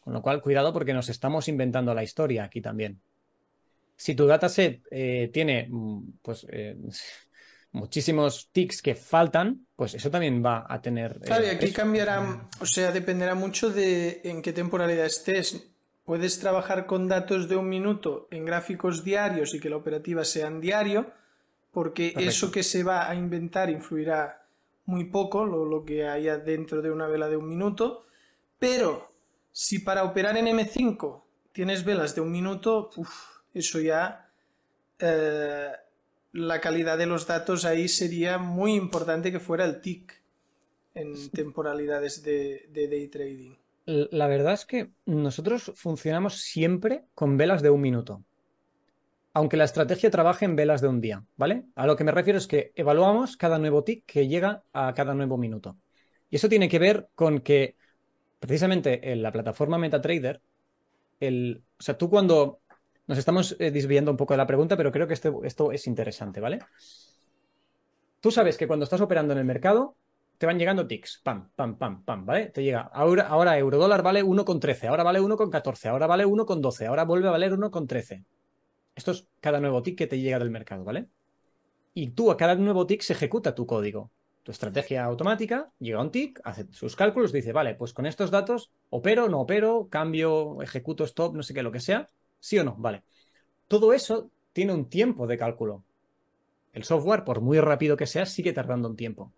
Con 0.00 0.14
lo 0.14 0.22
cual, 0.22 0.40
cuidado 0.40 0.72
porque 0.72 0.94
nos 0.94 1.10
estamos 1.10 1.48
inventando 1.48 1.94
la 1.94 2.02
historia 2.02 2.44
aquí 2.44 2.62
también 2.62 2.98
si 3.98 4.14
tu 4.14 4.26
dataset 4.26 4.80
eh, 4.90 5.28
tiene 5.32 5.66
mm, 5.68 6.18
pues, 6.22 6.46
eh, 6.48 6.76
muchísimos 7.72 8.48
ticks 8.52 8.80
que 8.80 8.94
faltan, 8.94 9.66
pues 9.76 9.94
eso 9.94 10.10
también 10.10 10.42
va 10.42 10.64
a 10.66 10.80
tener. 10.80 11.18
Eh, 11.20 11.26
claro, 11.26 11.44
y 11.44 11.50
aquí 11.50 11.72
cambiará, 11.72 12.48
o 12.60 12.66
sea, 12.66 12.92
dependerá 12.92 13.34
mucho 13.34 13.70
de 13.70 14.22
en 14.24 14.40
qué 14.40 14.52
temporalidad 14.52 15.04
estés. 15.04 15.68
Puedes 16.04 16.38
trabajar 16.38 16.86
con 16.86 17.06
datos 17.06 17.50
de 17.50 17.56
un 17.56 17.68
minuto 17.68 18.28
en 18.30 18.46
gráficos 18.46 19.04
diarios 19.04 19.52
y 19.52 19.60
que 19.60 19.68
la 19.68 19.76
operativa 19.76 20.24
sea 20.24 20.46
en 20.46 20.62
diario, 20.62 21.12
porque 21.72 22.14
eso 22.16 22.50
que 22.50 22.62
se 22.62 22.82
va 22.82 23.08
a 23.08 23.14
inventar 23.14 23.70
influirá 23.70 24.46
muy 24.86 25.04
poco, 25.04 25.44
lo, 25.44 25.84
que 25.84 26.06
haya 26.06 26.38
dentro 26.38 26.80
de 26.80 26.90
una 26.90 27.06
vela 27.06 27.28
de 27.28 27.36
un 27.36 27.48
minuto. 27.48 28.06
Pero 28.58 29.12
si 29.52 29.80
para 29.80 30.04
operar 30.04 30.36
en 30.36 30.46
M5 30.46 31.22
tienes 31.52 31.84
velas 31.84 32.14
de 32.14 32.22
un 32.22 32.32
minuto, 32.32 32.90
eso 33.52 33.80
ya 33.80 34.30
eh, 34.98 35.72
la 36.32 36.60
calidad 36.60 36.96
de 36.98 37.06
los 37.06 37.26
datos 37.26 37.64
ahí 37.64 37.88
sería 37.88 38.38
muy 38.38 38.74
importante 38.74 39.30
que 39.30 39.40
fuera 39.40 39.64
el 39.64 39.80
TIC 39.80 40.22
en 40.94 41.30
temporalidades 41.30 42.22
de, 42.22 42.68
day 42.72 43.08
trading. 43.08 43.54
La 43.86 44.26
verdad 44.26 44.54
es 44.54 44.66
que 44.66 44.90
nosotros 45.06 45.72
funcionamos 45.74 46.40
siempre 46.40 47.04
con 47.14 47.36
velas 47.36 47.62
de 47.62 47.70
un 47.70 47.80
minuto. 47.80 48.22
Aunque 49.38 49.56
la 49.56 49.66
estrategia 49.66 50.10
trabaje 50.10 50.46
en 50.46 50.56
velas 50.56 50.80
de 50.80 50.88
un 50.88 51.00
día, 51.00 51.24
¿vale? 51.36 51.62
A 51.76 51.86
lo 51.86 51.94
que 51.94 52.02
me 52.02 52.10
refiero 52.10 52.40
es 52.40 52.48
que 52.48 52.72
evaluamos 52.74 53.36
cada 53.36 53.56
nuevo 53.60 53.84
tick 53.84 54.04
que 54.04 54.26
llega 54.26 54.64
a 54.72 54.92
cada 54.94 55.14
nuevo 55.14 55.38
minuto. 55.38 55.78
Y 56.28 56.34
eso 56.34 56.48
tiene 56.48 56.68
que 56.68 56.80
ver 56.80 57.08
con 57.14 57.38
que, 57.38 57.76
precisamente 58.40 59.12
en 59.12 59.22
la 59.22 59.30
plataforma 59.30 59.78
MetaTrader, 59.78 60.42
el, 61.20 61.62
o 61.78 61.80
sea, 61.80 61.96
tú 61.96 62.10
cuando 62.10 62.62
nos 63.06 63.16
estamos 63.16 63.54
eh, 63.60 63.70
desviando 63.70 64.10
un 64.10 64.16
poco 64.16 64.34
de 64.34 64.38
la 64.38 64.46
pregunta, 64.48 64.76
pero 64.76 64.90
creo 64.90 65.06
que 65.06 65.14
esto, 65.14 65.44
esto 65.44 65.70
es 65.70 65.86
interesante, 65.86 66.40
¿vale? 66.40 66.58
Tú 68.18 68.32
sabes 68.32 68.56
que 68.56 68.66
cuando 68.66 68.82
estás 68.82 69.00
operando 69.00 69.34
en 69.34 69.38
el 69.38 69.44
mercado, 69.44 69.94
te 70.36 70.46
van 70.46 70.58
llegando 70.58 70.88
ticks, 70.88 71.20
pam, 71.22 71.48
pam, 71.54 71.78
pam, 71.78 72.04
pam, 72.04 72.26
¿vale? 72.26 72.46
Te 72.46 72.64
llega, 72.64 72.90
ahora, 72.92 73.28
ahora 73.28 73.56
eurodólar 73.56 74.02
vale 74.02 74.24
1,13, 74.24 74.88
ahora 74.88 75.04
vale 75.04 75.20
1,14, 75.20 75.90
ahora 75.90 76.08
vale 76.08 76.26
1,12, 76.26 76.86
ahora 76.88 77.04
vuelve 77.04 77.28
a 77.28 77.30
valer 77.30 77.52
1,13. 77.52 78.24
Esto 78.98 79.12
es 79.12 79.28
cada 79.38 79.60
nuevo 79.60 79.80
tick 79.80 79.96
que 79.96 80.08
te 80.08 80.18
llega 80.18 80.40
del 80.40 80.50
mercado, 80.50 80.82
¿vale? 80.82 81.06
Y 81.94 82.08
tú 82.08 82.32
a 82.32 82.36
cada 82.36 82.56
nuevo 82.56 82.84
tick 82.84 83.02
se 83.02 83.12
ejecuta 83.12 83.54
tu 83.54 83.64
código. 83.64 84.10
Tu 84.42 84.50
estrategia 84.50 85.04
automática 85.04 85.70
llega 85.78 86.00
a 86.00 86.02
un 86.02 86.10
tick, 86.10 86.40
hace 86.42 86.66
sus 86.72 86.96
cálculos, 86.96 87.30
dice, 87.30 87.52
vale, 87.52 87.76
pues 87.76 87.92
con 87.92 88.06
estos 88.06 88.32
datos 88.32 88.72
opero, 88.90 89.28
no 89.28 89.42
opero, 89.42 89.86
cambio, 89.88 90.60
ejecuto 90.62 91.04
stop, 91.04 91.36
no 91.36 91.44
sé 91.44 91.54
qué, 91.54 91.62
lo 91.62 91.70
que 91.70 91.78
sea, 91.78 92.08
¿Sí 92.40 92.58
o 92.58 92.64
no? 92.64 92.74
Vale. 92.76 93.04
Todo 93.68 93.92
eso 93.92 94.32
tiene 94.52 94.74
un 94.74 94.88
tiempo 94.88 95.28
de 95.28 95.38
cálculo. 95.38 95.84
El 96.72 96.82
software, 96.82 97.22
por 97.22 97.40
muy 97.40 97.60
rápido 97.60 97.96
que 97.96 98.06
sea, 98.08 98.26
sigue 98.26 98.52
tardando 98.52 98.88
un 98.88 98.96
tiempo. 98.96 99.32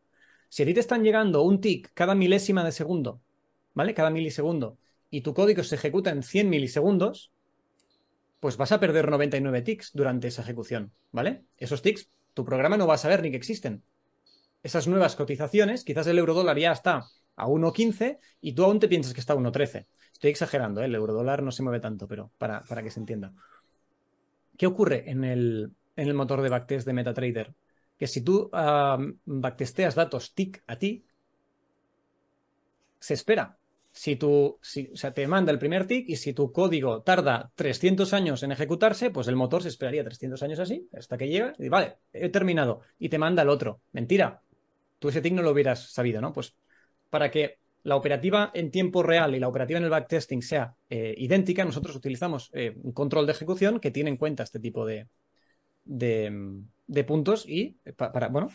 Si 0.48 0.62
a 0.62 0.66
ti 0.66 0.72
te 0.72 0.80
están 0.80 1.04
llegando 1.04 1.42
un 1.42 1.61
tick 1.61 1.92
cada 1.92 2.14
milésima 2.14 2.64
de 2.64 2.72
segundo, 2.72 3.20
¿vale? 3.74 3.92
Cada 3.92 4.08
milisegundo, 4.08 4.78
y 5.11 5.20
tu 5.20 5.34
código 5.34 5.62
se 5.64 5.74
ejecuta 5.74 6.08
en 6.08 6.22
100 6.22 6.48
milisegundos, 6.48 7.30
pues 8.41 8.57
vas 8.57 8.72
a 8.72 8.80
perder 8.80 9.09
99 9.11 9.62
ticks 9.62 9.93
durante 9.93 10.28
esa 10.28 10.43
ejecución, 10.43 10.93
¿vale? 11.12 11.45
Esos 11.59 11.82
ticks, 11.82 12.09
tu 12.34 12.45
programa 12.45 12.78
no 12.78 12.86
va 12.86 12.95
a 12.95 12.99
saber 12.99 13.22
ni 13.22 13.30
que 13.30 13.36
existen. 13.36 13.84
Esas 14.62 14.88
nuevas 14.88 15.14
cotizaciones, 15.14 15.84
quizás 15.84 16.07
el 16.07 16.18
euro 16.18 16.34
dólar 16.34 16.59
ya 16.59 16.72
está 16.72 17.05
a 17.36 17.47
1.15 17.47 18.18
y 18.41 18.55
tú 18.55 18.64
aún 18.64 18.80
te 18.80 18.88
piensas 18.88 19.12
que 19.12 19.20
está 19.20 19.34
a 19.34 19.36
1.13. 19.36 19.86
Estoy 20.12 20.30
exagerando, 20.30 20.82
¿eh? 20.82 20.86
el 20.86 20.95
eurodólar 20.95 21.43
no 21.43 21.53
se 21.53 21.62
mueve 21.62 21.80
tanto, 21.80 22.09
pero 22.09 22.32
para, 22.38 22.62
que 22.82 22.91
se 22.91 23.01
entienda. 23.01 23.32
¿Qué 24.57 24.66
ocurre 24.66 25.11
en 25.11 25.24
el, 25.24 26.14
motor 26.14 26.41
de 26.43 26.49
backtest 26.49 26.86
de 26.86 26.93
MetaTrader? 26.95 27.55
Que 27.99 28.07
si 28.07 28.22
tú 28.22 28.51
backtesteas 28.53 29.95
datos 29.95 30.34
tick 30.34 30.62
a 30.66 30.76
ti, 30.76 31.07
se 32.99 33.14
espera. 33.14 33.59
Si 34.01 34.18
si, 34.62 34.90
o 34.94 34.96
sea, 34.96 35.12
te 35.12 35.26
manda 35.26 35.53
el 35.53 35.59
primer 35.59 35.86
tick 35.86 36.09
y 36.09 36.16
si 36.16 36.32
tu 36.32 36.53
código 36.53 37.03
tarda 37.03 37.53
300 37.55 38.14
años 38.14 38.42
en 38.42 38.51
ejecutarse, 38.51 39.11
pues 39.11 39.28
el 39.28 39.36
motor 39.36 39.62
se 39.62 39.68
esperaría 39.68 40.03
300 40.03 40.42
años 40.42 40.59
así, 40.59 40.88
hasta 40.96 41.18
que 41.18 41.28
llega 41.28 41.53
y 41.59 41.68
vale, 41.68 41.98
he 42.11 42.30
terminado. 42.30 42.80
Y 42.98 43.11
te 43.11 43.18
manda 43.18 43.42
el 43.42 43.51
otro. 43.51 43.82
Mentira. 43.92 44.40
Tú 44.98 45.11
ese 45.11 45.20
tick 45.20 45.34
no 45.34 45.42
lo 45.42 45.51
hubieras 45.51 45.92
sabido, 45.92 46.22
¿no? 46.22 46.32
Pues 46.32 46.55
para 47.11 47.30
que 47.30 47.59
la 47.82 47.96
operativa 47.96 48.51
en 48.55 48.70
tiempo 48.70 49.03
real 49.03 49.34
y 49.34 49.38
la 49.38 49.48
operativa 49.48 49.76
en 49.76 49.84
el 49.84 49.90
backtesting 49.90 50.40
sea 50.40 50.74
eh, 50.88 51.14
idéntica, 51.18 51.62
nosotros 51.66 51.94
utilizamos 51.94 52.48
eh, 52.55 52.74
un 52.82 52.92
control 52.92 53.26
de 53.26 53.32
ejecución 53.32 53.80
que 53.80 53.90
tiene 53.90 54.09
en 54.09 54.16
cuenta 54.16 54.44
este 54.44 54.61
tipo 54.61 54.86
de, 54.86 55.09
de, 55.84 57.05
puntos 57.07 57.46
y 57.46 57.76
eh, 57.84 57.92
para, 57.92 58.28
bueno, 58.28 58.48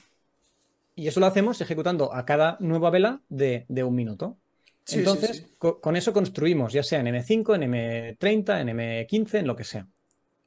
y 0.96 1.08
eso 1.08 1.20
lo 1.20 1.28
hacemos 1.28 1.62
ejecutando 1.62 2.12
a 2.16 2.26
cada 2.26 2.58
nueva 2.62 2.90
vela 2.90 3.22
de, 3.30 3.66
un 3.84 3.94
minuto. 3.94 4.40
Entonces, 4.92 5.48
Con, 5.58 5.96
eso 5.96 6.14
construimos, 6.14 6.74
ya 6.74 6.84
sea 6.84 7.00
en 7.00 7.08
M5, 7.08 7.56
en 7.56 8.18
M30, 8.18 8.62
en 8.62 8.68
M15, 8.70 9.40
en 9.40 9.48
lo 9.48 9.56
que 9.56 9.64
sea. 9.64 9.88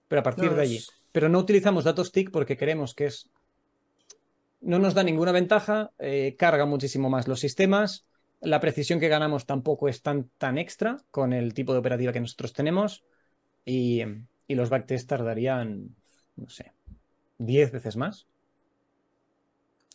Pero 0.07 0.20
a 0.20 0.22
partir 0.22 0.53
de 0.55 0.62
allí. 0.62 0.80
Pero 1.12 1.28
no 1.28 1.39
utilizamos 1.39 1.84
datos 1.84 2.12
TIC 2.12 2.30
porque 2.30 2.57
queremos 2.57 2.95
que 2.95 3.07
es. 3.07 3.30
No 4.61 4.78
nos 4.78 4.95
da 4.95 5.03
ninguna 5.03 5.32
ventaja, 5.32 5.93
carga 6.36 6.66
muchísimo 6.66 7.11
más 7.11 7.28
los 7.28 7.41
sistemas, 7.41 8.07
la 8.41 8.61
precisión 8.61 9.01
que 9.01 9.09
ganamos 9.09 9.47
tampoco 9.47 9.89
es 9.89 10.03
tan, 10.03 10.30
tan 10.39 10.59
extra 10.59 10.99
con 11.11 11.32
el 11.32 11.55
tipo 11.55 11.72
de 11.72 11.80
operativa 11.80 12.12
que 12.12 12.20
nosotros 12.20 12.53
tenemos 12.53 13.05
y, 13.64 14.03
los 14.49 14.70
backtests 14.70 15.07
tardarían, 15.07 15.95
no 16.36 16.49
sé, 16.49 16.72
10 17.36 17.70
veces 17.70 17.97
más. 17.97 18.26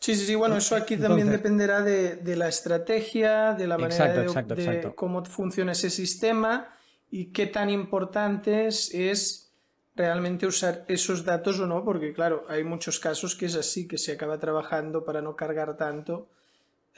Sí, 0.04 0.14
sí, 0.16 0.26
sí, 0.26 0.34
bueno, 0.34 0.58
eso 0.58 0.76
aquí 0.76 0.98
también 0.98 1.30
dependerá 1.30 1.80
de, 1.80 2.36
la 2.36 2.46
estrategia, 2.46 3.54
de 3.54 3.66
la 3.66 3.78
manera 3.78 4.12
de, 4.12 4.92
cómo 4.94 5.24
funciona 5.24 5.72
ese 5.72 5.88
sistema 5.88 6.76
y 7.10 7.32
qué 7.32 7.46
tan 7.46 7.70
importante 7.70 8.66
es 8.66 9.50
realmente 9.96 10.46
usar 10.46 10.84
esos 10.88 11.24
datos 11.24 11.58
o 11.58 11.66
no, 11.66 11.82
porque 11.86 12.12
claro, 12.12 12.44
hay 12.50 12.64
muchos 12.64 13.00
casos 13.00 13.34
que 13.34 13.46
es 13.46 13.56
así, 13.56 13.88
que 13.88 13.96
se 13.96 14.12
acaba 14.12 14.38
trabajando 14.38 15.06
para 15.06 15.22
no 15.22 15.36
cargar 15.36 15.78
tanto 15.78 16.28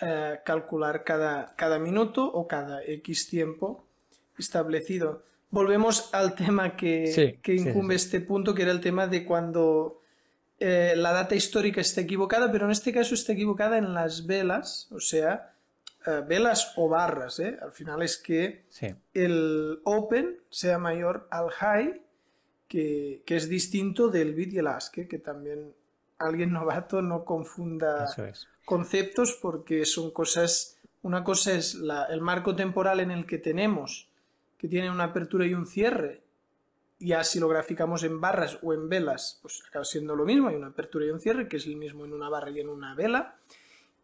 eh, 0.00 0.40
calcular 0.44 1.04
cada, 1.04 1.54
cada 1.54 1.78
minuto 1.78 2.26
o 2.26 2.48
cada 2.48 2.82
X 2.82 3.28
tiempo 3.28 3.86
establecido. 4.36 5.22
Volvemos 5.50 6.12
al 6.12 6.34
tema 6.34 6.74
que, 6.74 7.38
incumbe 7.46 7.94
este 7.94 8.20
punto, 8.20 8.52
que 8.52 8.62
era 8.62 8.72
el 8.72 8.80
tema 8.80 9.06
de 9.06 9.24
cuando 9.24 10.00
eh, 10.58 10.94
la 10.96 11.12
data 11.12 11.34
histórica 11.34 11.80
está 11.80 12.00
equivocada, 12.00 12.50
pero 12.50 12.64
en 12.64 12.70
este 12.70 12.92
caso 12.92 13.14
está 13.14 13.32
equivocada 13.32 13.76
en 13.76 13.92
las 13.92 14.26
velas, 14.26 14.88
o 14.90 15.00
sea, 15.00 15.54
eh, 16.06 16.22
velas 16.26 16.72
o 16.76 16.88
barras. 16.88 17.38
¿eh? 17.40 17.58
Al 17.60 17.72
final 17.72 18.02
es 18.02 18.16
que 18.16 18.64
el 19.12 19.80
open 19.84 20.38
sea 20.48 20.78
mayor 20.78 21.28
al 21.30 21.50
high, 21.50 22.02
que, 22.68 23.22
es 23.26 23.48
distinto 23.48 24.08
del 24.08 24.34
bit 24.34 24.54
y 24.54 24.58
el 24.58 24.66
ask, 24.66 24.94
que 24.94 25.18
también 25.18 25.74
alguien 26.18 26.52
novato 26.52 27.02
no 27.02 27.24
confunda 27.24 28.06
conceptos 28.64 29.38
porque 29.40 29.84
son 29.84 30.10
cosas. 30.10 30.78
Una 31.02 31.22
cosa 31.22 31.52
es 31.52 31.78
el 32.08 32.20
marco 32.20 32.56
temporal 32.56 33.00
en 33.00 33.10
el 33.10 33.26
que 33.26 33.38
tenemos, 33.38 34.08
que 34.58 34.68
tiene 34.68 34.90
una 34.90 35.04
apertura 35.04 35.46
y 35.46 35.54
un 35.54 35.66
cierre, 35.66 36.22
ya 36.98 37.24
si 37.24 37.38
lo 37.40 37.48
graficamos 37.48 38.02
en 38.02 38.20
barras 38.20 38.58
o 38.62 38.72
en 38.72 38.88
velas, 38.88 39.38
pues 39.42 39.62
acaba 39.68 39.84
siendo 39.84 40.16
lo 40.16 40.24
mismo, 40.24 40.48
hay 40.48 40.56
una 40.56 40.68
apertura 40.68 41.06
y 41.06 41.10
un 41.10 41.20
cierre, 41.20 41.48
que 41.48 41.58
es 41.58 41.66
el 41.66 41.76
mismo 41.76 42.04
en 42.04 42.12
una 42.12 42.28
barra 42.28 42.50
y 42.50 42.60
en 42.60 42.68
una 42.68 42.94
vela. 42.94 43.36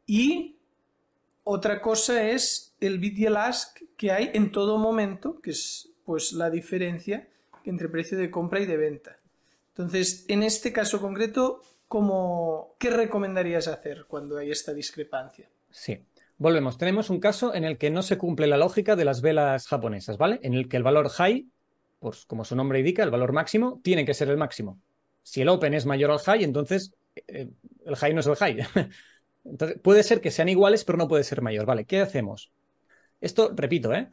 Y 0.07 0.57
otra 1.45 1.81
cosa 1.81 2.29
es 2.29 2.75
el 2.81 2.99
bit 2.99 3.19
y 3.19 3.27
el 3.27 3.37
ask 3.37 3.81
que 3.97 4.13
hay 4.13 4.31
en 4.35 4.53
todo 4.53 4.79
momento, 4.79 5.41
que 5.41 5.51
es 5.51 5.91
pues 6.05 6.33
la 6.33 6.51
diferencia 6.51 7.29
entre 7.65 7.89
precio 7.89 8.19
de 8.19 8.31
compra 8.31 8.61
y 8.61 8.67
de 8.67 8.77
venta. 8.77 9.19
Entonces, 9.69 10.27
en 10.29 10.43
este 10.43 10.73
caso 10.73 11.01
concreto, 11.01 11.63
¿cómo, 11.89 12.75
¿qué 12.79 12.91
recomendarías 12.91 13.69
hacer 13.69 14.05
cuando 14.07 14.37
hay 14.37 14.51
esta 14.51 14.75
discrepancia? 14.75 15.49
Sí. 15.71 16.05
Volvemos. 16.39 16.77
Tenemos 16.77 17.09
un 17.09 17.21
caso 17.21 17.55
en 17.55 17.63
el 17.63 17.79
que 17.79 17.91
no 17.91 18.03
se 18.03 18.19
cumple 18.19 18.49
la 18.49 18.57
lógica 18.57 18.97
de 18.97 19.05
las 19.05 19.21
velas 19.21 19.69
japonesas, 19.69 20.19
¿vale? 20.19 20.41
En 20.43 20.55
el 20.55 20.69
que 20.69 20.77
el 20.77 20.83
valor 20.83 21.09
high 21.09 21.47
pues 22.03 22.27
como 22.27 22.45
su 22.45 22.57
nombre 22.57 22.81
indica, 22.81 23.05
el 23.05 23.13
valor 23.13 23.33
máximo 23.33 23.81
tiene 23.83 24.05
que 24.05 24.13
ser 24.13 24.29
el 24.29 24.37
máximo. 24.37 24.81
Si 25.23 25.41
el 25.41 25.49
open 25.49 25.73
es 25.73 25.87
mayor 25.87 26.11
al 26.11 26.19
high, 26.19 26.43
entonces 26.43 26.95
eh, 27.29 27.49
el 27.87 27.97
high 27.97 28.13
no 28.13 28.21
es 28.21 28.27
el 28.27 28.35
high. 28.35 28.59
entonces, 29.45 29.79
puede 29.81 30.03
ser 30.03 30.21
que 30.21 30.33
sean 30.33 30.49
iguales, 30.49 30.85
pero 30.85 30.99
no 30.99 31.07
puede 31.07 31.23
ser 31.23 31.43
mayor. 31.43 31.65
Vale, 31.65 31.85
¿qué 31.85 32.01
hacemos? 32.01 32.51
Esto, 33.21 33.53
repito, 33.55 33.95
¿eh? 33.95 34.11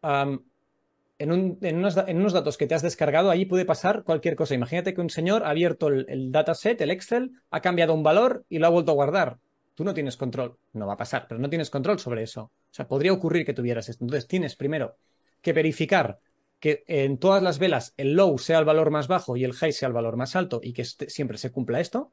en, 0.00 1.76
unos, 1.76 1.94
datos 2.32 2.56
que 2.56 2.68
te 2.68 2.76
has 2.76 2.82
descargado, 2.82 3.30
ahí 3.30 3.46
puede 3.46 3.64
pasar 3.64 4.04
cualquier 4.04 4.36
cosa. 4.36 4.54
Imagínate 4.54 4.94
que 4.94 5.00
un 5.00 5.10
señor 5.10 5.42
ha 5.42 5.50
abierto 5.50 5.88
el, 5.88 6.06
el 6.08 6.30
dataset, 6.30 6.80
el 6.80 6.92
Excel, 6.92 7.32
ha 7.50 7.60
cambiado 7.60 7.94
un 7.94 8.04
valor 8.04 8.44
y 8.48 8.60
lo 8.60 8.68
ha 8.68 8.70
vuelto 8.70 8.92
a 8.92 8.94
guardar. 8.94 9.38
Tú 9.74 9.82
no 9.82 9.92
tienes 9.92 10.16
control. 10.16 10.56
No 10.72 10.86
va 10.86 10.92
a 10.92 10.96
pasar, 10.96 11.26
pero 11.28 11.40
no 11.40 11.50
tienes 11.50 11.68
control 11.68 11.98
sobre 11.98 12.22
eso. 12.22 12.42
O 12.42 12.52
sea, 12.70 12.86
podría 12.86 13.12
ocurrir 13.12 13.44
que 13.44 13.54
tuvieras 13.54 13.88
esto. 13.88 14.04
Entonces, 14.04 14.28
tienes 14.28 14.54
primero 14.54 14.96
que 15.42 15.52
verificar 15.52 16.20
que 16.60 16.84
en 16.88 17.18
todas 17.18 17.42
las 17.42 17.58
velas 17.58 17.94
el 17.96 18.14
low 18.14 18.38
sea 18.38 18.58
el 18.58 18.64
valor 18.64 18.90
más 18.90 19.08
bajo 19.08 19.36
y 19.36 19.44
el 19.44 19.52
high 19.52 19.72
sea 19.72 19.88
el 19.88 19.92
valor 19.92 20.16
más 20.16 20.34
alto 20.36 20.60
y 20.62 20.72
que 20.72 20.82
este, 20.82 21.08
siempre 21.08 21.38
se 21.38 21.52
cumpla 21.52 21.80
esto, 21.80 22.12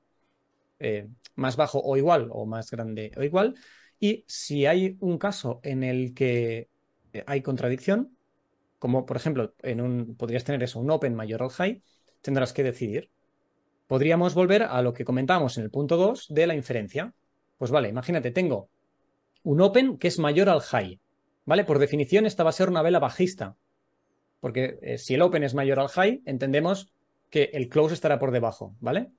eh, 0.79 1.07
más 1.35 1.55
bajo 1.55 1.79
o 1.79 1.97
igual 1.97 2.29
o 2.31 2.45
más 2.45 2.69
grande 2.69 3.11
o 3.17 3.23
igual. 3.23 3.55
Y 3.99 4.23
si 4.27 4.65
hay 4.65 4.97
un 4.99 5.17
caso 5.17 5.59
en 5.63 5.83
el 5.83 6.13
que 6.13 6.69
eh, 7.13 7.23
hay 7.25 7.41
contradicción, 7.41 8.15
como 8.77 9.05
por 9.05 9.17
ejemplo 9.17 9.53
en 9.63 9.81
un, 9.81 10.15
podrías 10.15 10.43
tener 10.43 10.61
eso, 10.61 10.79
un 10.79 10.91
open 10.91 11.15
mayor 11.15 11.41
al 11.41 11.49
high, 11.49 11.81
tendrás 12.21 12.53
que 12.53 12.63
decidir. 12.63 13.09
Podríamos 13.87 14.33
volver 14.33 14.63
a 14.63 14.81
lo 14.81 14.93
que 14.93 15.05
comentábamos 15.05 15.57
en 15.57 15.63
el 15.63 15.71
punto 15.71 15.97
2 15.97 16.27
de 16.29 16.47
la 16.47 16.55
inferencia. 16.55 17.13
Pues 17.57 17.71
vale, 17.71 17.89
imagínate, 17.89 18.31
tengo 18.31 18.69
un 19.43 19.61
open 19.61 19.97
que 19.97 20.07
es 20.07 20.19
mayor 20.19 20.49
al 20.49 20.61
high. 20.61 20.99
¿Vale? 21.45 21.63
Por 21.63 21.77
definición, 21.77 22.25
esta 22.25 22.43
va 22.43 22.49
a 22.49 22.53
ser 22.53 22.69
una 22.69 22.81
vela 22.81 22.97
bajista 22.97 23.55
porque 24.45 24.77
eh, 24.83 24.99
si 24.99 25.15
el 25.15 25.23
open 25.23 25.43
es 25.43 25.55
mayor 25.55 25.79
al 25.79 25.87
high, 25.87 26.21
entendemos 26.23 26.93
que 27.31 27.49
el 27.53 27.67
close 27.67 27.95
estará 27.95 28.19
por 28.19 28.29
debajo, 28.29 28.75
¿vale? 28.79 29.09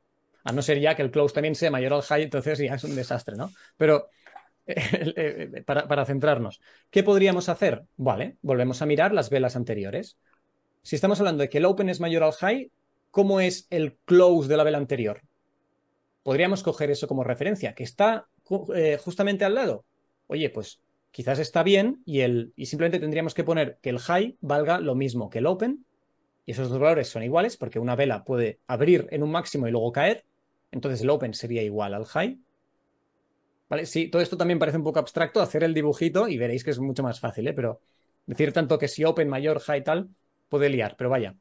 A 0.44 0.52
no 0.52 0.62
ser 0.62 0.78
ya 0.78 0.94
que 0.94 1.02
el 1.02 1.10
close 1.10 1.34
también 1.34 1.56
sea 1.56 1.68
mayor 1.68 1.94
al 1.94 2.02
high, 2.02 2.22
entonces 2.22 2.60
ya 2.60 2.76
es 2.76 2.84
un 2.84 2.94
desastre, 2.94 3.34
¿no? 3.34 3.50
Pero 3.76 4.08
eh, 4.68 5.50
eh, 5.52 5.62
para, 5.64 6.04
centrarnos, 6.04 6.60
¿qué 6.90 7.02
podríamos 7.02 7.48
hacer? 7.48 7.82
Vale, 7.96 8.36
volvemos 8.40 8.82
a 8.82 8.86
mirar 8.86 9.12
las 9.12 9.28
velas 9.28 9.56
anteriores. 9.56 10.16
Si 10.82 10.94
estamos 10.94 11.18
hablando 11.18 11.42
de 11.42 11.48
que 11.48 11.58
el 11.58 11.64
open 11.64 11.88
es 11.88 11.98
mayor 11.98 12.22
al 12.22 12.32
high, 12.34 12.70
¿cómo 13.10 13.40
es 13.40 13.66
el 13.70 13.96
close 14.04 14.48
de 14.48 14.56
la 14.56 14.62
vela 14.62 14.78
anterior? 14.78 15.22
Podríamos 16.22 16.62
coger 16.62 16.92
eso 16.92 17.08
como 17.08 17.24
referencia, 17.24 17.74
que 17.74 17.82
está 17.82 18.28
justamente 18.44 19.44
al 19.44 19.56
lado. 19.56 19.84
Oye, 20.28 20.50
pues 20.50 20.80
quizás 21.16 21.38
está 21.38 21.62
bien 21.62 22.02
y, 22.04 22.20
el, 22.20 22.52
y 22.56 22.66
simplemente 22.66 23.00
tendríamos 23.00 23.32
que 23.32 23.42
poner 23.42 23.78
que 23.80 23.88
el 23.88 23.98
high 24.00 24.36
valga 24.42 24.80
lo 24.80 24.94
mismo 24.94 25.30
que 25.30 25.38
el 25.38 25.46
open 25.46 25.86
y 26.44 26.50
esos 26.50 26.68
dos 26.68 26.78
valores 26.78 27.08
son 27.08 27.22
iguales 27.22 27.56
porque 27.56 27.78
una 27.78 27.96
vela 27.96 28.22
puede 28.22 28.60
abrir 28.66 29.08
en 29.10 29.22
un 29.22 29.30
máximo 29.30 29.66
y 29.66 29.70
luego 29.70 29.92
caer, 29.92 30.26
entonces 30.72 31.00
el 31.00 31.08
open 31.08 31.32
sería 31.32 31.62
igual 31.62 31.94
al 31.94 32.04
high. 32.04 32.38
¿Vale? 33.70 33.86
Sí, 33.86 34.08
todo 34.08 34.20
esto 34.20 34.36
también 34.36 34.58
parece 34.58 34.76
un 34.76 34.84
poco 34.84 34.98
abstracto, 34.98 35.40
hacer 35.40 35.64
el 35.64 35.72
dibujito 35.72 36.28
y 36.28 36.36
veréis 36.36 36.62
que 36.62 36.72
es 36.72 36.78
mucho 36.80 37.02
más 37.02 37.18
fácil, 37.18 37.48
¿eh? 37.48 37.54
pero 37.54 37.80
decir 38.26 38.52
tanto 38.52 38.78
que 38.78 38.86
si 38.86 39.02
open 39.02 39.26
mayor, 39.26 39.60
high 39.60 39.82
tal, 39.82 40.10
puede 40.50 40.68
liar, 40.68 40.96
pero 40.98 41.08
vaya. 41.08 41.34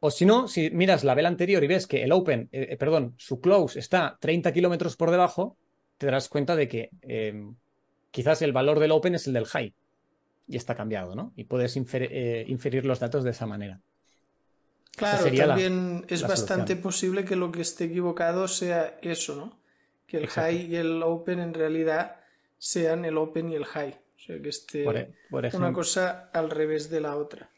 O 0.00 0.10
si 0.10 0.26
no, 0.26 0.46
si 0.46 0.68
miras 0.72 1.04
la 1.04 1.14
vela 1.14 1.30
anterior 1.30 1.64
y 1.64 1.68
ves 1.68 1.86
que 1.86 2.02
el 2.02 2.12
open, 2.12 2.50
eh, 2.52 2.68
eh, 2.72 2.76
perdón, 2.76 3.14
su 3.16 3.40
close 3.40 3.78
está 3.78 4.18
30 4.20 4.52
kilómetros 4.52 4.94
por 4.96 5.10
debajo, 5.10 5.56
te 5.96 6.04
darás 6.04 6.28
cuenta 6.28 6.54
de 6.54 6.68
que 6.68 6.90
quizás 8.10 8.42
el 8.42 8.52
valor 8.52 8.78
del 8.80 8.92
open 8.92 9.14
es 9.14 9.26
el 9.26 9.32
del 9.32 9.46
high 9.46 9.72
y 10.46 10.56
está 10.56 10.74
cambiado, 10.74 11.14
¿no? 11.14 11.32
Y 11.36 11.44
puedes 11.44 11.76
eh, 11.76 12.44
inferir 12.48 12.84
los 12.84 12.98
datos 12.98 13.24
de 13.24 13.30
esa 13.30 13.46
manera. 13.46 13.80
Claro, 14.96 15.30
también 15.34 16.04
es 16.08 16.22
bastante 16.22 16.76
posible 16.76 17.24
que 17.24 17.36
lo 17.36 17.52
que 17.52 17.62
esté 17.62 17.84
equivocado 17.84 18.48
sea 18.48 18.98
eso, 19.02 19.36
¿no? 19.36 19.58
Que 20.06 20.18
el 20.18 20.26
high 20.26 20.66
y 20.66 20.76
el 20.76 21.02
open 21.02 21.38
en 21.38 21.54
realidad 21.54 22.16
sean 22.58 23.04
el 23.04 23.16
open 23.16 23.50
y 23.50 23.54
el 23.54 23.64
high. 23.64 23.92
O 23.92 24.18
sea, 24.18 24.42
que 24.42 24.48
esté 24.48 24.84
e-, 24.84 25.56
una 25.56 25.72
cosa 25.72 26.30
al 26.32 26.50
revés 26.50 26.90
de 26.90 27.00
la 27.00 27.16
otra. 27.16 27.48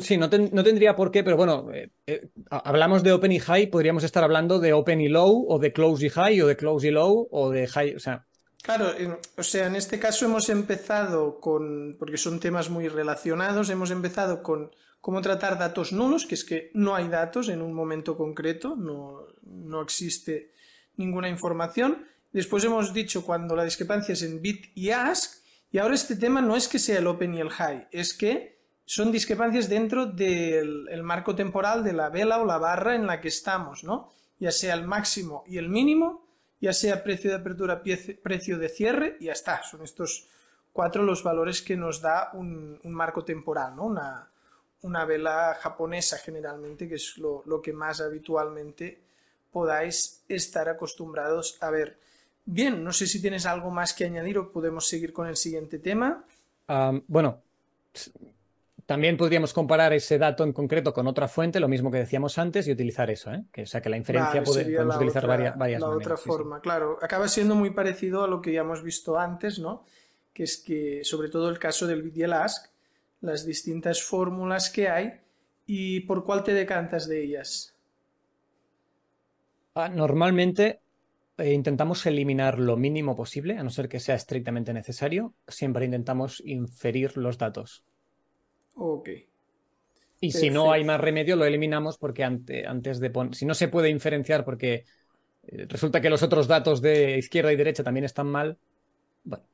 Sí, 0.00 0.16
no, 0.16 0.28
tendría 0.28 0.96
por 0.96 1.10
qué, 1.12 1.22
pero 1.22 1.36
bueno, 1.36 1.72
eh, 1.72 1.90
eh, 2.06 2.28
hablamos 2.50 3.02
de 3.02 3.12
open 3.12 3.30
y 3.30 3.38
high, 3.38 3.68
podríamos 3.68 4.02
estar 4.02 4.24
hablando 4.24 4.58
de 4.58 4.72
open 4.72 5.00
y 5.00 5.08
low, 5.08 5.46
o 5.48 5.58
de 5.58 5.72
close 5.72 6.06
y 6.06 6.08
high, 6.08 6.40
o 6.40 6.46
de 6.48 6.56
close 6.56 6.88
y 6.88 6.90
low, 6.90 7.28
o 7.30 7.50
de 7.50 7.68
high, 7.68 7.94
o 7.94 8.00
sea, 8.00 8.26
Claro, 8.62 8.92
o 9.36 9.42
sea, 9.42 9.66
en 9.66 9.74
este 9.74 9.98
caso 9.98 10.24
hemos 10.24 10.48
empezado 10.48 11.40
con, 11.40 11.96
porque 11.98 12.16
son 12.16 12.38
temas 12.38 12.70
muy 12.70 12.86
relacionados, 12.86 13.70
hemos 13.70 13.90
empezado 13.90 14.40
con 14.40 14.70
cómo 15.00 15.20
tratar 15.20 15.58
datos 15.58 15.92
nulos, 15.92 16.26
que 16.26 16.36
es 16.36 16.44
que 16.44 16.70
no 16.72 16.94
hay 16.94 17.08
datos 17.08 17.48
en 17.48 17.60
un 17.60 17.74
momento 17.74 18.16
concreto, 18.16 18.76
no, 18.76 19.26
no 19.42 19.82
existe 19.82 20.52
ninguna 20.96 21.28
información. 21.28 22.06
Después 22.32 22.62
hemos 22.62 22.94
dicho 22.94 23.24
cuando 23.24 23.56
la 23.56 23.64
discrepancia 23.64 24.12
es 24.12 24.22
en 24.22 24.40
bit 24.40 24.66
y 24.76 24.90
ask, 24.90 25.42
y 25.72 25.78
ahora 25.78 25.96
este 25.96 26.14
tema 26.14 26.40
no 26.40 26.54
es 26.54 26.68
que 26.68 26.78
sea 26.78 27.00
el 27.00 27.08
open 27.08 27.34
y 27.34 27.40
el 27.40 27.50
high, 27.50 27.88
es 27.90 28.14
que 28.14 28.60
son 28.84 29.10
discrepancias 29.10 29.68
dentro 29.68 30.06
del 30.06 31.02
marco 31.02 31.34
temporal 31.34 31.82
de 31.82 31.94
la 31.94 32.10
vela 32.10 32.38
o 32.40 32.44
la 32.44 32.58
barra 32.58 32.94
en 32.94 33.08
la 33.08 33.20
que 33.20 33.28
estamos, 33.28 33.82
¿no? 33.82 34.12
Ya 34.38 34.52
sea 34.52 34.74
el 34.74 34.86
máximo 34.86 35.42
y 35.48 35.58
el 35.58 35.68
mínimo, 35.68 36.26
ya 36.62 36.72
sea 36.72 37.02
precio 37.02 37.28
de 37.28 37.36
apertura, 37.36 37.82
precio 38.22 38.56
de 38.56 38.68
cierre, 38.68 39.16
y 39.18 39.24
ya 39.24 39.32
está. 39.32 39.64
Son 39.64 39.82
estos 39.82 40.28
cuatro 40.72 41.02
los 41.02 41.24
valores 41.24 41.60
que 41.60 41.76
nos 41.76 42.00
da 42.00 42.30
un, 42.34 42.78
marco 42.84 43.24
temporal, 43.24 43.74
¿no? 43.74 43.86
Una, 43.86 44.30
una, 44.82 45.04
vela 45.04 45.58
japonesa 45.60 46.18
generalmente, 46.18 46.88
que 46.88 46.94
es 46.94 47.18
lo, 47.18 47.60
que 47.60 47.72
más 47.72 48.00
habitualmente 48.00 49.00
podáis 49.50 50.22
estar 50.28 50.68
acostumbrados 50.68 51.58
a 51.60 51.70
ver. 51.70 51.98
Bien, 52.44 52.84
no 52.84 52.92
sé 52.92 53.08
si 53.08 53.20
tienes 53.20 53.44
algo 53.44 53.72
más 53.72 53.92
que 53.92 54.04
añadir 54.04 54.38
o 54.38 54.52
podemos 54.52 54.86
seguir 54.86 55.12
con 55.12 55.26
el 55.26 55.36
siguiente 55.36 55.80
tema. 55.80 56.24
bueno, 57.08 57.42
también 58.86 59.16
podríamos 59.16 59.52
comparar 59.52 59.92
ese 59.92 60.18
dato 60.18 60.44
en 60.44 60.52
concreto 60.52 60.92
con 60.92 61.06
otra 61.06 61.28
fuente, 61.28 61.60
lo 61.60 61.68
mismo 61.68 61.90
que 61.90 61.98
decíamos 61.98 62.38
antes, 62.38 62.66
y 62.66 62.72
utilizar 62.72 63.10
eso, 63.10 63.32
¿eh? 63.32 63.44
Que, 63.52 63.62
o 63.62 63.66
sea, 63.66 63.80
que 63.80 63.88
la 63.88 63.96
inferencia 63.96 64.42
puede, 64.42 64.64
podemos 64.64 64.96
utilizar 64.96 65.26
varias, 65.26 65.56
varias 65.56 65.80
la 65.80 65.88
otra 65.88 66.16
forma, 66.16 66.60
claro. 66.60 66.98
Acaba 67.00 67.28
siendo 67.28 67.54
muy 67.54 67.70
parecido 67.70 68.24
a 68.24 68.28
lo 68.28 68.40
que 68.40 68.52
ya 68.52 68.60
hemos 68.60 68.82
visto 68.82 69.18
antes, 69.18 69.58
¿no? 69.58 69.84
Que 70.32 70.44
es 70.44 70.56
que, 70.56 71.04
sobre 71.04 71.28
todo 71.28 71.48
el 71.48 71.58
caso 71.58 71.86
del 71.86 72.02
bit 72.02 72.24
ask, 72.24 72.72
las 73.20 73.46
distintas 73.46 74.02
fórmulas 74.02 74.70
que 74.70 74.88
hay 74.88 75.20
y 75.66 76.00
por 76.00 76.24
cuál 76.24 76.42
te 76.42 76.52
decantas 76.52 77.08
de 77.08 77.22
ellas. 77.22 77.76
Ah, 79.74 79.88
normalmente 79.88 80.80
eh, 81.38 81.52
intentamos 81.52 82.04
eliminar 82.04 82.58
lo 82.58 82.76
mínimo 82.76 83.16
posible, 83.16 83.56
a 83.56 83.62
no 83.62 83.70
ser 83.70 83.88
que 83.88 84.00
sea 84.00 84.16
estrictamente 84.16 84.72
necesario. 84.74 85.34
Siempre 85.48 85.84
intentamos 85.86 86.42
inferir 86.44 87.16
los 87.16 87.38
datos. 87.38 87.84
Ok. 88.74 89.08
Y 90.20 90.30
si 90.30 90.50
no 90.50 90.70
hay 90.70 90.84
más 90.84 91.00
remedio, 91.00 91.34
lo 91.34 91.44
eliminamos 91.44 91.98
porque 91.98 92.22
antes 92.22 93.00
de 93.00 93.10
poner. 93.10 93.34
Si 93.34 93.44
no 93.44 93.54
se 93.54 93.68
puede 93.68 93.88
inferenciar 93.88 94.44
porque 94.44 94.84
eh, 95.46 95.66
resulta 95.68 96.00
que 96.00 96.10
los 96.10 96.22
otros 96.22 96.46
datos 96.46 96.80
de 96.80 97.18
izquierda 97.18 97.52
y 97.52 97.56
derecha 97.56 97.82
también 97.82 98.04
están 98.04 98.28
mal. 98.28 98.56
Bueno. 99.24 99.44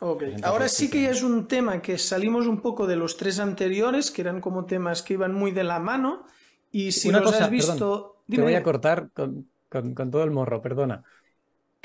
Ok. 0.00 0.24
Pues 0.24 0.42
Ahora 0.42 0.68
sí 0.68 0.88
que 0.88 1.02
ya 1.02 1.10
es 1.10 1.22
un 1.22 1.48
tema 1.48 1.82
que 1.82 1.98
salimos 1.98 2.46
un 2.46 2.62
poco 2.62 2.86
de 2.86 2.96
los 2.96 3.18
tres 3.18 3.38
anteriores, 3.38 4.10
que 4.10 4.22
eran 4.22 4.40
como 4.40 4.64
temas 4.64 5.02
que 5.02 5.14
iban 5.14 5.34
muy 5.34 5.52
de 5.52 5.64
la 5.64 5.78
mano. 5.80 6.24
Y 6.72 6.92
si 6.92 7.10
los 7.10 7.32
has 7.38 7.50
visto. 7.50 8.22
te 8.28 8.40
voy 8.40 8.54
a 8.54 8.62
cortar 8.62 9.10
con, 9.12 9.46
todo 9.68 10.24
el 10.24 10.30
morro, 10.30 10.62
perdona. 10.62 11.04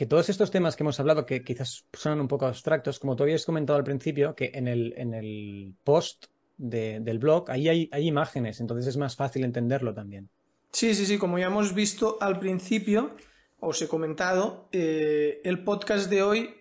Que 0.02 0.08
todos 0.08 0.30
estos 0.30 0.50
temas 0.50 0.76
que 0.76 0.82
hemos 0.82 1.00
hablado, 1.00 1.28
que 1.28 1.44
quizás 1.44 1.86
suenan 1.94 2.22
un 2.22 2.28
poco 2.28 2.48
abstractos, 2.48 2.98
como 2.98 3.16
tú 3.16 3.22
habías 3.22 3.46
comentado 3.46 3.78
al 3.78 3.84
principio, 3.84 4.34
que 4.34 4.50
en 4.56 4.68
el, 4.68 4.96
en 4.98 5.14
el 5.14 5.76
post 5.84 6.26
del 6.58 7.20
blog, 7.20 7.52
ahí 7.52 7.70
hay, 7.70 7.88
hay 7.92 8.08
imágenes, 8.08 8.60
entonces 8.62 8.88
es 8.88 8.98
más 8.98 9.16
fácil 9.16 9.44
entenderlo 9.44 9.94
también. 9.94 10.28
Sí, 10.72 10.96
sí, 10.96 11.06
sí, 11.06 11.20
como 11.20 11.38
ya 11.38 11.46
hemos 11.46 11.76
visto 11.76 12.18
al 12.20 12.40
principio, 12.40 13.16
os 13.60 13.80
he 13.84 13.88
comentado, 13.88 14.70
eh, 14.72 15.40
el 15.44 15.64
podcast 15.64 16.10
de 16.10 16.24
hoy 16.24 16.56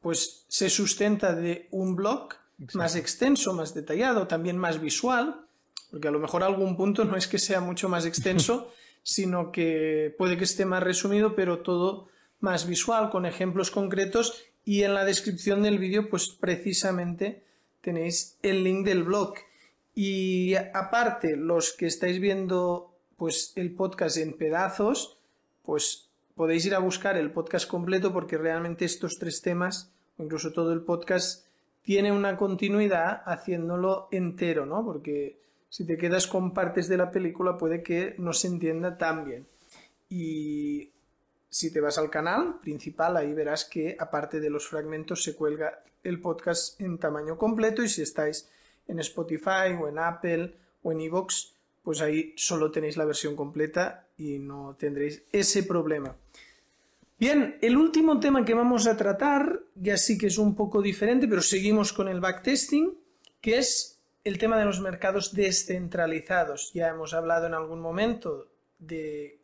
pues 0.00 0.46
se 0.48 0.70
sustenta 0.70 1.34
de 1.34 1.68
un 1.72 1.96
blog 1.96 2.30
más 2.72 2.96
extenso, 2.96 3.52
más 3.52 3.74
detallado, 3.74 4.26
también 4.26 4.56
más 4.56 4.80
visual, 4.80 5.44
porque 5.90 6.08
a 6.08 6.12
lo 6.12 6.18
mejor 6.18 6.42
algún 6.42 6.78
punto 6.78 7.04
no 7.04 7.18
es 7.18 7.28
que 7.28 7.38
sea 7.38 7.60
mucho 7.60 7.90
más 7.90 8.06
extenso, 8.06 8.72
sino 9.02 9.52
que 9.52 10.14
puede 10.16 10.38
que 10.38 10.44
esté 10.44 10.64
más 10.64 10.82
resumido, 10.82 11.36
pero 11.36 11.58
todo 11.58 12.08
más 12.40 12.66
visual, 12.66 13.10
con 13.10 13.26
ejemplos 13.26 13.70
concretos, 13.70 14.44
y 14.64 14.82
en 14.82 14.94
la 14.94 15.04
descripción 15.04 15.62
del 15.62 15.78
vídeo 15.78 16.10
pues 16.10 16.28
precisamente 16.28 17.44
tenéis 17.80 18.36
el 18.42 18.64
link 18.64 18.84
del 18.84 19.04
blog. 19.04 19.34
Y 19.94 20.54
aparte, 20.56 21.36
los 21.36 21.72
que 21.72 21.86
estáis 21.86 22.20
viendo 22.20 22.92
pues 23.16 23.52
el 23.56 23.74
podcast 23.74 24.18
en 24.18 24.36
pedazos, 24.36 25.18
pues 25.62 26.10
podéis 26.34 26.66
ir 26.66 26.74
a 26.74 26.80
buscar 26.80 27.16
el 27.16 27.30
podcast 27.30 27.68
completo 27.68 28.12
porque 28.12 28.36
realmente 28.36 28.84
estos 28.84 29.18
tres 29.18 29.40
temas, 29.40 29.92
o 30.18 30.24
incluso 30.24 30.52
todo 30.52 30.72
el 30.72 30.82
podcast, 30.82 31.46
tiene 31.82 32.12
una 32.12 32.36
continuidad 32.36 33.22
haciéndolo 33.24 34.08
entero, 34.10 34.66
¿no? 34.66 34.84
Porque 34.84 35.38
si 35.70 35.86
te 35.86 35.96
quedas 35.96 36.26
con 36.26 36.52
partes 36.52 36.88
de 36.88 36.96
la 36.96 37.10
película 37.10 37.56
puede 37.56 37.82
que 37.82 38.16
no 38.18 38.32
se 38.32 38.48
entienda 38.48 38.98
tan 38.98 39.24
bien. 39.24 39.46
Y 40.10 40.90
si 41.56 41.72
te 41.72 41.80
vas 41.80 41.96
al 41.96 42.10
canal 42.10 42.60
principal, 42.60 43.16
ahí 43.16 43.32
verás 43.32 43.64
que 43.64 43.96
aparte 43.98 44.40
de 44.40 44.50
los 44.50 44.68
fragmentos 44.68 45.22
se 45.22 45.34
cuelga 45.34 45.82
el 46.04 46.20
podcast 46.20 46.78
en 46.82 46.98
tamaño 46.98 47.38
completo 47.38 47.82
y 47.82 47.88
si 47.88 48.02
estáis 48.02 48.50
en 48.86 48.98
Spotify 48.98 49.72
o 49.80 49.88
en 49.88 49.98
Apple 49.98 50.54
o 50.82 50.92
en 50.92 51.00
iVoox, 51.00 51.54
pues 51.82 52.02
ahí 52.02 52.34
solo 52.36 52.70
tenéis 52.70 52.98
la 52.98 53.06
versión 53.06 53.34
completa 53.34 54.04
y 54.18 54.38
no 54.38 54.76
tendréis 54.78 55.22
ese 55.32 55.62
problema. 55.62 56.14
Bien, 57.18 57.56
el 57.62 57.78
último 57.78 58.20
tema 58.20 58.44
que 58.44 58.52
vamos 58.52 58.86
a 58.86 58.98
tratar, 58.98 59.62
ya 59.76 59.96
sí 59.96 60.18
que 60.18 60.26
es 60.26 60.36
un 60.36 60.54
poco 60.54 60.82
diferente, 60.82 61.26
pero 61.26 61.40
seguimos 61.40 61.94
con 61.94 62.08
el 62.08 62.20
backtesting, 62.20 62.98
que 63.40 63.56
es 63.56 63.98
el 64.24 64.36
tema 64.36 64.58
de 64.58 64.66
los 64.66 64.82
mercados 64.82 65.32
descentralizados. 65.32 66.70
Ya 66.74 66.88
hemos 66.88 67.14
hablado 67.14 67.46
en 67.46 67.54
algún 67.54 67.80
momento 67.80 68.46
de 68.78 69.40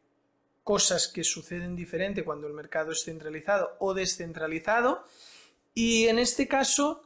cosas 0.64 1.08
que 1.08 1.24
suceden 1.24 1.74
diferente 1.74 2.24
cuando 2.24 2.46
el 2.46 2.54
mercado 2.54 2.92
es 2.92 3.04
centralizado 3.04 3.76
o 3.80 3.94
descentralizado. 3.94 5.04
Y 5.74 6.06
en 6.06 6.18
este 6.18 6.46
caso, 6.46 7.02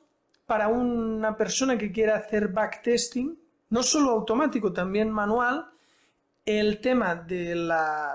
para 0.47 0.69
una 0.69 1.37
persona 1.37 1.79
que 1.79 1.93
quiera 1.93 2.17
hacer 2.17 2.49
backtesting, 2.49 3.39
no 3.71 3.83
solo 3.83 4.11
automático, 4.11 4.73
también 4.73 5.11
manual, 5.11 5.67
el 6.45 6.81
tema 6.81 7.17
de 7.17 7.55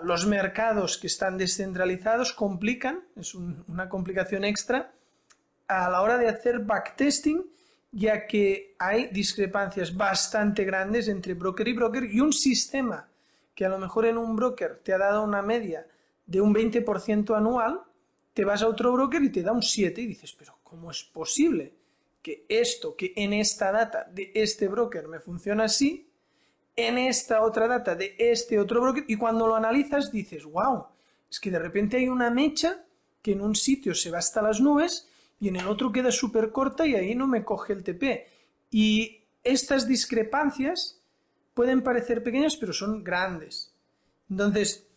los 0.04 0.26
mercados 0.26 0.98
que 0.98 1.08
están 1.08 1.38
descentralizados 1.38 2.34
complican, 2.34 3.04
es 3.16 3.36
una 3.36 3.90
complicación 3.90 4.46
extra, 4.46 4.94
a 5.68 5.90
la 5.90 6.02
hora 6.02 6.18
de 6.18 6.30
hacer 6.30 6.60
backtesting, 6.60 7.46
ya 7.92 8.26
que 8.26 8.76
hay 8.80 9.08
discrepancias 9.08 9.96
bastante 9.96 10.64
grandes 10.64 11.10
entre 11.10 11.34
broker 11.34 11.68
y 11.68 11.74
broker 11.74 12.04
y 12.06 12.22
un 12.22 12.32
sistema 12.32 13.11
que 13.62 13.66
a 13.68 13.70
lo 13.70 13.78
mejor 13.78 14.08
en 14.08 14.18
un 14.18 14.36
broker 14.36 14.82
te 14.84 14.92
ha 14.92 14.98
dado 14.98 15.24
una 15.24 15.44
media 15.44 15.86
de 16.26 16.42
un 16.42 16.52
20% 16.52 17.38
anual, 17.38 17.84
te 18.34 18.44
vas 18.44 18.64
a 18.64 18.68
otro 18.68 18.92
broker 18.92 19.22
y 19.22 19.32
te 19.32 19.44
da 19.44 19.52
un 19.52 19.62
7 19.62 20.02
y 20.02 20.08
dices, 20.08 20.34
pero 20.34 20.58
¿cómo 20.64 20.90
es 20.90 21.04
posible? 21.04 21.76
que 22.24 22.44
esto 22.50 22.96
que 22.96 23.14
en 23.16 23.34
esta 23.34 23.72
data 23.72 24.08
de 24.12 24.32
este 24.34 24.68
broker 24.68 25.08
me 25.08 25.20
funciona 25.20 25.66
así, 25.66 26.10
en 26.76 26.98
esta 26.98 27.44
otra 27.44 27.68
data 27.68 27.94
de 27.94 28.16
este 28.18 28.58
otro 28.58 28.82
broker, 28.82 29.06
y 29.08 29.16
cuando 29.16 29.46
lo 29.46 29.56
analizas 29.56 30.12
dices, 30.12 30.44
wow, 30.44 30.88
es 31.30 31.40
que 31.40 31.52
de 31.52 31.60
repente 31.60 31.98
hay 31.98 32.10
una 32.10 32.32
mecha 32.32 32.84
que 33.22 33.34
en 33.34 33.42
un 33.42 33.54
sitio 33.54 33.94
se 33.94 34.10
va 34.10 34.18
hasta 34.18 34.42
las 34.42 34.60
nubes 34.60 35.08
y 35.40 35.50
en 35.50 35.58
el 35.58 35.68
otro 35.68 35.92
queda 35.92 36.12
súper 36.12 36.52
corta 36.52 36.88
y 36.88 36.96
ahí 36.96 37.14
no 37.14 37.28
me 37.28 37.44
coge 37.44 37.74
el 37.74 37.84
TP. 37.84 38.26
Y 38.72 39.26
estas 39.44 39.88
discrepancias 39.88 41.01
pueden 41.54 41.82
parecer 41.82 42.24
pequeñas, 42.24 42.56
pero 42.56 42.74
son 42.74 43.04
grandes. 43.04 43.74
Entonces, 44.30 44.88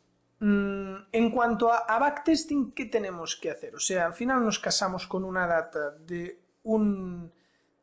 mm, 0.40 0.94
en 1.12 1.30
cuanto 1.30 1.72
a, 1.72 1.98
backtesting, 1.98 2.72
¿qué 2.72 2.86
tenemos 2.86 3.36
que 3.36 3.50
hacer? 3.50 3.74
O 3.74 3.80
sea, 3.80 4.06
al 4.06 4.14
final 4.14 4.44
nos 4.44 4.58
casamos 4.58 5.06
con 5.06 5.24
una 5.24 5.46
data 5.46 5.90
de 5.90 6.40
un, 6.62 7.32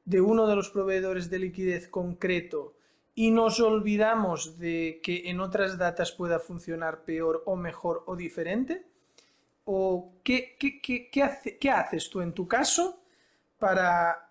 de 0.05 0.21
uno 0.21 0.47
de 0.47 0.55
los 0.55 0.69
proveedores 0.69 1.29
de 1.29 1.39
liquidez 1.39 1.87
concreto 1.87 2.75
y 3.13 3.31
nos 3.31 3.59
olvidamos 3.59 4.57
de 4.57 4.99
que 5.03 5.29
en 5.29 5.41
otras 5.41 5.77
datas 5.77 6.11
pueda 6.11 6.39
funcionar 6.39 7.03
peor 7.03 7.43
o 7.45 7.55
mejor 7.55 8.03
o 8.07 8.15
diferente? 8.15 8.85
¿O 9.65 10.13
qué, 10.23 10.57
qué, 10.57 11.71
haces 11.71 12.09
tú 12.09 12.21
en 12.21 12.33
tu 12.33 12.47
caso 12.47 13.03
para, 13.59 14.30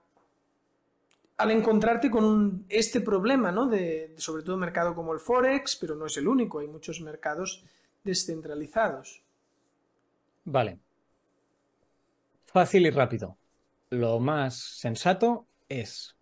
al 1.40 1.50
encontrarte 1.50 2.10
con 2.10 2.64
este 2.68 3.00
problema, 3.00 3.50
¿no? 3.50 3.66
De, 3.66 4.14
sobre 4.18 4.42
todo 4.42 4.54
un 4.54 4.60
mercado 4.60 4.94
como 4.94 5.12
el 5.12 5.20
Forex, 5.20 5.76
pero 5.76 5.94
no 5.94 6.06
es 6.06 6.16
el 6.16 6.28
único, 6.28 6.60
hay 6.60 6.68
muchos 6.68 7.00
mercados 7.00 7.64
descentralizados. 8.04 9.22
Vale. 10.44 10.78
Fácil 12.44 12.86
y 12.86 12.90
rápido 12.90 13.36
lo 13.90 14.20
más 14.20 14.54
sensato 14.54 15.46
es 15.68 16.16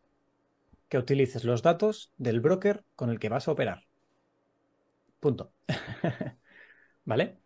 que 0.88 0.98
utilices 0.98 1.44
los 1.44 1.62
datos 1.62 2.12
del 2.16 2.40
broker 2.40 2.82
con 2.96 3.10
el 3.10 3.18
que 3.18 3.28
vas 3.28 3.46
a 3.46 3.52
operar. 3.52 3.84
Punto. 5.20 5.52
¿Vale? 7.04 7.38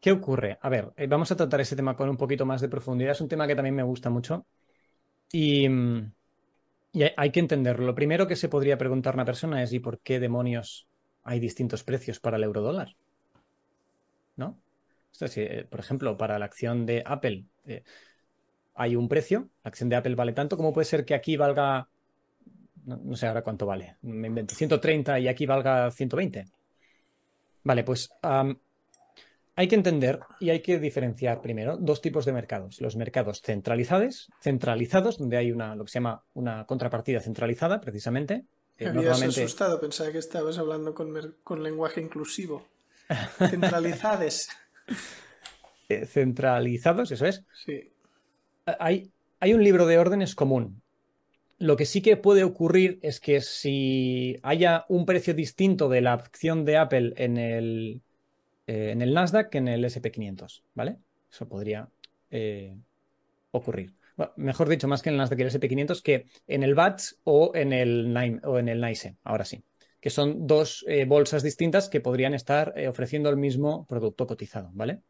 ¿Qué 0.00 0.10
ocurre? 0.10 0.58
A 0.60 0.68
ver, 0.68 0.92
eh, 0.96 1.06
vamos 1.06 1.30
a 1.30 1.36
tratar 1.36 1.60
ese 1.60 1.76
tema 1.76 1.96
con 1.96 2.08
un 2.08 2.16
poquito 2.16 2.44
más 2.44 2.60
de 2.60 2.68
profundidad. 2.68 3.12
Es 3.12 3.20
un 3.20 3.28
tema 3.28 3.46
que 3.46 3.54
también 3.54 3.76
me 3.76 3.84
gusta 3.84 4.10
mucho. 4.10 4.46
Y, 5.32 5.68
hay 7.16 7.30
que 7.30 7.40
entenderlo. 7.40 7.86
Lo 7.86 7.94
primero 7.94 8.26
que 8.26 8.36
se 8.36 8.48
podría 8.48 8.78
preguntar 8.78 9.14
una 9.14 9.24
persona 9.24 9.62
es 9.62 9.72
¿y 9.72 9.78
por 9.80 10.00
qué 10.00 10.20
demonios 10.20 10.86
hay 11.24 11.40
distintos 11.40 11.84
precios 11.84 12.20
para 12.20 12.36
el 12.36 12.44
euro 12.44 12.60
dólar? 12.60 12.96
¿No? 14.36 14.58
Eh, 15.20 15.66
por 15.68 15.80
ejemplo, 15.80 16.16
para 16.16 16.38
la 16.38 16.44
acción 16.44 16.86
de 16.86 17.02
Apple, 17.04 17.44
eh, 17.66 17.82
hay 18.74 18.96
un 18.96 19.08
precio, 19.08 19.50
la 19.62 19.68
acción 19.68 19.88
de 19.88 19.96
Apple 19.96 20.14
vale 20.14 20.32
tanto, 20.32 20.56
¿cómo 20.56 20.72
puede 20.72 20.86
ser 20.86 21.04
que 21.04 21.14
aquí 21.14 21.36
valga, 21.36 21.88
no, 22.84 23.14
sé 23.16 23.26
ahora 23.26 23.42
cuánto 23.42 23.66
vale, 23.66 23.96
me 24.02 24.28
invento, 24.28 24.54
130 24.54 25.20
y 25.20 25.28
aquí 25.28 25.46
valga 25.46 25.90
120? 25.90 26.46
Vale, 27.64 27.84
pues 27.84 28.10
hay 29.62 29.68
que 29.68 29.74
entender 29.74 30.20
y 30.40 30.50
hay 30.50 30.60
que 30.60 30.78
diferenciar 30.78 31.40
primero 31.40 31.76
dos 31.76 32.00
tipos 32.00 32.24
de 32.24 32.32
mercados. 32.32 32.80
Los 32.80 32.96
mercados 32.96 33.40
centralizados, 33.42 34.30
centralizados, 34.40 35.18
donde 35.18 35.36
hay 35.36 35.52
una, 35.52 35.74
lo 35.74 35.84
que 35.84 35.90
se 35.90 35.94
llama 35.94 36.22
una 36.34 36.66
contrapartida 36.66 37.20
centralizada, 37.20 37.80
precisamente. 37.80 38.44
Me 38.78 38.88
habías 38.88 39.22
asustado, 39.22 39.80
pensaba 39.80 40.10
que 40.12 40.18
estabas 40.18 40.58
hablando 40.58 40.94
con, 40.94 41.36
con 41.44 41.62
lenguaje 41.62 42.00
inclusivo. 42.00 42.66
Centralizades. 43.38 44.48
Eh, 45.88 46.06
centralizados, 46.06 47.12
eso 47.12 47.26
es. 47.26 47.44
Sí 47.64 47.92
hay, 48.66 49.10
hay 49.40 49.54
un 49.54 49.64
libro 49.64 49.86
de 49.86 49.98
órdenes 49.98 50.34
común. 50.34 50.82
Lo 51.58 51.76
que 51.76 51.86
sí 51.86 52.02
que 52.02 52.16
puede 52.16 52.44
ocurrir 52.44 52.98
es 53.02 53.20
que 53.20 53.40
si 53.40 54.36
haya 54.42 54.84
un 54.88 55.06
precio 55.06 55.34
distinto 55.34 55.88
de 55.88 56.00
la 56.00 56.12
acción 56.14 56.64
de 56.64 56.76
Apple 56.76 57.14
en 57.16 57.36
el, 57.36 58.02
eh, 58.66 58.90
en 58.92 59.02
el 59.02 59.14
Nasdaq 59.14 59.50
que 59.50 59.58
en 59.58 59.68
el 59.68 59.84
SP500, 59.84 60.62
¿vale? 60.74 60.98
Eso 61.30 61.48
podría 61.48 61.88
eh, 62.30 62.76
ocurrir. 63.50 63.94
mejor 64.36 64.68
dicho, 64.68 64.88
más 64.88 65.02
que 65.02 65.08
en 65.08 65.14
el 65.14 65.18
Nasdaq 65.18 65.38
y 65.38 65.42
el 65.42 65.50
SP500, 65.50 66.02
que 66.02 66.26
en 66.46 66.62
el 66.62 66.74
BATS 66.74 67.20
o 67.24 67.52
en 67.54 67.72
el, 67.72 68.40
o 68.44 68.58
en 68.58 68.68
el 68.68 68.80
NICE, 68.80 69.16
ahora 69.24 69.44
sí, 69.44 69.64
que 70.00 70.10
son 70.10 70.46
dos 70.46 70.84
eh, 70.88 71.04
bolsas 71.04 71.42
distintas 71.42 71.88
que 71.88 72.00
podrían 72.00 72.34
estar 72.34 72.74
ofreciendo 72.88 73.30
el 73.30 73.36
mismo 73.36 73.86
producto 73.86 74.26
cotizado, 74.26 74.70
¿vale? 74.74 75.00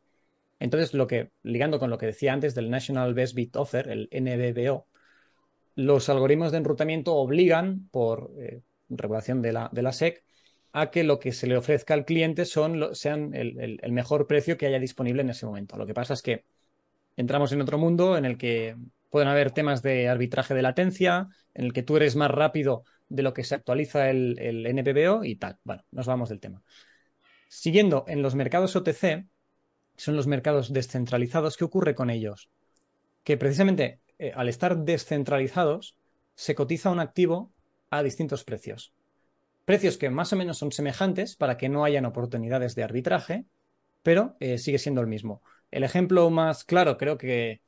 Entonces, 0.59 0.95
lo 0.95 1.07
que, 1.07 1.33
ligando 1.43 1.79
con 1.79 1.91
lo 1.91 1.99
que 1.99 2.07
decía 2.07 2.33
antes 2.33 2.55
del 2.55 2.71
National 2.71 3.15
Best 3.15 3.35
Bid 3.35 3.57
Offer, 3.57 3.89
el 3.89 4.09
NBBO, 4.13 4.87
los 5.75 6.09
algoritmos 6.09 6.53
de 6.53 6.59
enrutamiento 6.59 7.17
obligan, 7.17 7.89
por 7.91 8.31
regulación 8.89 9.43
de 9.43 9.53
la, 9.53 9.71
de 9.73 9.83
la, 9.83 9.93
SEC, 9.93 10.23
a 10.73 10.91
que 10.91 11.05
lo 11.05 11.19
que 11.19 11.33
se 11.33 11.47
le 11.47 11.57
ofrezca 11.57 11.95
al 11.95 12.05
cliente 12.05 12.45
son, 12.45 12.95
sean 12.95 13.35
el, 13.35 13.81
mejor 13.93 14.27
precio 14.27 14.57
que 14.57 14.67
haya 14.67 14.79
disponible 14.79 15.23
en 15.23 15.31
ese 15.31 15.47
momento. 15.47 15.77
Lo 15.77 15.87
que 15.87 15.95
pasa 15.95 16.15
es 16.15 16.23
que 16.23 16.45
entramos 17.17 17.53
en 17.53 17.61
otro 17.61 17.79
mundo 17.79 18.17
en 18.17 18.25
el 18.25 18.39
que 18.39 18.77
pueden 19.11 19.29
haber 19.29 19.51
temas 19.51 19.83
de 19.83 20.09
arbitraje 20.09 20.55
de 20.55 20.63
latencia, 20.63 21.29
en 21.55 21.67
el 21.67 21.73
que 21.73 21.83
tú 21.83 21.97
eres 21.97 22.17
más 22.17 22.31
rápido 22.31 22.85
de 23.09 23.23
lo 23.23 23.35
que 23.35 23.45
se 23.45 23.55
actualiza 23.55 24.09
el, 24.09 24.39
el 24.39 24.75
NBBO 24.75 25.25
y 25.25 25.37
tal. 25.37 25.59
Bueno, 25.65 25.85
nos 25.91 26.07
vamos 26.07 26.31
del 26.31 26.41
tema. 26.41 26.63
Siguiendo 27.49 28.05
en 28.09 28.23
los 28.23 28.35
mercados 28.35 28.75
OTC, 28.75 29.27
son 29.97 30.17
los 30.17 30.27
mercados 30.27 30.73
descentralizados, 30.73 31.59
¿qué 31.59 31.65
ocurre 31.65 31.95
con 31.95 32.09
ellos? 32.09 32.49
Que 33.25 33.37
precisamente 33.37 34.01
eh, 34.23 34.33
al 34.37 34.49
estar 34.49 34.79
descentralizados, 34.79 35.97
se 36.37 36.55
cotiza 36.55 36.91
un 36.91 37.01
activo 37.01 37.53
a 37.91 38.05
distintos 38.05 38.45
precios. 38.45 38.95
Precios 39.65 39.97
que 39.97 40.11
más 40.11 40.33
o 40.33 40.37
menos 40.37 40.59
son 40.59 40.73
semejantes 40.73 41.37
para 41.37 41.57
que 41.57 41.69
no 41.69 41.85
hayan 41.85 42.05
oportunidades 42.05 42.75
de 42.75 42.83
arbitraje, 42.83 43.47
pero 44.03 44.37
eh, 44.41 44.59
sigue 44.59 44.79
siendo 44.79 45.01
el 45.01 45.07
mismo. 45.07 45.43
El 45.71 45.85
ejemplo 45.85 46.29
más 46.31 46.65
claro 46.65 46.99
creo 46.99 47.17
que, 47.17 47.63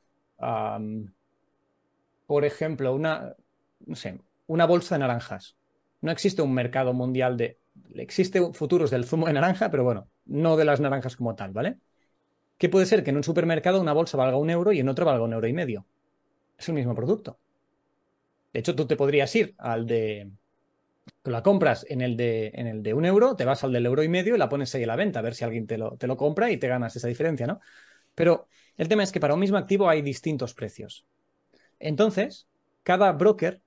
por 2.27 2.45
ejemplo, 2.45 2.93
una, 2.93 3.35
no 3.85 3.95
sé, 3.95 4.19
una 4.47 4.65
bolsa 4.65 4.95
de 4.95 4.99
naranjas. 4.99 5.55
No 6.01 6.11
existe 6.11 6.41
un 6.41 6.53
mercado 6.53 6.93
mundial 6.93 7.37
de... 7.37 7.59
Existe 7.95 8.53
futuros 8.53 8.91
del 8.91 9.05
zumo 9.05 9.27
de 9.27 9.33
naranja, 9.33 9.69
pero 9.71 9.83
bueno, 9.83 10.09
no 10.25 10.55
de 10.57 10.65
las 10.65 10.79
naranjas 10.79 11.15
como 11.15 11.35
tal, 11.35 11.51
¿vale? 11.51 11.77
¿Qué 12.57 12.69
puede 12.69 12.85
ser 12.85 13.03
que 13.03 13.09
en 13.09 13.17
un 13.17 13.23
supermercado 13.23 13.81
una 13.81 13.93
bolsa 13.93 14.17
valga 14.17 14.37
un 14.37 14.49
euro 14.49 14.71
y 14.71 14.79
en 14.79 14.89
otro 14.89 15.05
valga 15.05 15.23
un 15.23 15.33
euro 15.33 15.47
y 15.47 15.53
medio. 15.53 15.85
Es 16.57 16.69
el 16.69 16.75
mismo 16.75 16.95
producto. 16.95 17.39
De 18.53 18.59
hecho, 18.59 18.75
tú 18.75 18.87
te 18.87 18.95
podrías 18.95 19.35
ir 19.35 19.53
al 19.57 19.85
de. 19.85 20.31
La 21.25 21.41
compras 21.41 21.85
en 21.89 22.01
el, 22.01 22.15
de, 22.15 22.51
en 22.53 22.67
el 22.67 22.83
de 22.83 22.93
un 22.93 23.05
euro, 23.05 23.35
te 23.35 23.45
vas 23.45 23.63
al 23.63 23.73
del 23.73 23.85
euro 23.85 24.03
y 24.03 24.09
medio 24.09 24.35
y 24.35 24.37
la 24.37 24.47
pones 24.47 24.73
ahí 24.75 24.83
a 24.83 24.87
la 24.87 24.95
venta, 24.95 25.19
a 25.19 25.23
ver 25.23 25.33
si 25.33 25.43
alguien 25.43 25.65
te 25.65 25.77
lo, 25.77 25.97
te 25.97 26.07
lo 26.07 26.17
compra 26.17 26.51
y 26.51 26.57
te 26.57 26.67
ganas 26.67 26.95
esa 26.95 27.07
diferencia, 27.07 27.47
¿no? 27.47 27.59
Pero 28.13 28.47
el 28.77 28.87
tema 28.87 29.03
es 29.03 29.11
que 29.11 29.19
para 29.19 29.33
un 29.33 29.39
mismo 29.39 29.57
activo 29.57 29.89
hay 29.89 30.01
distintos 30.01 30.53
precios. 30.53 31.05
Entonces, 31.79 32.47
cada 32.83 33.11
broker 33.11 33.61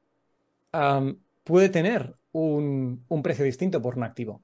puede 1.44 1.68
tener 1.68 2.14
un, 2.32 3.04
un, 3.08 3.22
precio 3.22 3.44
distinto 3.44 3.82
por 3.82 3.96
un 3.96 4.04
activo. 4.04 4.42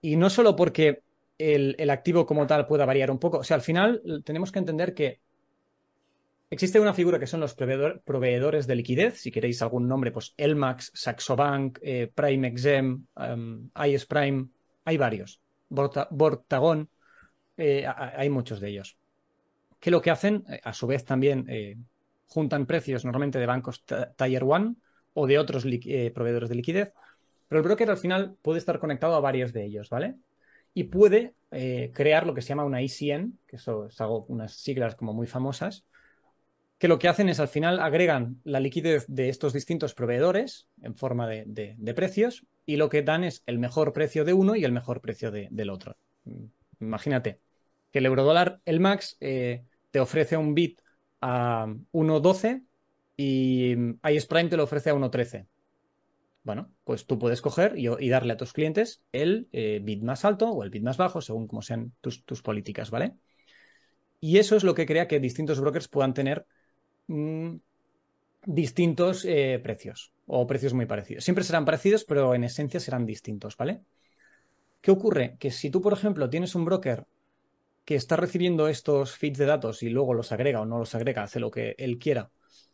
Y 0.00 0.16
no 0.16 0.30
solo 0.30 0.54
porque 0.56 1.02
el, 1.38 1.74
el, 1.78 1.90
activo 1.90 2.26
como 2.26 2.46
tal 2.46 2.66
pueda 2.66 2.84
variar 2.84 3.10
un 3.10 3.18
poco. 3.18 3.38
O 3.38 3.44
sea, 3.44 3.56
al 3.56 3.62
final 3.62 4.02
tenemos 4.24 4.52
que 4.52 4.58
entender 4.58 4.94
que 4.94 5.20
existe 6.50 6.80
una 6.80 6.94
figura 6.94 7.18
que 7.18 7.26
son 7.26 7.40
los 7.40 7.54
proveedores 7.54 8.66
de 8.66 8.74
liquidez. 8.74 9.20
Si 9.20 9.30
queréis 9.30 9.60
algún 9.62 9.86
nombre, 9.86 10.10
pues 10.10 10.34
Elmax, 10.36 10.90
Saxobank, 10.94 11.78
eh, 11.82 12.10
Prime 12.14 12.48
Exem, 12.48 13.06
um, 13.16 13.70
IS 13.86 14.06
Prime, 14.06 14.48
hay 14.84 14.96
varios. 14.96 15.40
Bortagon, 15.68 16.88
eh, 17.56 17.86
hay 17.86 18.30
muchos 18.30 18.60
de 18.60 18.68
ellos. 18.70 18.96
Que 19.78 19.90
lo 19.90 20.00
que 20.00 20.10
hacen, 20.10 20.44
eh, 20.48 20.60
a 20.64 20.72
su 20.72 20.86
vez 20.86 21.04
también 21.04 21.86
juntan 22.26 22.66
precios 22.66 23.04
normalmente 23.04 23.38
de 23.38 23.46
bancos 23.46 23.84
Tier 24.16 24.44
1 24.44 24.76
o 25.14 25.26
de 25.26 25.38
otros 25.38 25.64
proveedores 26.14 26.48
de 26.48 26.54
liquidez. 26.54 26.92
Pero 27.48 27.60
el 27.60 27.64
broker 27.64 27.90
al 27.90 27.96
final 27.96 28.36
puede 28.42 28.58
estar 28.58 28.78
conectado 28.78 29.14
a 29.14 29.20
varios 29.20 29.52
de 29.52 29.64
ellos, 29.64 29.88
¿vale? 29.90 30.16
y 30.74 30.84
puede 30.84 31.34
crear 31.50 32.26
lo 32.26 32.34
que 32.34 32.42
se 32.42 32.50
llama 32.50 32.64
una 32.64 32.82
ICN, 32.82 33.38
que 33.46 33.56
eso 33.56 33.86
es 33.86 34.00
algo, 34.00 34.26
unas 34.28 34.52
siglas 34.52 34.94
como 34.94 35.12
muy 35.12 35.26
famosas, 35.26 35.84
que 36.78 36.88
lo 36.88 36.98
que 36.98 37.08
hacen 37.08 37.28
es 37.28 37.40
al 37.40 37.48
final 37.48 37.80
agregan 37.80 38.40
la 38.44 38.60
liquidez 38.60 39.04
de 39.08 39.28
estos 39.28 39.52
distintos 39.52 39.94
proveedores 39.94 40.68
en 40.82 40.94
forma 40.94 41.26
de, 41.26 41.94
precios 41.94 42.46
y 42.64 42.76
lo 42.76 42.88
que 42.88 43.02
dan 43.02 43.24
es 43.24 43.42
el 43.46 43.58
mejor 43.58 43.92
precio 43.92 44.24
de 44.24 44.32
uno 44.32 44.54
y 44.54 44.64
el 44.64 44.72
mejor 44.72 45.00
precio 45.00 45.30
del 45.32 45.70
otro. 45.70 45.96
Imagínate 46.80 47.40
que 47.90 47.98
el 47.98 48.06
eurodólar, 48.06 48.60
el 48.64 48.80
max, 48.80 49.16
eh, 49.20 49.64
te 49.90 50.00
ofrece 50.00 50.36
un 50.36 50.54
bit 50.54 50.80
a 51.20 51.66
1.12 51.92 52.62
y 53.16 53.74
iSprime 54.08 54.48
te 54.48 54.56
lo 54.56 54.64
ofrece 54.64 54.90
a 54.90 54.94
1.13. 54.94 55.46
Bueno, 56.44 56.72
pues 56.84 57.06
tú 57.06 57.18
puedes 57.18 57.42
coger 57.42 57.74
y, 57.76 58.08
darle 58.08 58.32
a 58.32 58.36
tus 58.36 58.52
clientes 58.52 59.02
el 59.12 59.48
eh, 59.52 59.80
bit 59.82 60.02
más 60.02 60.24
alto 60.24 60.48
o 60.48 60.62
el 60.62 60.70
bit 60.70 60.82
más 60.82 60.96
bajo, 60.96 61.20
según 61.20 61.48
como 61.48 61.60
sean 61.60 61.92
tus, 62.00 62.22
políticas, 62.42 62.90
¿vale? 62.90 63.16
Y 64.20 64.38
eso 64.38 64.56
es 64.56 64.64
lo 64.64 64.74
que 64.74 64.86
crea 64.86 65.08
que 65.08 65.20
distintos 65.20 65.60
brokers 65.60 65.88
puedan 65.88 66.14
tener 66.14 66.46
mm, 67.08 67.56
distintos 68.46 69.24
eh, 69.24 69.60
precios 69.62 70.12
o 70.26 70.46
precios 70.46 70.74
muy 70.74 70.86
parecidos. 70.86 71.24
Siempre 71.24 71.44
serán 71.44 71.64
parecidos, 71.64 72.04
pero 72.04 72.34
en 72.34 72.44
esencia 72.44 72.80
serán 72.80 73.06
distintos, 73.06 73.56
¿vale? 73.56 73.80
¿Qué 74.80 74.90
ocurre? 74.90 75.36
Que 75.38 75.50
si 75.50 75.70
tú, 75.70 75.80
por 75.80 75.92
ejemplo, 75.92 76.30
tienes 76.30 76.54
un 76.54 76.64
broker 76.64 77.06
que 77.84 77.94
está 77.94 78.16
recibiendo 78.16 78.68
estos 78.68 79.16
feeds 79.16 79.38
de 79.38 79.46
datos 79.46 79.82
y 79.82 79.88
luego 79.88 80.14
los 80.14 80.30
agrega 80.30 80.60
o 80.60 80.66
no 80.66 80.78
los 80.78 80.94
agrega, 80.94 81.22
hace 81.22 81.40
lo 81.40 81.50
que 81.50 81.74
él 81.78 81.98
quiera, 81.98 82.30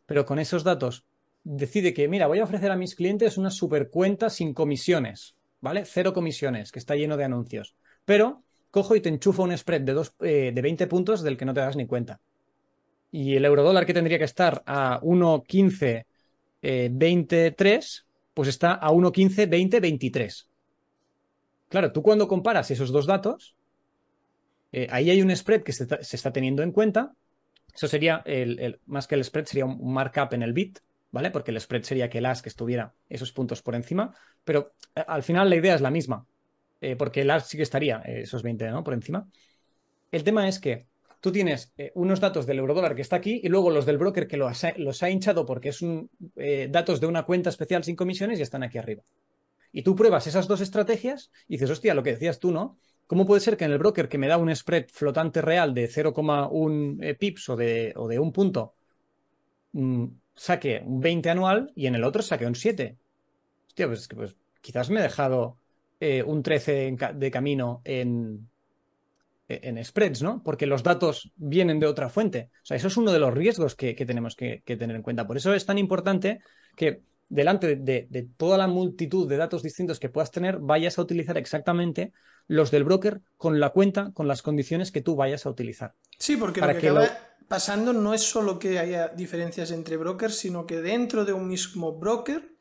pero 0.06 0.26
con 0.26 0.38
esos 0.38 0.64
datos 0.64 1.06
decide 1.44 1.94
que, 1.94 2.08
mira, 2.08 2.26
voy 2.26 2.40
a 2.40 2.44
ofrecer 2.44 2.70
a 2.70 2.76
mis 2.76 2.94
clientes 2.94 3.38
una 3.38 3.50
super 3.50 3.90
cuenta 3.90 4.30
sin 4.30 4.54
comisiones, 4.54 5.36
¿vale? 5.60 5.84
Cero 5.84 6.12
comisiones, 6.12 6.72
que 6.72 6.78
está 6.78 6.96
lleno 6.96 7.16
de 7.16 7.24
anuncios. 7.24 7.76
Pero 8.04 8.42
cojo 8.70 8.96
y 8.96 9.00
te 9.00 9.08
enchufo 9.08 9.44
un 9.44 9.56
spread 9.56 9.82
de, 9.82 9.92
dos, 9.92 10.14
eh, 10.20 10.50
de 10.52 10.62
20 10.62 10.86
puntos 10.88 11.22
del 11.22 11.36
que 11.36 11.44
no 11.44 11.54
te 11.54 11.60
das 11.60 11.76
ni 11.76 11.86
cuenta. 11.86 12.20
Y 13.14 13.36
el 13.36 13.44
eurodólar 13.44 13.86
que 13.86 13.94
tendría 13.94 14.18
que 14.18 14.24
estar 14.24 14.64
a 14.66 15.00
1.15, 15.00 16.04
23, 16.90 17.96
eh, 17.96 18.12
pues 18.34 18.48
está 18.48 18.72
a 18.72 18.90
1.15, 18.90 19.48
20, 19.48 19.78
23. 19.78 20.48
Claro, 21.68 21.92
tú 21.92 22.02
cuando 22.02 22.26
comparas 22.26 22.72
esos 22.72 22.90
dos 22.90 23.06
datos, 23.06 23.54
eh, 24.72 24.88
ahí 24.90 25.10
hay 25.10 25.22
un 25.22 25.30
spread 25.36 25.62
que 25.62 25.72
se, 25.72 25.86
está 26.00 26.32
teniendo 26.32 26.64
en 26.64 26.72
cuenta. 26.72 27.12
Eso 27.72 27.86
sería, 27.86 28.20
el, 28.26 28.80
más 28.86 29.06
que 29.06 29.14
el 29.14 29.22
spread, 29.22 29.44
sería 29.44 29.66
un 29.66 29.92
markup 29.92 30.32
en 30.32 30.42
el 30.42 30.52
bit, 30.52 30.80
¿vale? 31.12 31.30
Porque 31.30 31.52
el 31.52 31.60
spread 31.60 31.84
sería 31.84 32.10
que 32.10 32.18
el 32.18 32.26
as 32.26 32.42
que 32.42 32.48
estuviera 32.48 32.94
esos 33.08 33.30
puntos 33.30 33.62
por 33.62 33.76
encima, 33.76 34.12
pero 34.42 34.72
eh, 34.96 35.04
al 35.06 35.22
final 35.22 35.48
la 35.48 35.54
idea 35.54 35.76
es 35.76 35.80
la 35.80 35.92
misma, 35.92 36.26
porque 36.98 37.20
el 37.20 37.30
as 37.30 37.46
sí 37.46 37.56
que 37.56 37.62
estaría 37.62 37.98
esos 37.98 38.42
20, 38.42 38.72
¿no? 38.72 38.82
Por 38.82 38.94
encima. 38.94 39.28
El 40.10 40.24
tema 40.24 40.48
es 40.48 40.58
que 40.58 40.88
tú 41.24 41.32
tienes 41.32 41.72
unos 41.94 42.20
datos 42.20 42.44
del 42.44 42.58
eurodólar 42.58 42.94
que 42.94 43.00
está 43.00 43.16
aquí 43.16 43.40
y 43.42 43.48
luego 43.48 43.70
los 43.70 43.86
del 43.86 43.96
broker 43.96 44.28
que 44.28 44.36
los 44.36 45.02
ha, 45.02 45.08
hinchado 45.10 45.46
porque 45.46 45.70
es 45.70 45.80
un, 45.80 46.10
datos 46.68 47.00
de 47.00 47.06
una 47.06 47.22
cuenta 47.22 47.48
especial 47.48 47.82
sin 47.82 47.96
comisiones 47.96 48.38
y 48.38 48.42
están 48.42 48.62
aquí 48.62 48.76
arriba. 48.76 49.04
Y 49.72 49.80
tú 49.80 49.96
pruebas 49.96 50.26
esas 50.26 50.46
dos 50.46 50.60
estrategias 50.60 51.30
y 51.48 51.54
dices, 51.54 51.70
hostia, 51.70 51.94
lo 51.94 52.02
que 52.02 52.10
decías 52.10 52.38
tú, 52.40 52.52
¿no? 52.52 52.76
¿Cómo 53.06 53.24
puede 53.24 53.40
ser 53.40 53.56
que 53.56 53.64
en 53.64 53.72
el 53.72 53.78
broker 53.78 54.06
que 54.06 54.18
me 54.18 54.28
da 54.28 54.36
un 54.36 54.54
spread 54.54 54.88
flotante 54.92 55.40
real 55.40 55.72
de 55.72 55.88
0,1 55.88 57.16
pips 57.16 57.48
o 57.48 57.56
de, 57.56 58.18
un 58.20 58.30
punto, 58.30 58.74
mm, 59.72 60.04
saque 60.34 60.82
un 60.84 61.00
20 61.00 61.30
anual 61.30 61.72
y 61.74 61.86
en 61.86 61.94
el 61.94 62.04
otro 62.04 62.20
saque 62.20 62.44
un 62.44 62.54
7. 62.54 62.98
Hostia, 63.68 63.86
pues, 63.86 64.08
pues 64.08 64.36
quizás 64.60 64.90
me 64.90 65.00
he 65.00 65.02
dejado 65.02 65.56
eh, 66.00 66.22
un 66.22 66.42
13 66.42 66.98
de 67.14 67.30
camino 67.30 67.80
en, 67.82 68.46
en 69.48 69.82
spreads, 69.84 70.22
¿no? 70.22 70.42
Porque 70.42 70.66
los 70.66 70.82
datos 70.82 71.32
vienen 71.36 71.78
de 71.78 71.86
otra 71.86 72.08
fuente. 72.08 72.50
O 72.62 72.66
sea, 72.66 72.76
eso 72.76 72.88
es 72.88 72.96
uno 72.96 73.12
de 73.12 73.18
los 73.18 73.34
riesgos 73.34 73.74
que, 73.74 73.94
tenemos 73.94 74.36
que, 74.36 74.62
tener 74.64 74.96
en 74.96 75.02
cuenta. 75.02 75.26
Por 75.26 75.36
eso 75.36 75.52
es 75.54 75.66
tan 75.66 75.78
importante 75.78 76.40
que 76.76 77.02
delante 77.28 77.76
de, 77.76 78.28
toda 78.36 78.56
la 78.56 78.66
multitud 78.66 79.28
de 79.28 79.36
datos 79.36 79.62
distintos 79.62 80.00
que 80.00 80.08
puedas 80.08 80.30
tener, 80.30 80.58
vayas 80.58 80.98
a 80.98 81.02
utilizar 81.02 81.36
exactamente 81.36 82.12
los 82.46 82.70
del 82.70 82.84
broker 82.84 83.20
con 83.36 83.60
la 83.60 83.70
cuenta, 83.70 84.12
con 84.12 84.28
las 84.28 84.42
condiciones 84.42 84.92
que 84.92 85.00
tú 85.00 85.16
vayas 85.16 85.46
a 85.46 85.50
utilizar. 85.50 85.94
Sí, 86.18 86.36
porque 86.36 86.60
lo 86.60 86.68
que, 86.68 86.88
acaba 86.88 87.08
pasando 87.48 87.92
no 87.92 88.14
es 88.14 88.22
solo 88.22 88.58
que 88.58 88.78
haya 88.78 89.08
diferencias 89.08 89.70
entre 89.70 89.96
brokers, 89.96 90.36
sino 90.36 90.66
que 90.66 90.80
dentro 90.80 91.24
de 91.24 91.32
un 91.32 91.48
mismo 91.48 91.98
broker 91.98 92.54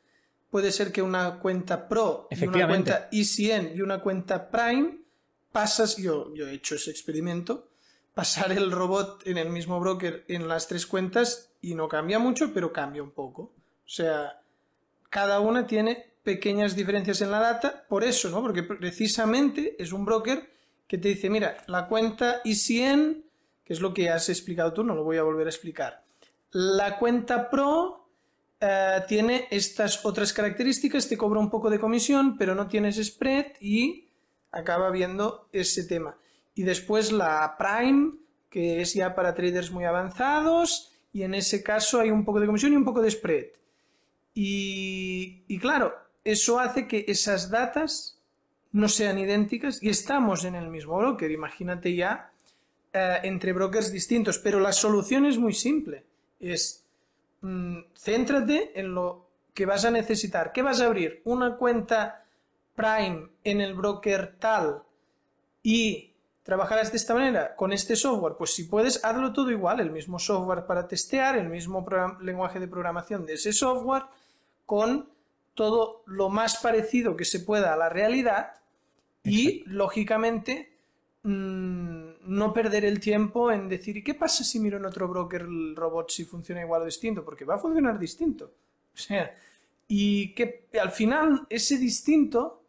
puede 0.50 0.70
ser 0.70 0.92
que 0.92 1.02
una 1.02 1.38
cuenta 1.38 1.88
Pro 1.88 2.28
y 2.30 2.46
una 2.46 2.66
cuenta 2.66 3.08
ECN 3.10 3.72
y 3.74 3.80
una 3.80 4.00
cuenta 4.00 4.50
Prime 4.50 5.03
pasas, 5.54 5.98
yo, 5.98 6.34
yo 6.34 6.48
he 6.48 6.54
hecho 6.54 6.74
ese 6.74 6.90
experimento, 6.90 7.68
pasar 8.12 8.50
el 8.50 8.72
robot 8.72 9.24
en 9.24 9.38
el 9.38 9.50
mismo 9.50 9.78
broker 9.78 10.24
en 10.26 10.48
las 10.48 10.66
tres 10.66 10.84
cuentas 10.84 11.52
y 11.60 11.76
no 11.76 11.86
cambia 11.86 12.18
mucho, 12.18 12.52
pero 12.52 12.72
cambia 12.72 13.04
un 13.04 13.12
poco. 13.12 13.42
O 13.42 13.88
sea, 13.88 14.42
cada 15.10 15.38
una 15.38 15.64
tiene 15.64 16.16
pequeñas 16.24 16.74
diferencias 16.74 17.20
en 17.20 17.30
la 17.30 17.38
data, 17.38 17.84
por 17.88 18.02
eso, 18.02 18.30
¿no? 18.30 18.42
Porque 18.42 18.64
precisamente 18.64 19.76
es 19.80 19.92
un 19.92 20.04
broker 20.04 20.50
que 20.88 20.98
te 20.98 21.10
dice, 21.10 21.30
mira, 21.30 21.58
la 21.68 21.86
cuenta 21.86 22.40
ECN, 22.44 23.24
que 23.64 23.72
es 23.72 23.80
lo 23.80 23.94
que 23.94 24.10
has 24.10 24.28
explicado 24.28 24.72
tú, 24.72 24.82
no 24.82 24.96
lo 24.96 25.04
voy 25.04 25.18
a 25.18 25.22
volver 25.22 25.46
a 25.46 25.50
explicar. 25.50 26.02
La 26.50 26.98
cuenta 26.98 27.48
Pro 27.48 28.08
eh, 28.58 29.02
tiene 29.06 29.46
estas 29.52 30.04
otras 30.04 30.32
características, 30.32 31.08
te 31.08 31.16
cobra 31.16 31.38
un 31.38 31.48
poco 31.48 31.70
de 31.70 31.78
comisión, 31.78 32.36
pero 32.36 32.56
no 32.56 32.66
tienes 32.66 32.96
spread 32.96 33.52
y 33.60 34.08
acaba 34.54 34.90
viendo 34.90 35.48
ese 35.52 35.84
tema. 35.84 36.16
Y 36.54 36.62
después 36.62 37.12
la 37.12 37.56
Prime, 37.58 38.12
que 38.48 38.80
es 38.80 38.94
ya 38.94 39.14
para 39.14 39.34
traders 39.34 39.70
muy 39.70 39.84
avanzados, 39.84 40.92
y 41.12 41.22
en 41.22 41.34
ese 41.34 41.62
caso 41.62 42.00
hay 42.00 42.10
un 42.10 42.24
poco 42.24 42.40
de 42.40 42.46
comisión 42.46 42.72
y 42.72 42.76
un 42.76 42.84
poco 42.84 43.02
de 43.02 43.10
spread. 43.10 43.46
Y, 44.34 45.58
claro, 45.60 45.94
eso 46.24 46.58
hace 46.58 46.88
que 46.88 47.04
esas 47.06 47.50
datas 47.50 48.18
no 48.72 48.88
sean 48.88 49.18
idénticas 49.18 49.80
y 49.80 49.88
estamos 49.88 50.44
en 50.44 50.56
el 50.56 50.68
mismo 50.68 50.98
broker. 50.98 51.30
Imagínate 51.30 51.94
ya 51.94 52.32
eh, 52.92 53.18
entre 53.22 53.52
brokers 53.52 53.92
distintos. 53.92 54.38
Pero 54.38 54.58
la 54.58 54.72
solución 54.72 55.24
es 55.26 55.38
muy 55.38 55.52
simple. 55.52 56.04
Es 56.40 56.84
mm, 57.42 57.78
céntrate 57.96 58.72
en 58.74 58.92
lo 58.92 59.28
que 59.54 59.66
vas 59.66 59.84
a 59.84 59.92
necesitar. 59.92 60.50
¿Qué 60.52 60.62
vas 60.62 60.80
a 60.80 60.86
abrir? 60.86 61.22
Una 61.24 61.56
cuenta 61.56 62.23
Prime 62.74 63.28
en 63.44 63.60
el 63.60 63.74
broker 63.74 64.36
tal 64.38 64.82
y 65.62 66.14
trabajarás 66.44 66.92
de 66.92 66.98
esta 66.98 67.14
manera 67.14 67.56
con 67.56 67.72
este 67.72 67.96
software, 67.96 68.34
pues 68.36 68.54
si 68.54 68.64
puedes, 68.64 69.02
hazlo 69.04 69.32
todo 69.32 69.50
igual, 69.50 69.80
el 69.80 69.90
mismo 69.90 70.18
software 70.18 70.66
para 70.66 70.86
testear, 70.86 71.36
el 71.36 71.48
mismo 71.48 71.84
lenguaje 72.20 72.60
de 72.60 72.68
programación 72.68 73.24
de 73.24 73.34
ese 73.34 73.52
software, 73.52 74.04
con 74.66 75.08
todo 75.54 76.02
lo 76.06 76.28
más 76.28 76.58
parecido 76.58 77.16
que 77.16 77.24
se 77.24 77.40
pueda 77.40 77.72
a 77.72 77.76
la 77.76 77.88
realidad 77.88 78.52
y, 79.22 79.64
lógicamente, 79.66 80.76
mm, 81.22 82.04
no 82.26 82.52
perder 82.52 82.84
el 82.84 83.00
tiempo 83.00 83.50
en 83.50 83.68
decir, 83.68 83.96
¿y 83.96 84.04
qué 84.04 84.14
pasa 84.14 84.44
si 84.44 84.60
miro 84.60 84.76
en 84.76 84.84
otro 84.84 85.08
broker 85.08 85.42
el 85.42 85.74
robot 85.74 86.10
si 86.10 86.24
funciona 86.24 86.60
igual 86.60 86.82
o 86.82 86.86
distinto? 86.86 87.24
Porque 87.24 87.46
va 87.46 87.54
a 87.54 87.58
funcionar 87.58 87.98
distinto. 87.98 88.52
O 88.94 88.96
sea, 88.96 89.34
y 89.88 90.32
que 90.34 90.68
al 90.80 90.92
final 90.92 91.48
ese 91.50 91.78
distinto 91.78 92.63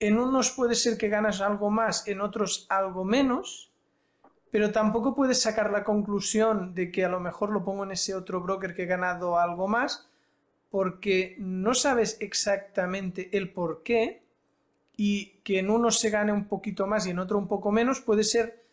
en 0.00 0.18
unos 0.18 0.50
puede 0.50 0.74
ser 0.74 0.96
que 0.96 1.08
ganas 1.08 1.40
algo 1.40 1.70
más, 1.70 2.08
en 2.08 2.22
otros 2.22 2.66
algo 2.70 3.04
menos, 3.04 3.70
pero 4.50 4.72
tampoco 4.72 5.14
puedes 5.14 5.40
sacar 5.40 5.70
la 5.70 5.84
conclusión 5.84 6.74
de 6.74 6.90
que 6.90 7.04
a 7.04 7.08
lo 7.08 7.20
mejor 7.20 7.50
lo 7.50 7.62
pongo 7.62 7.84
en 7.84 7.92
ese 7.92 8.14
otro 8.14 8.40
broker 8.40 8.74
que 8.74 8.84
he 8.84 8.86
ganado 8.86 9.38
algo 9.38 9.68
más, 9.68 10.08
porque 10.70 11.36
no 11.38 11.74
sabes 11.74 12.16
exactamente 12.20 13.36
el 13.36 13.52
por 13.52 13.82
qué 13.82 14.22
y 14.96 15.38
que 15.44 15.58
en 15.58 15.70
uno 15.70 15.90
se 15.90 16.10
gane 16.10 16.32
un 16.32 16.46
poquito 16.46 16.86
más 16.86 17.06
y 17.06 17.10
en 17.10 17.18
otro 17.18 17.38
un 17.38 17.48
poco 17.48 17.70
menos 17.70 18.00
puede 18.00 18.24
ser 18.24 18.64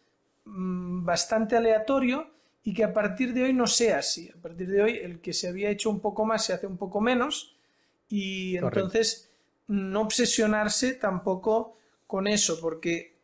mm, 0.46 1.04
bastante 1.04 1.58
aleatorio 1.58 2.30
y 2.64 2.74
que 2.74 2.84
a 2.84 2.94
partir 2.94 3.34
de 3.34 3.44
hoy 3.44 3.54
no 3.54 3.68
sea 3.68 4.00
así. 4.00 4.30
A 4.30 4.42
partir 4.42 4.70
de 4.70 4.82
hoy 4.82 4.98
el 4.98 5.20
que 5.20 5.34
se 5.34 5.48
había 5.48 5.70
hecho 5.70 5.90
un 5.90 6.00
poco 6.00 6.26
más 6.26 6.46
se 6.46 6.54
hace 6.54 6.68
un 6.68 6.78
poco 6.78 7.02
menos 7.02 7.56
y 8.10 8.58
entonces 8.58 9.27
no 9.68 10.02
obsesionarse 10.02 10.94
tampoco 10.94 11.76
con 12.06 12.28
eso, 12.28 12.60
porque 12.62 13.16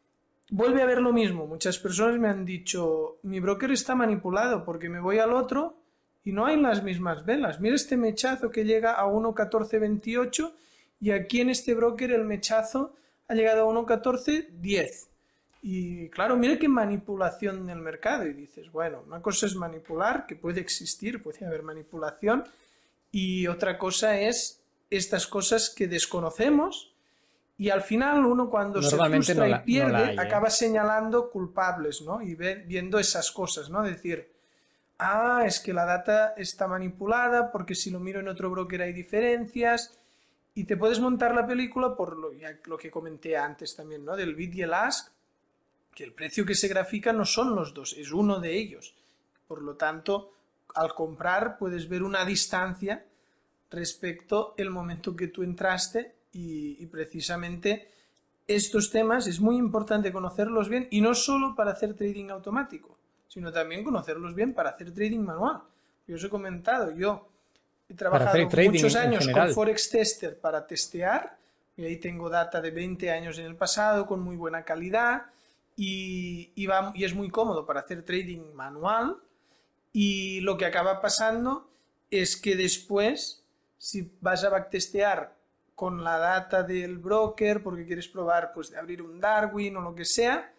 vuelve 0.50 0.82
a 0.82 0.86
ver 0.86 1.02
lo 1.02 1.14
mismo. 1.14 1.48
Muchas 1.48 1.78
personas 1.80 2.20
me 2.20 2.28
han 2.28 2.46
dicho, 2.46 3.18
mi 3.24 3.40
broker 3.40 3.72
está 3.72 3.96
manipulado 3.96 4.66
porque 4.66 4.90
me 4.90 5.00
voy 5.00 5.20
al 5.20 5.34
otro 5.34 5.78
y 6.24 6.32
no 6.32 6.46
hay 6.46 6.60
las 6.60 6.84
mismas 6.84 7.26
velas. 7.26 7.60
Mira 7.60 7.76
este 7.76 7.98
mechazo 7.98 8.52
que 8.52 8.66
llega 8.66 8.94
a 8.94 9.06
1.1428 9.06 10.54
y 11.02 11.12
aquí 11.12 11.42
en 11.42 11.50
este 11.50 11.74
broker 11.74 12.12
el 12.12 12.26
mechazo 12.26 12.94
ha 13.28 13.34
llegado 13.36 13.70
a 13.70 13.74
1.1410. 13.74 15.08
Y 15.66 16.10
claro, 16.10 16.36
mira 16.36 16.60
qué 16.60 16.68
manipulación 16.68 17.66
del 17.66 17.80
mercado. 17.80 18.28
Y 18.28 18.34
dices, 18.34 18.70
bueno, 18.72 19.02
una 19.08 19.22
cosa 19.22 19.46
es 19.46 19.56
manipular, 19.56 20.26
que 20.26 20.36
puede 20.36 20.60
existir, 20.60 21.24
puede 21.24 21.46
haber 21.46 21.64
manipulación, 21.64 22.44
y 23.12 23.48
otra 23.48 23.78
cosa 23.78 24.20
es 24.20 24.63
estas 24.98 25.28
cosas 25.28 25.70
que 25.70 25.88
desconocemos 25.88 26.94
y 27.58 27.70
al 27.70 27.82
final 27.82 28.26
uno 28.26 28.50
cuando 28.50 28.82
se 28.82 28.98
frustra 28.98 29.50
y 29.50 29.60
pierde 29.60 30.14
¿eh? 30.14 30.16
acaba 30.18 30.50
señalando 30.50 31.30
culpables, 31.30 32.02
¿no? 32.02 32.22
Y 32.22 32.36
viendo 32.36 33.00
esas 33.00 33.32
cosas, 33.32 33.70
¿no? 33.70 33.84
Decir, 33.84 34.32
ah, 35.00 35.44
es 35.46 35.60
que 35.60 35.74
la 35.74 35.86
data 35.86 36.34
está 36.36 36.68
manipulada 36.68 37.52
porque 37.52 37.76
si 37.76 37.92
lo 37.92 38.00
miro 38.00 38.20
en 38.20 38.28
otro 38.28 38.50
broker 38.50 38.82
hay 38.82 38.94
diferencias 38.94 39.98
y 40.56 40.66
te 40.66 40.78
puedes 40.78 41.00
montar 41.00 41.34
la 41.34 41.46
película 41.46 41.96
por 41.96 42.18
lo, 42.18 42.32
lo 42.66 42.78
que 42.78 42.92
comenté 42.92 43.38
antes 43.38 43.76
también, 43.76 44.04
¿no? 44.04 44.16
Del 44.16 44.36
bid 44.36 44.54
y 44.54 44.62
el 44.64 44.74
ask, 44.74 45.12
que 45.94 46.04
el 46.04 46.14
precio 46.14 46.46
que 46.46 46.56
se 46.56 46.68
grafica 46.68 47.14
no 47.14 47.26
son 47.26 47.56
los 47.56 47.74
dos, 47.74 47.96
es 47.98 48.12
uno 48.12 48.40
de 48.40 48.58
ellos. 48.58 48.96
Por 49.48 49.62
lo 49.62 49.76
tanto, 49.76 50.34
al 50.74 50.94
comprar 50.96 51.58
puedes 51.58 51.88
ver 51.88 52.04
una 52.04 52.26
distancia 52.26 53.06
respecto 53.74 54.54
el 54.58 54.70
momento 54.70 55.16
que 55.16 55.28
tú 55.28 55.44
entraste 55.44 56.16
y, 56.32 56.86
precisamente 56.88 57.90
estos 58.46 58.92
temas 58.92 59.28
es 59.28 59.40
muy 59.40 59.56
importante 59.56 60.12
conocerlos 60.12 60.68
bien 60.68 60.88
y 60.92 61.00
no 61.00 61.14
solo 61.16 61.56
para 61.56 61.72
hacer 61.72 61.94
trading 61.94 62.30
automático, 62.30 62.98
sino 63.28 63.52
también 63.52 63.84
conocerlos 63.84 64.36
bien 64.36 64.54
para 64.54 64.72
hacer 64.72 64.94
trading 64.94 65.22
manual. 65.22 65.62
Yo 66.08 66.16
os 66.16 66.24
he 66.24 66.30
comentado, 66.30 66.92
yo 66.92 67.30
he 67.88 67.94
trabajado 67.94 68.38
muchos 68.70 68.96
años 68.96 69.28
con 69.30 69.50
Forex 69.52 69.90
Tester 69.90 70.40
para 70.40 70.68
testear, 70.68 71.38
y 71.78 71.86
ahí 71.86 71.98
tengo 71.98 72.30
data 72.30 72.62
de 72.62 72.72
20 72.72 73.12
años 73.12 73.40
en 73.40 73.46
el 73.46 73.56
pasado 73.56 74.06
con 74.06 74.20
muy 74.20 74.36
buena 74.36 74.64
calidad 74.64 75.28
y, 75.76 76.52
y 76.56 77.04
es 77.04 77.16
muy 77.16 77.30
cómodo 77.30 77.66
para 77.66 77.80
hacer 77.80 78.04
trading 78.04 78.54
manual 78.54 79.18
y 79.92 80.42
lo 80.42 80.58
que 80.58 80.66
acaba 80.66 81.02
pasando 81.02 81.72
es 82.12 82.38
que 82.38 82.56
después 82.56 83.43
si 83.84 84.10
vas 84.22 84.42
a 84.46 84.50
backtestear 84.50 85.36
con 85.76 86.06
la 86.06 86.18
data 86.18 86.64
del 86.64 87.00
broker 87.00 87.62
porque 87.62 87.86
quieres 87.86 88.08
probar 88.08 88.54
pues 88.54 88.70
de 88.70 88.78
abrir 88.78 89.02
un 89.02 89.20
Darwin 89.20 89.76
o 89.76 89.82
lo 89.82 89.94
que 89.94 90.06
sea 90.06 90.54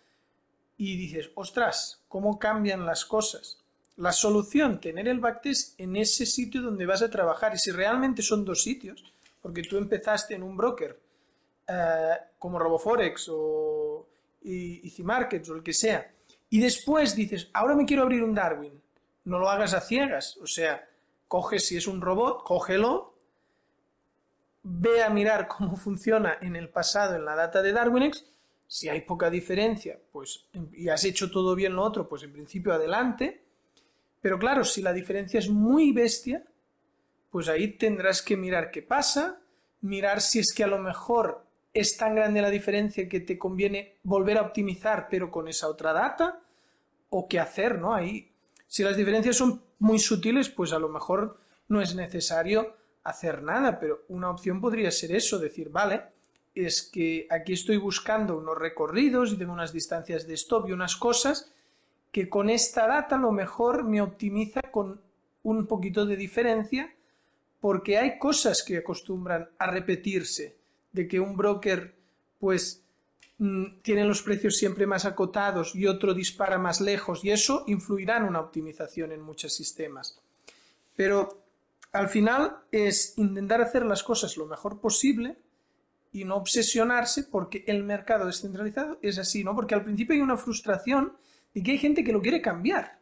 y 0.77 0.95
dices, 0.99 1.31
ostras, 1.35 2.03
¿cómo 2.07 2.39
cambian 2.39 2.85
las 2.85 3.07
cosas? 3.07 3.63
La 3.97 4.13
solución, 4.13 4.79
tener 4.79 5.09
el 5.09 5.21
backtest 5.21 5.81
en 5.81 5.97
ese 5.97 6.27
sitio 6.27 6.61
donde 6.61 6.85
vas 6.85 7.01
a 7.01 7.09
trabajar 7.09 7.55
y 7.55 7.59
si 7.59 7.71
realmente 7.71 8.21
son 8.21 8.45
dos 8.45 8.63
sitios, 8.63 9.03
porque 9.41 9.63
tú 9.63 9.79
empezaste 9.79 10.35
en 10.35 10.43
un 10.43 10.55
broker 10.55 11.01
eh, 11.67 12.17
como 12.39 12.59
RoboForex 12.59 13.31
o 13.33 14.07
Easy 14.43 15.03
Markets 15.03 15.49
o 15.49 15.55
el 15.55 15.63
que 15.63 15.73
sea 15.73 16.13
y 16.51 16.61
después 16.61 17.17
dices, 17.17 17.49
ahora 17.55 17.75
me 17.75 17.87
quiero 17.87 18.03
abrir 18.03 18.23
un 18.23 18.35
Darwin, 18.35 18.83
no 19.25 19.39
lo 19.39 19.49
hagas 19.49 19.73
a 19.73 19.81
ciegas, 19.81 20.37
o 20.43 20.47
sea, 20.47 20.87
coge 21.27 21.59
si 21.59 21.79
es 21.79 21.87
un 21.87 22.03
robot, 22.03 22.45
cógelo 22.45 23.14
ve 24.65 25.03
a 25.03 25.11
mirar 25.11 25.47
cómo 25.57 25.77
funciona 25.77 26.39
en 26.41 26.57
el 26.57 26.69
pasado 26.69 27.15
en 27.15 27.25
la 27.25 27.37
data 27.37 27.63
de 27.63 27.73
Darwinex. 27.73 28.25
Si 28.67 28.89
hay 28.89 29.03
poca 29.03 29.31
diferencia, 29.31 30.01
pues 30.11 30.47
y 30.73 30.89
has 30.89 31.05
hecho 31.05 31.31
todo 31.31 31.55
bien 31.55 31.77
lo 31.77 31.83
otro, 31.83 32.09
pues 32.09 32.23
en 32.25 32.33
principio 32.33 32.73
adelante. 32.73 33.45
Pero 34.21 34.39
claro, 34.39 34.65
si 34.65 34.83
la 34.83 34.93
diferencia 34.93 35.39
es 35.39 35.49
muy 35.49 35.93
bestia, 35.93 36.43
pues 37.31 37.49
ahí 37.49 37.77
tendrás 37.77 38.23
que 38.23 38.37
mirar 38.37 38.71
qué 38.71 38.81
pasa, 38.81 39.39
mirar 39.83 40.21
si 40.23 40.39
es 40.39 40.53
que 40.55 40.65
a 40.65 40.67
lo 40.67 40.79
mejor 40.79 41.45
es 41.75 41.97
tan 41.97 42.15
grande 42.15 42.41
la 42.41 42.51
diferencia 42.51 43.09
que 43.09 43.21
te 43.21 43.37
conviene 43.37 43.99
volver 44.05 44.39
a 44.39 44.43
optimizar, 44.43 45.09
pero 45.11 45.31
con 45.31 45.47
esa 45.47 45.69
otra 45.69 45.93
data, 45.93 46.41
o 47.11 47.29
qué 47.29 47.39
hacer, 47.39 47.79
¿no? 47.79 47.93
Ahí, 47.93 48.33
si 48.67 48.83
las 48.83 48.97
diferencias 48.97 49.37
son 49.37 49.63
muy 49.79 49.99
sutiles, 49.99 50.49
pues 50.49 50.73
a 50.73 50.79
lo 50.79 50.89
mejor 50.89 51.39
no 51.69 51.83
es 51.83 51.95
necesario 51.95 52.77
hacer 53.05 53.43
nada, 53.43 53.79
pero 53.79 54.05
una 54.09 54.31
opción 54.31 54.61
podría 54.61 54.91
ser 54.91 55.13
eso, 55.13 55.39
decir, 55.39 55.69
vale, 55.69 56.03
es 56.55 56.83
que 56.83 57.27
aquí 57.31 57.53
estoy 57.53 57.77
buscando 57.77 58.39
unos 58.39 58.57
recorridos 58.57 59.33
y 59.33 59.37
tengo 59.37 59.53
unas 59.53 59.73
distancias 59.73 60.27
de 60.27 60.35
stop 60.35 60.69
y 60.69 60.73
unas 60.73 60.97
cosas 60.97 61.53
que 62.11 62.29
con 62.29 62.49
esta 62.49 62.87
data 62.87 63.17
a 63.17 63.19
lo 63.19 63.33
mejor 63.33 63.85
me 63.85 64.01
optimiza 64.01 64.63
con 64.71 65.01
un 65.43 65.67
poquito 65.67 66.07
de 66.07 66.17
diferencia 66.17 66.95
porque 67.61 67.99
hay 67.99 68.19
cosas 68.19 68.63
que 68.63 68.79
acostumbran 68.79 69.51
a 69.59 69.67
repetirse 69.67 70.57
de 70.93 71.09
que 71.09 71.19
un 71.19 71.37
broker 71.37 71.95
pues 72.39 72.85
mm, 73.39 73.81
tiene 73.83 74.05
los 74.05 74.23
precios 74.23 74.57
siempre 74.57 74.87
más 74.87 75.05
acotados 75.05 75.75
y 75.75 75.87
otro 75.87 76.15
dispara 76.15 76.57
más 76.57 76.81
lejos 76.81 77.25
y 77.25 77.33
eso 77.33 77.65
influirá 77.67 78.19
en 78.19 78.25
una 78.25 78.41
optimización 78.41 79.13
en 79.13 79.21
muchos 79.21 79.53
sistemas. 79.53 80.21
Pero 80.95 81.44
al 81.95 82.09
final 82.09 82.57
es 82.73 83.15
intentar 83.17 83.63
hacer 83.63 83.87
las 83.87 84.03
cosas 84.03 84.37
lo 84.37 84.47
mejor 84.47 84.81
posible 84.81 85.37
y 86.13 86.25
no 86.25 86.35
obsesionarse 86.35 87.23
porque 87.23 87.65
el 87.69 87.85
mercado 87.85 88.27
descentralizado 88.27 88.99
es 89.01 89.17
así, 89.17 89.45
¿no? 89.45 89.55
Porque 89.55 89.77
al 89.77 89.85
principio 89.85 90.17
hay 90.17 90.21
una 90.21 90.37
frustración 90.37 91.13
de 91.55 91.63
que 91.63 91.71
hay 91.71 91.79
gente 91.79 92.03
que 92.03 92.13
lo 92.13 92.21
quiere 92.21 92.43
cambiar. 92.43 92.99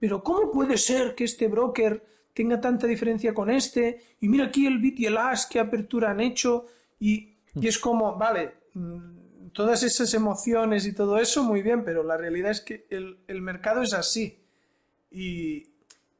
Pero 0.00 0.24
¿cómo 0.24 0.50
puede 0.50 0.78
ser 0.78 1.14
que 1.14 1.24
este 1.24 1.46
broker 1.46 2.04
tenga 2.34 2.60
tanta 2.60 2.88
diferencia 2.88 3.32
con 3.32 3.50
este? 3.50 4.02
Y 4.20 4.28
mira 4.28 4.46
aquí 4.46 4.66
el 4.66 4.78
bit 4.78 4.98
y 4.98 5.06
el 5.06 5.16
as, 5.16 5.46
qué 5.46 5.60
apertura 5.60 6.10
han 6.10 6.18
hecho. 6.18 6.66
Y, 6.98 7.36
es 7.54 7.78
como, 7.78 8.16
vale, 8.16 8.54
mm, 8.74 9.50
todas 9.52 9.84
esas 9.84 10.12
emociones 10.14 10.86
y 10.86 10.92
todo 10.92 11.18
eso, 11.18 11.44
muy 11.44 11.62
bien, 11.62 11.84
pero 11.84 12.02
la 12.02 12.16
realidad 12.16 12.50
es 12.50 12.62
que 12.62 12.84
el, 12.90 13.18
el 13.28 13.42
mercado 13.42 13.82
es 13.82 13.92
así. 13.92 14.40
Y, 15.12 15.68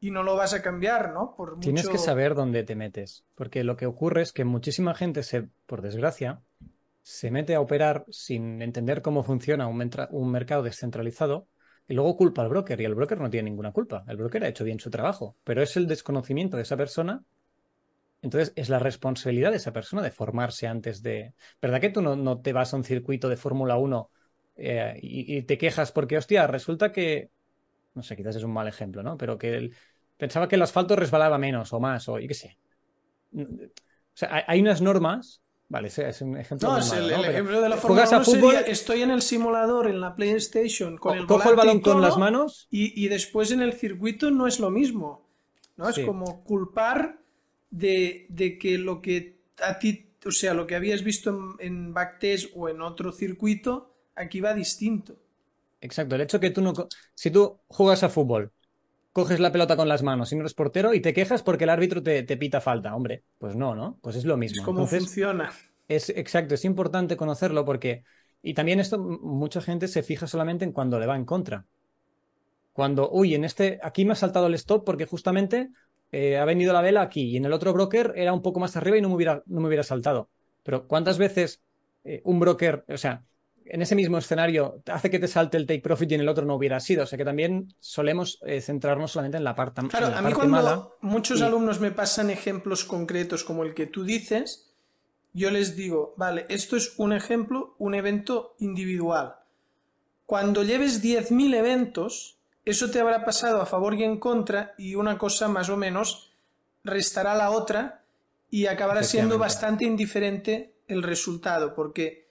y 0.00 0.10
no 0.10 0.22
lo 0.22 0.36
vas 0.36 0.54
a 0.54 0.62
cambiar, 0.62 1.12
¿no? 1.12 1.34
Por 1.36 1.58
Tienes 1.58 1.88
que 1.88 1.98
saber 1.98 2.34
dónde 2.34 2.62
te 2.62 2.76
metes, 2.76 3.24
porque 3.34 3.64
lo 3.64 3.76
que 3.76 3.86
ocurre 3.86 4.22
es 4.22 4.32
que 4.32 4.44
muchísima 4.44 4.94
gente, 4.94 5.22
se, 5.22 5.48
por 5.66 5.82
desgracia, 5.82 6.40
se 7.02 7.30
mete 7.30 7.54
a 7.54 7.60
operar 7.60 8.04
sin 8.10 8.62
entender 8.62 9.02
cómo 9.02 9.24
funciona 9.24 9.66
un, 9.66 9.90
un 10.10 10.30
mercado 10.30 10.62
descentralizado 10.62 11.46
y 11.88 11.94
luego 11.94 12.16
culpa 12.16 12.42
al 12.42 12.48
broker 12.48 12.80
y 12.80 12.84
el 12.84 12.94
broker 12.94 13.20
no 13.20 13.30
tiene 13.30 13.50
ninguna 13.50 13.72
culpa. 13.72 14.04
El 14.06 14.18
broker 14.18 14.44
ha 14.44 14.48
hecho 14.48 14.64
bien 14.64 14.78
su 14.78 14.90
trabajo, 14.90 15.36
pero 15.42 15.62
es 15.62 15.76
el 15.76 15.86
desconocimiento 15.86 16.56
de 16.56 16.62
esa 16.62 16.76
persona. 16.76 17.24
Entonces 18.20 18.52
es 18.56 18.68
la 18.68 18.78
responsabilidad 18.78 19.50
de 19.50 19.56
esa 19.56 19.72
persona 19.72 20.02
de 20.02 20.10
formarse 20.10 20.66
antes 20.66 21.02
de... 21.02 21.32
¿Verdad 21.62 21.80
que 21.80 21.90
tú 21.90 22.02
no, 22.02 22.40
te 22.40 22.52
vas 22.52 22.74
a 22.74 22.76
un 22.76 22.84
circuito 22.84 23.28
de 23.28 23.36
Fórmula 23.36 23.78
1 23.78 24.10
eh, 24.56 24.98
y, 25.00 25.38
y, 25.38 25.42
te 25.42 25.56
quejas 25.56 25.92
porque, 25.92 26.18
hostia, 26.18 26.46
resulta 26.46 26.92
que 26.92 27.30
no 27.98 28.02
sé, 28.02 28.16
quizás 28.16 28.36
es 28.36 28.42
un 28.42 28.52
mal 28.52 28.66
ejemplo, 28.66 29.02
¿no? 29.02 29.18
Pero 29.18 29.36
que 29.36 29.70
pensaba 30.16 30.48
que 30.48 30.56
el 30.56 30.62
asfalto 30.62 30.96
resbalaba 30.96 31.36
menos 31.36 31.72
o 31.72 31.80
más, 31.80 32.08
o 32.08 32.18
yo 32.18 32.26
qué 32.26 32.34
sé. 32.34 32.58
O 33.34 33.44
sea, 34.14 34.44
hay 34.46 34.60
unas 34.60 34.80
normas 34.80 35.42
Vale, 35.70 35.88
ese 35.88 36.08
es 36.08 36.22
un 36.22 36.36
ejemplo. 36.38 36.66
No, 36.66 36.78
es 36.78 36.90
el, 36.92 37.08
¿no? 37.08 37.16
el 37.16 37.24
ejemplo 37.26 37.60
de 37.60 37.68
la 37.68 37.76
Fórmula 37.76 38.06
juegas 38.06 38.12
a 38.14 38.16
1 38.16 38.24
fútbol, 38.24 38.54
sería, 38.54 38.72
estoy 38.72 39.02
en 39.02 39.10
el 39.10 39.20
simulador 39.20 39.86
en 39.86 40.00
la 40.00 40.16
PlayStation 40.16 40.96
con 40.96 41.18
el 41.18 41.26
cojo 41.26 41.50
el 41.50 41.56
balón 41.56 41.80
con 41.80 42.00
las 42.00 42.16
manos. 42.16 42.68
y, 42.70 43.04
y 43.04 43.08
después 43.08 43.50
en 43.50 43.60
el 43.60 43.74
circuito 43.74 44.30
no 44.30 44.46
es 44.46 44.60
lo 44.60 44.70
mismo. 44.70 45.28
¿no? 45.76 45.92
Sí. 45.92 46.00
Es 46.00 46.06
como 46.06 46.42
culpar 46.42 47.18
de, 47.70 48.26
de 48.30 48.56
que 48.56 48.78
lo 48.78 49.02
que 49.02 49.40
a 49.62 49.78
ti, 49.78 50.06
o 50.24 50.30
sea, 50.30 50.54
lo 50.54 50.66
que 50.66 50.74
habías 50.74 51.02
visto 51.02 51.30
en, 51.60 51.66
en 51.66 51.94
backtest 51.94 52.50
o 52.56 52.70
en 52.70 52.80
otro 52.80 53.12
circuito, 53.12 53.94
aquí 54.14 54.40
va 54.40 54.54
distinto. 54.54 55.16
Exacto, 55.80 56.14
el 56.16 56.22
hecho 56.22 56.40
que 56.40 56.50
tú 56.50 56.60
no. 56.60 56.72
Si 57.14 57.30
tú 57.30 57.60
juegas 57.68 58.02
a 58.02 58.08
fútbol, 58.08 58.52
coges 59.12 59.40
la 59.40 59.52
pelota 59.52 59.76
con 59.76 59.88
las 59.88 60.02
manos 60.02 60.32
y 60.32 60.36
no 60.36 60.42
eres 60.42 60.54
portero 60.54 60.94
y 60.94 61.00
te 61.02 61.14
quejas 61.14 61.42
porque 61.42 61.64
el 61.64 61.70
árbitro 61.70 62.02
te, 62.02 62.22
te 62.24 62.36
pita 62.36 62.60
falta. 62.60 62.94
Hombre, 62.96 63.24
pues 63.38 63.56
no, 63.56 63.74
¿no? 63.74 63.98
Pues 64.02 64.16
es 64.16 64.24
lo 64.24 64.36
Es 64.50 64.60
mismo. 64.60 64.60
como 64.60 64.84
Entonces, 64.84 64.88
funciona. 64.88 65.52
es 65.88 66.10
exacto, 66.10 66.54
es 66.54 66.64
importante 66.66 67.16
conocerlo 67.16 67.64
porque. 67.64 68.04
Y 68.42 68.54
también 68.54 68.80
esto, 68.80 68.98
mucha 68.98 69.60
gente 69.62 69.88
se 69.88 70.02
fija 70.04 70.26
solamente 70.28 70.64
en 70.64 70.72
cuando 70.72 71.00
le 71.00 71.06
va 71.06 71.16
en 71.16 71.24
contra. 71.26 71.66
Cuando, 72.72 73.10
uy, 73.10 73.34
en 73.34 73.44
este, 73.44 73.80
aquí 73.82 74.04
me 74.04 74.12
ha 74.12 74.16
saltado 74.16 74.46
el 74.46 74.54
stop 74.54 74.84
porque 74.84 75.06
justamente 75.06 75.70
eh, 76.12 76.38
ha 76.38 76.44
venido 76.44 76.72
la 76.72 76.80
vela 76.80 77.02
aquí 77.02 77.22
y 77.30 77.36
en 77.36 77.44
el 77.44 77.52
otro 77.52 77.72
broker 77.72 78.12
era 78.16 78.32
un 78.32 78.42
poco 78.42 78.60
más 78.60 78.76
arriba 78.76 78.96
y 78.96 79.00
no 79.00 79.08
me 79.08 79.16
hubiera, 79.16 79.42
no 79.46 79.60
me 79.60 79.66
hubiera 79.68 79.82
saltado. 79.82 80.30
Pero 80.62 80.86
¿cuántas 80.86 81.18
veces 81.18 81.60
eh, 82.04 82.20
un 82.24 82.38
broker, 82.40 82.84
o 82.88 82.96
sea, 82.96 83.24
en 83.70 83.82
ese 83.82 83.94
mismo 83.94 84.18
escenario 84.18 84.82
hace 84.86 85.10
que 85.10 85.18
te 85.18 85.28
salte 85.28 85.56
el 85.56 85.66
take 85.66 85.80
profit 85.80 86.10
y 86.12 86.14
en 86.14 86.20
el 86.22 86.28
otro 86.28 86.44
no 86.44 86.54
hubiera 86.54 86.80
sido? 86.80 87.04
O 87.04 87.06
sea 87.06 87.16
que 87.18 87.24
también 87.24 87.74
solemos 87.80 88.38
eh, 88.46 88.60
centrarnos 88.60 89.12
solamente 89.12 89.38
en 89.38 89.44
la, 89.44 89.54
parte 89.54 89.80
en 89.80 89.88
Claro, 89.88 90.08
la 90.10 90.18
a 90.18 90.22
mí 90.22 90.32
cuando 90.32 90.56
mala. 90.56 90.88
muchos 91.00 91.40
y- 91.40 91.42
alumnos 91.42 91.80
me 91.80 91.90
pasan 91.90 92.30
ejemplos 92.30 92.84
concretos 92.84 93.44
como 93.44 93.62
el 93.64 93.74
que 93.74 93.86
tú 93.86 94.04
dices, 94.04 94.70
yo 95.32 95.50
les 95.50 95.76
digo, 95.76 96.14
vale, 96.16 96.46
esto 96.48 96.76
es 96.76 96.94
un 96.98 97.12
ejemplo, 97.12 97.74
un 97.78 97.94
evento 97.94 98.54
individual. 98.58 99.36
Cuando 100.26 100.62
lleves 100.62 101.02
10.000 101.02 101.54
eventos, 101.54 102.36
eso 102.64 102.90
te 102.90 103.00
habrá 103.00 103.24
pasado 103.24 103.60
a 103.62 103.66
favor 103.66 103.94
y 103.94 104.04
en 104.04 104.18
contra 104.18 104.74
y 104.76 104.94
una 104.94 105.16
cosa 105.16 105.48
más 105.48 105.68
o 105.70 105.76
menos 105.76 106.32
restará 106.84 107.34
la 107.34 107.50
otra 107.50 108.02
y 108.50 108.66
acabará 108.66 109.02
siendo 109.02 109.38
bastante 109.38 109.84
indiferente 109.84 110.74
el 110.86 111.02
resultado, 111.02 111.74
porque 111.74 112.27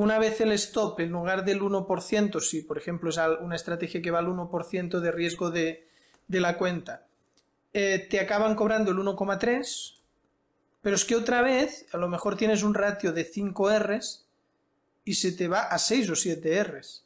una 0.00 0.18
vez 0.18 0.40
el 0.40 0.52
stop, 0.52 0.98
en 1.00 1.10
lugar 1.10 1.44
del 1.44 1.60
1%, 1.60 2.40
si 2.40 2.62
por 2.62 2.78
ejemplo 2.78 3.10
es 3.10 3.18
una 3.42 3.54
estrategia 3.54 4.00
que 4.00 4.10
va 4.10 4.20
al 4.20 4.28
1% 4.28 4.98
de 4.98 5.12
riesgo 5.12 5.50
de, 5.50 5.86
de 6.26 6.40
la 6.40 6.56
cuenta, 6.56 7.06
eh, 7.74 8.06
te 8.08 8.18
acaban 8.18 8.54
cobrando 8.54 8.92
el 8.92 8.96
1,3, 8.96 9.98
pero 10.80 10.96
es 10.96 11.04
que 11.04 11.16
otra 11.16 11.42
vez 11.42 11.84
a 11.92 11.98
lo 11.98 12.08
mejor 12.08 12.38
tienes 12.38 12.62
un 12.62 12.72
ratio 12.72 13.12
de 13.12 13.24
5 13.24 13.78
Rs 13.78 14.24
y 15.04 15.16
se 15.16 15.32
te 15.32 15.48
va 15.48 15.64
a 15.64 15.78
6 15.78 16.08
o 16.08 16.16
7 16.16 16.64
Rs. 16.64 17.04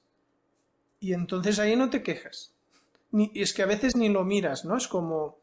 Y 1.00 1.14
entonces 1.14 1.58
ahí 1.58 1.74
no 1.74 1.90
te 1.90 2.04
quejas. 2.04 2.52
Ni, 3.10 3.32
es 3.34 3.52
que 3.52 3.64
a 3.64 3.66
veces 3.66 3.96
ni 3.96 4.08
lo 4.08 4.24
miras, 4.24 4.64
¿no? 4.64 4.76
Es 4.76 4.86
como, 4.86 5.38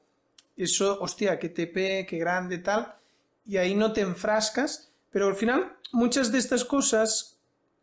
eso, 0.56 1.02
hostia, 1.02 1.38
qué 1.38 1.50
TP, 1.50 2.08
qué 2.08 2.18
grande, 2.18 2.60
tal. 2.60 2.96
Y 3.46 3.58
ahí 3.58 3.76
no 3.76 3.92
te 3.92 4.00
enfrascas, 4.00 4.90
pero 5.12 5.28
al 5.28 5.36
final 5.36 5.76
muchas 5.92 6.32
de 6.32 6.38
estas 6.38 6.64
cosas 6.64 7.31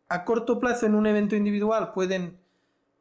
a 0.09 0.25
corto 0.25 0.59
plazo 0.59 0.87
en 0.87 0.95
un 0.95 1.07
evento 1.07 1.35
individual 1.35 1.93
pueden 1.93 2.39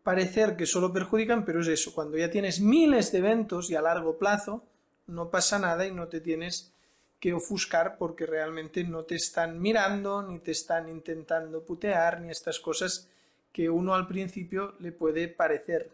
parecer 0.03 0.57
que 0.57 0.67
solo 0.67 0.93
perjudican, 0.93 1.45
pero 1.45 1.61
es 1.61 1.69
eso, 1.69 1.93
cuando 1.93 2.17
ya 2.17 2.31
tienes 2.31 2.61
miles 2.61 3.13
de 3.13 3.19
eventos 3.19 3.71
y 3.71 3.75
a 3.75 3.83
largo 3.83 4.19
plazo, 4.19 4.65
no 5.07 5.31
pasa 5.31 5.59
nada 5.59 5.87
y 5.87 5.93
no 5.93 6.09
te 6.09 6.21
tienes 6.21 6.73
que 7.19 7.33
ofuscar 7.33 7.97
porque 7.99 8.27
realmente 8.27 8.85
no 8.85 9.03
te 9.03 9.17
están 9.17 9.61
mirando, 9.61 10.23
ni 10.23 10.39
te 10.39 10.53
están 10.53 10.89
intentando 10.89 11.65
putear, 11.65 12.21
ni 12.21 12.31
estas 12.31 12.61
cosas 12.61 13.09
que 13.53 13.69
uno 13.69 13.95
al 13.95 14.07
principio 14.07 14.75
le 14.79 14.93
puede 14.93 15.29
parecer. 15.29 15.91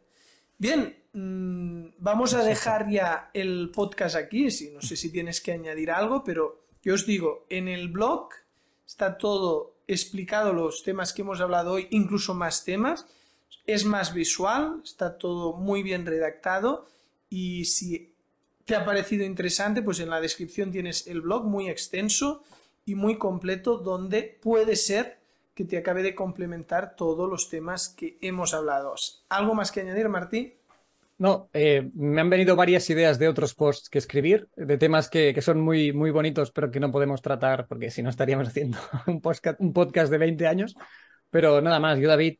Bien, 0.58 0.96
mmm, 1.12 1.86
vamos 1.98 2.34
a 2.34 2.44
dejar 2.44 2.90
ya 2.90 3.30
el 3.32 3.70
podcast 3.74 4.16
aquí, 4.16 4.50
si, 4.50 4.70
no 4.70 4.82
sé 4.82 4.96
si 4.96 5.10
tienes 5.10 5.40
que 5.40 5.52
añadir 5.52 5.90
algo, 5.90 6.22
pero 6.22 6.60
yo 6.82 6.94
os 6.94 7.06
digo, 7.06 7.46
en 7.48 7.68
el 7.68 7.88
blog 7.88 8.28
está 8.86 9.16
todo 9.16 9.73
explicado, 9.86 10.52
los 10.52 10.82
temas 10.82 11.12
que 11.12 11.22
hemos 11.22 11.40
hablado 11.40 11.72
hoy, 11.72 11.88
incluso 11.90 12.34
más 12.34 12.64
temas, 12.64 13.06
es 13.66 13.84
más 13.84 14.12
visual, 14.12 14.80
está 14.84 15.16
todo 15.18 15.54
muy 15.54 15.82
bien 15.82 16.06
redactado 16.06 16.86
y 17.28 17.64
si 17.64 18.12
te 18.64 18.76
ha 18.76 18.84
parecido 18.84 19.24
interesante, 19.24 19.82
pues 19.82 20.00
en 20.00 20.10
la 20.10 20.20
descripción 20.20 20.70
tienes 20.70 21.06
el 21.06 21.20
blog 21.20 21.44
muy 21.44 21.68
extenso 21.68 22.42
y 22.86 22.94
muy 22.94 23.18
completo 23.18 23.78
donde 23.78 24.38
puede 24.42 24.76
ser 24.76 25.18
que 25.54 25.64
te 25.64 25.78
acabe 25.78 26.02
de 26.02 26.14
complementar 26.14 26.96
todos 26.96 27.28
los 27.30 27.48
temas 27.48 27.88
que 27.88 28.18
hemos 28.20 28.54
hablado. 28.54 28.94
¿Algo 29.28 29.54
más 29.54 29.70
que 29.70 29.80
añadir, 29.80 30.08
Martí? 30.08 30.54
No, 31.16 31.48
eh, 31.52 31.90
me 31.94 32.20
han 32.20 32.28
venido 32.30 32.56
varias 32.56 32.88
ideas 32.90 33.18
de 33.20 33.28
otros 33.28 33.54
posts 33.54 33.88
que 33.88 33.98
escribir, 33.98 34.48
de 34.56 34.76
temas 34.78 35.08
que, 35.08 35.32
que 35.32 35.42
son 35.42 35.60
muy, 35.60 35.92
muy 35.92 36.10
bonitos, 36.10 36.50
pero 36.50 36.70
que 36.70 36.80
no 36.80 36.90
podemos 36.90 37.22
tratar 37.22 37.66
porque 37.68 37.90
si 37.90 38.02
no 38.02 38.10
estaríamos 38.10 38.48
haciendo 38.48 38.78
un 39.06 39.20
podcast, 39.20 39.60
un 39.60 39.72
podcast 39.72 40.10
de 40.10 40.18
20 40.18 40.46
años. 40.46 40.74
Pero 41.30 41.60
nada 41.60 41.78
más, 41.80 41.98
yo 42.00 42.08
David, 42.08 42.38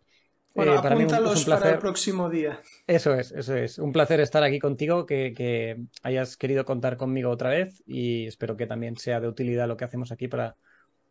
Bueno, 0.54 0.74
eh, 0.74 0.80
para 0.82 0.96
mí 0.96 1.04
un- 1.04 1.10
es 1.10 1.18
un 1.18 1.24
para 1.24 1.34
el 1.38 1.44
placer. 1.44 1.78
próximo 1.78 2.28
día. 2.30 2.60
Eso 2.86 3.14
es, 3.14 3.30
eso 3.32 3.56
es. 3.56 3.78
Un 3.78 3.92
placer 3.92 4.18
estar 4.20 4.42
aquí 4.42 4.58
contigo, 4.58 5.06
que, 5.06 5.32
que 5.36 5.76
hayas 6.02 6.36
querido 6.36 6.64
contar 6.64 6.96
conmigo 6.96 7.30
otra 7.30 7.50
vez 7.50 7.82
y 7.86 8.26
espero 8.26 8.56
que 8.56 8.66
también 8.66 8.96
sea 8.96 9.20
de 9.20 9.28
utilidad 9.28 9.68
lo 9.68 9.76
que 9.76 9.84
hacemos 9.84 10.10
aquí 10.12 10.26
para 10.28 10.56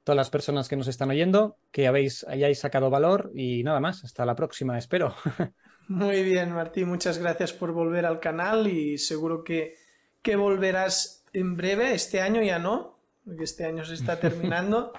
todas 0.03 0.17
las 0.17 0.29
personas 0.29 0.67
que 0.67 0.75
nos 0.75 0.89
están 0.89 1.09
oyendo, 1.11 1.57
que 1.71 1.87
habéis, 1.87 2.25
hayáis 2.27 2.59
sacado 2.59 2.89
valor 2.89 3.31
y 3.33 3.63
nada 3.63 3.79
más. 3.79 4.03
Hasta 4.03 4.25
la 4.25 4.35
próxima, 4.35 4.77
espero. 4.77 5.15
Muy 5.87 6.23
bien, 6.23 6.53
Martí, 6.53 6.85
muchas 6.85 7.17
gracias 7.17 7.51
por 7.51 7.71
volver 7.71 8.05
al 8.05 8.19
canal 8.19 8.67
y 8.67 8.97
seguro 8.97 9.43
que, 9.43 9.77
que 10.21 10.35
volverás 10.35 11.23
en 11.33 11.57
breve. 11.57 11.93
Este 11.93 12.21
año 12.21 12.41
ya 12.41 12.57
no, 12.57 12.97
porque 13.25 13.43
este 13.43 13.65
año 13.65 13.83
se 13.83 13.95
está 13.95 14.19
terminando, 14.19 14.93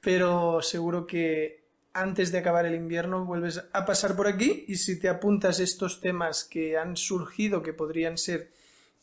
pero 0.00 0.62
seguro 0.62 1.06
que 1.06 1.60
antes 1.92 2.32
de 2.32 2.38
acabar 2.38 2.66
el 2.66 2.74
invierno 2.74 3.24
vuelves 3.24 3.62
a 3.72 3.84
pasar 3.84 4.16
por 4.16 4.28
aquí 4.28 4.64
y 4.68 4.76
si 4.76 4.98
te 4.98 5.08
apuntas 5.08 5.60
estos 5.60 6.00
temas 6.00 6.44
que 6.44 6.78
han 6.78 6.96
surgido, 6.96 7.62
que 7.62 7.72
podrían 7.72 8.16
ser 8.16 8.50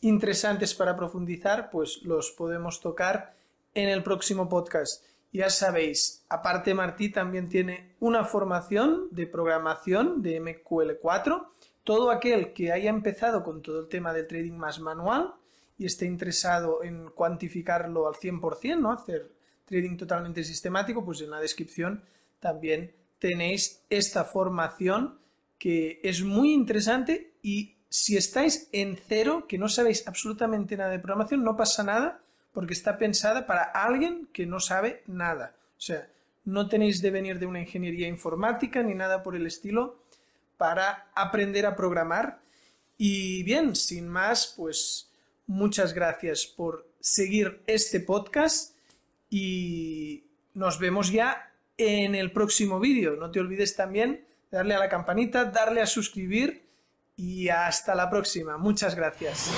interesantes 0.00 0.74
para 0.74 0.96
profundizar, 0.96 1.70
pues 1.70 2.02
los 2.02 2.30
podemos 2.30 2.80
tocar 2.80 3.34
en 3.74 3.88
el 3.88 4.02
próximo 4.02 4.48
podcast. 4.48 5.04
Ya 5.32 5.50
sabéis, 5.50 6.24
aparte 6.28 6.72
Martí 6.72 7.10
también 7.10 7.48
tiene 7.48 7.94
una 8.00 8.24
formación 8.24 9.08
de 9.10 9.26
programación 9.26 10.22
de 10.22 10.40
MQL4. 10.40 11.48
Todo 11.84 12.10
aquel 12.10 12.52
que 12.52 12.72
haya 12.72 12.90
empezado 12.90 13.42
con 13.42 13.62
todo 13.62 13.80
el 13.80 13.88
tema 13.88 14.12
del 14.12 14.26
trading 14.26 14.54
más 14.54 14.80
manual 14.80 15.34
y 15.76 15.86
esté 15.86 16.06
interesado 16.06 16.82
en 16.82 17.10
cuantificarlo 17.10 18.08
al 18.08 18.14
100%, 18.14 18.78
¿no? 18.78 18.92
hacer 18.92 19.30
trading 19.64 19.96
totalmente 19.96 20.42
sistemático, 20.44 21.04
pues 21.04 21.20
en 21.20 21.30
la 21.30 21.40
descripción 21.40 22.02
también 22.40 22.94
tenéis 23.18 23.84
esta 23.90 24.24
formación 24.24 25.18
que 25.58 26.00
es 26.02 26.22
muy 26.22 26.52
interesante 26.52 27.34
y 27.42 27.76
si 27.90 28.16
estáis 28.16 28.68
en 28.72 28.96
cero, 28.96 29.46
que 29.48 29.58
no 29.58 29.68
sabéis 29.68 30.06
absolutamente 30.06 30.76
nada 30.76 30.90
de 30.90 30.98
programación, 30.98 31.42
no 31.42 31.56
pasa 31.56 31.82
nada 31.82 32.22
porque 32.58 32.74
está 32.74 32.98
pensada 32.98 33.46
para 33.46 33.62
alguien 33.62 34.28
que 34.32 34.44
no 34.44 34.58
sabe 34.58 35.04
nada. 35.06 35.54
O 35.76 35.80
sea, 35.80 36.08
no 36.44 36.68
tenéis 36.68 37.00
de 37.00 37.12
venir 37.12 37.38
de 37.38 37.46
una 37.46 37.60
ingeniería 37.60 38.08
informática 38.08 38.82
ni 38.82 38.96
nada 38.96 39.22
por 39.22 39.36
el 39.36 39.46
estilo 39.46 40.02
para 40.56 41.06
aprender 41.14 41.66
a 41.66 41.76
programar. 41.76 42.40
Y 42.96 43.44
bien, 43.44 43.76
sin 43.76 44.08
más, 44.08 44.54
pues 44.56 45.08
muchas 45.46 45.94
gracias 45.94 46.46
por 46.46 46.90
seguir 46.98 47.62
este 47.68 48.00
podcast 48.00 48.74
y 49.30 50.24
nos 50.52 50.80
vemos 50.80 51.12
ya 51.12 51.52
en 51.76 52.16
el 52.16 52.32
próximo 52.32 52.80
vídeo. 52.80 53.14
No 53.14 53.30
te 53.30 53.38
olvides 53.38 53.76
también 53.76 54.26
darle 54.50 54.74
a 54.74 54.80
la 54.80 54.88
campanita, 54.88 55.44
darle 55.44 55.80
a 55.80 55.86
suscribir 55.86 56.66
y 57.16 57.50
hasta 57.50 57.94
la 57.94 58.10
próxima. 58.10 58.58
Muchas 58.58 58.96
gracias. 58.96 59.48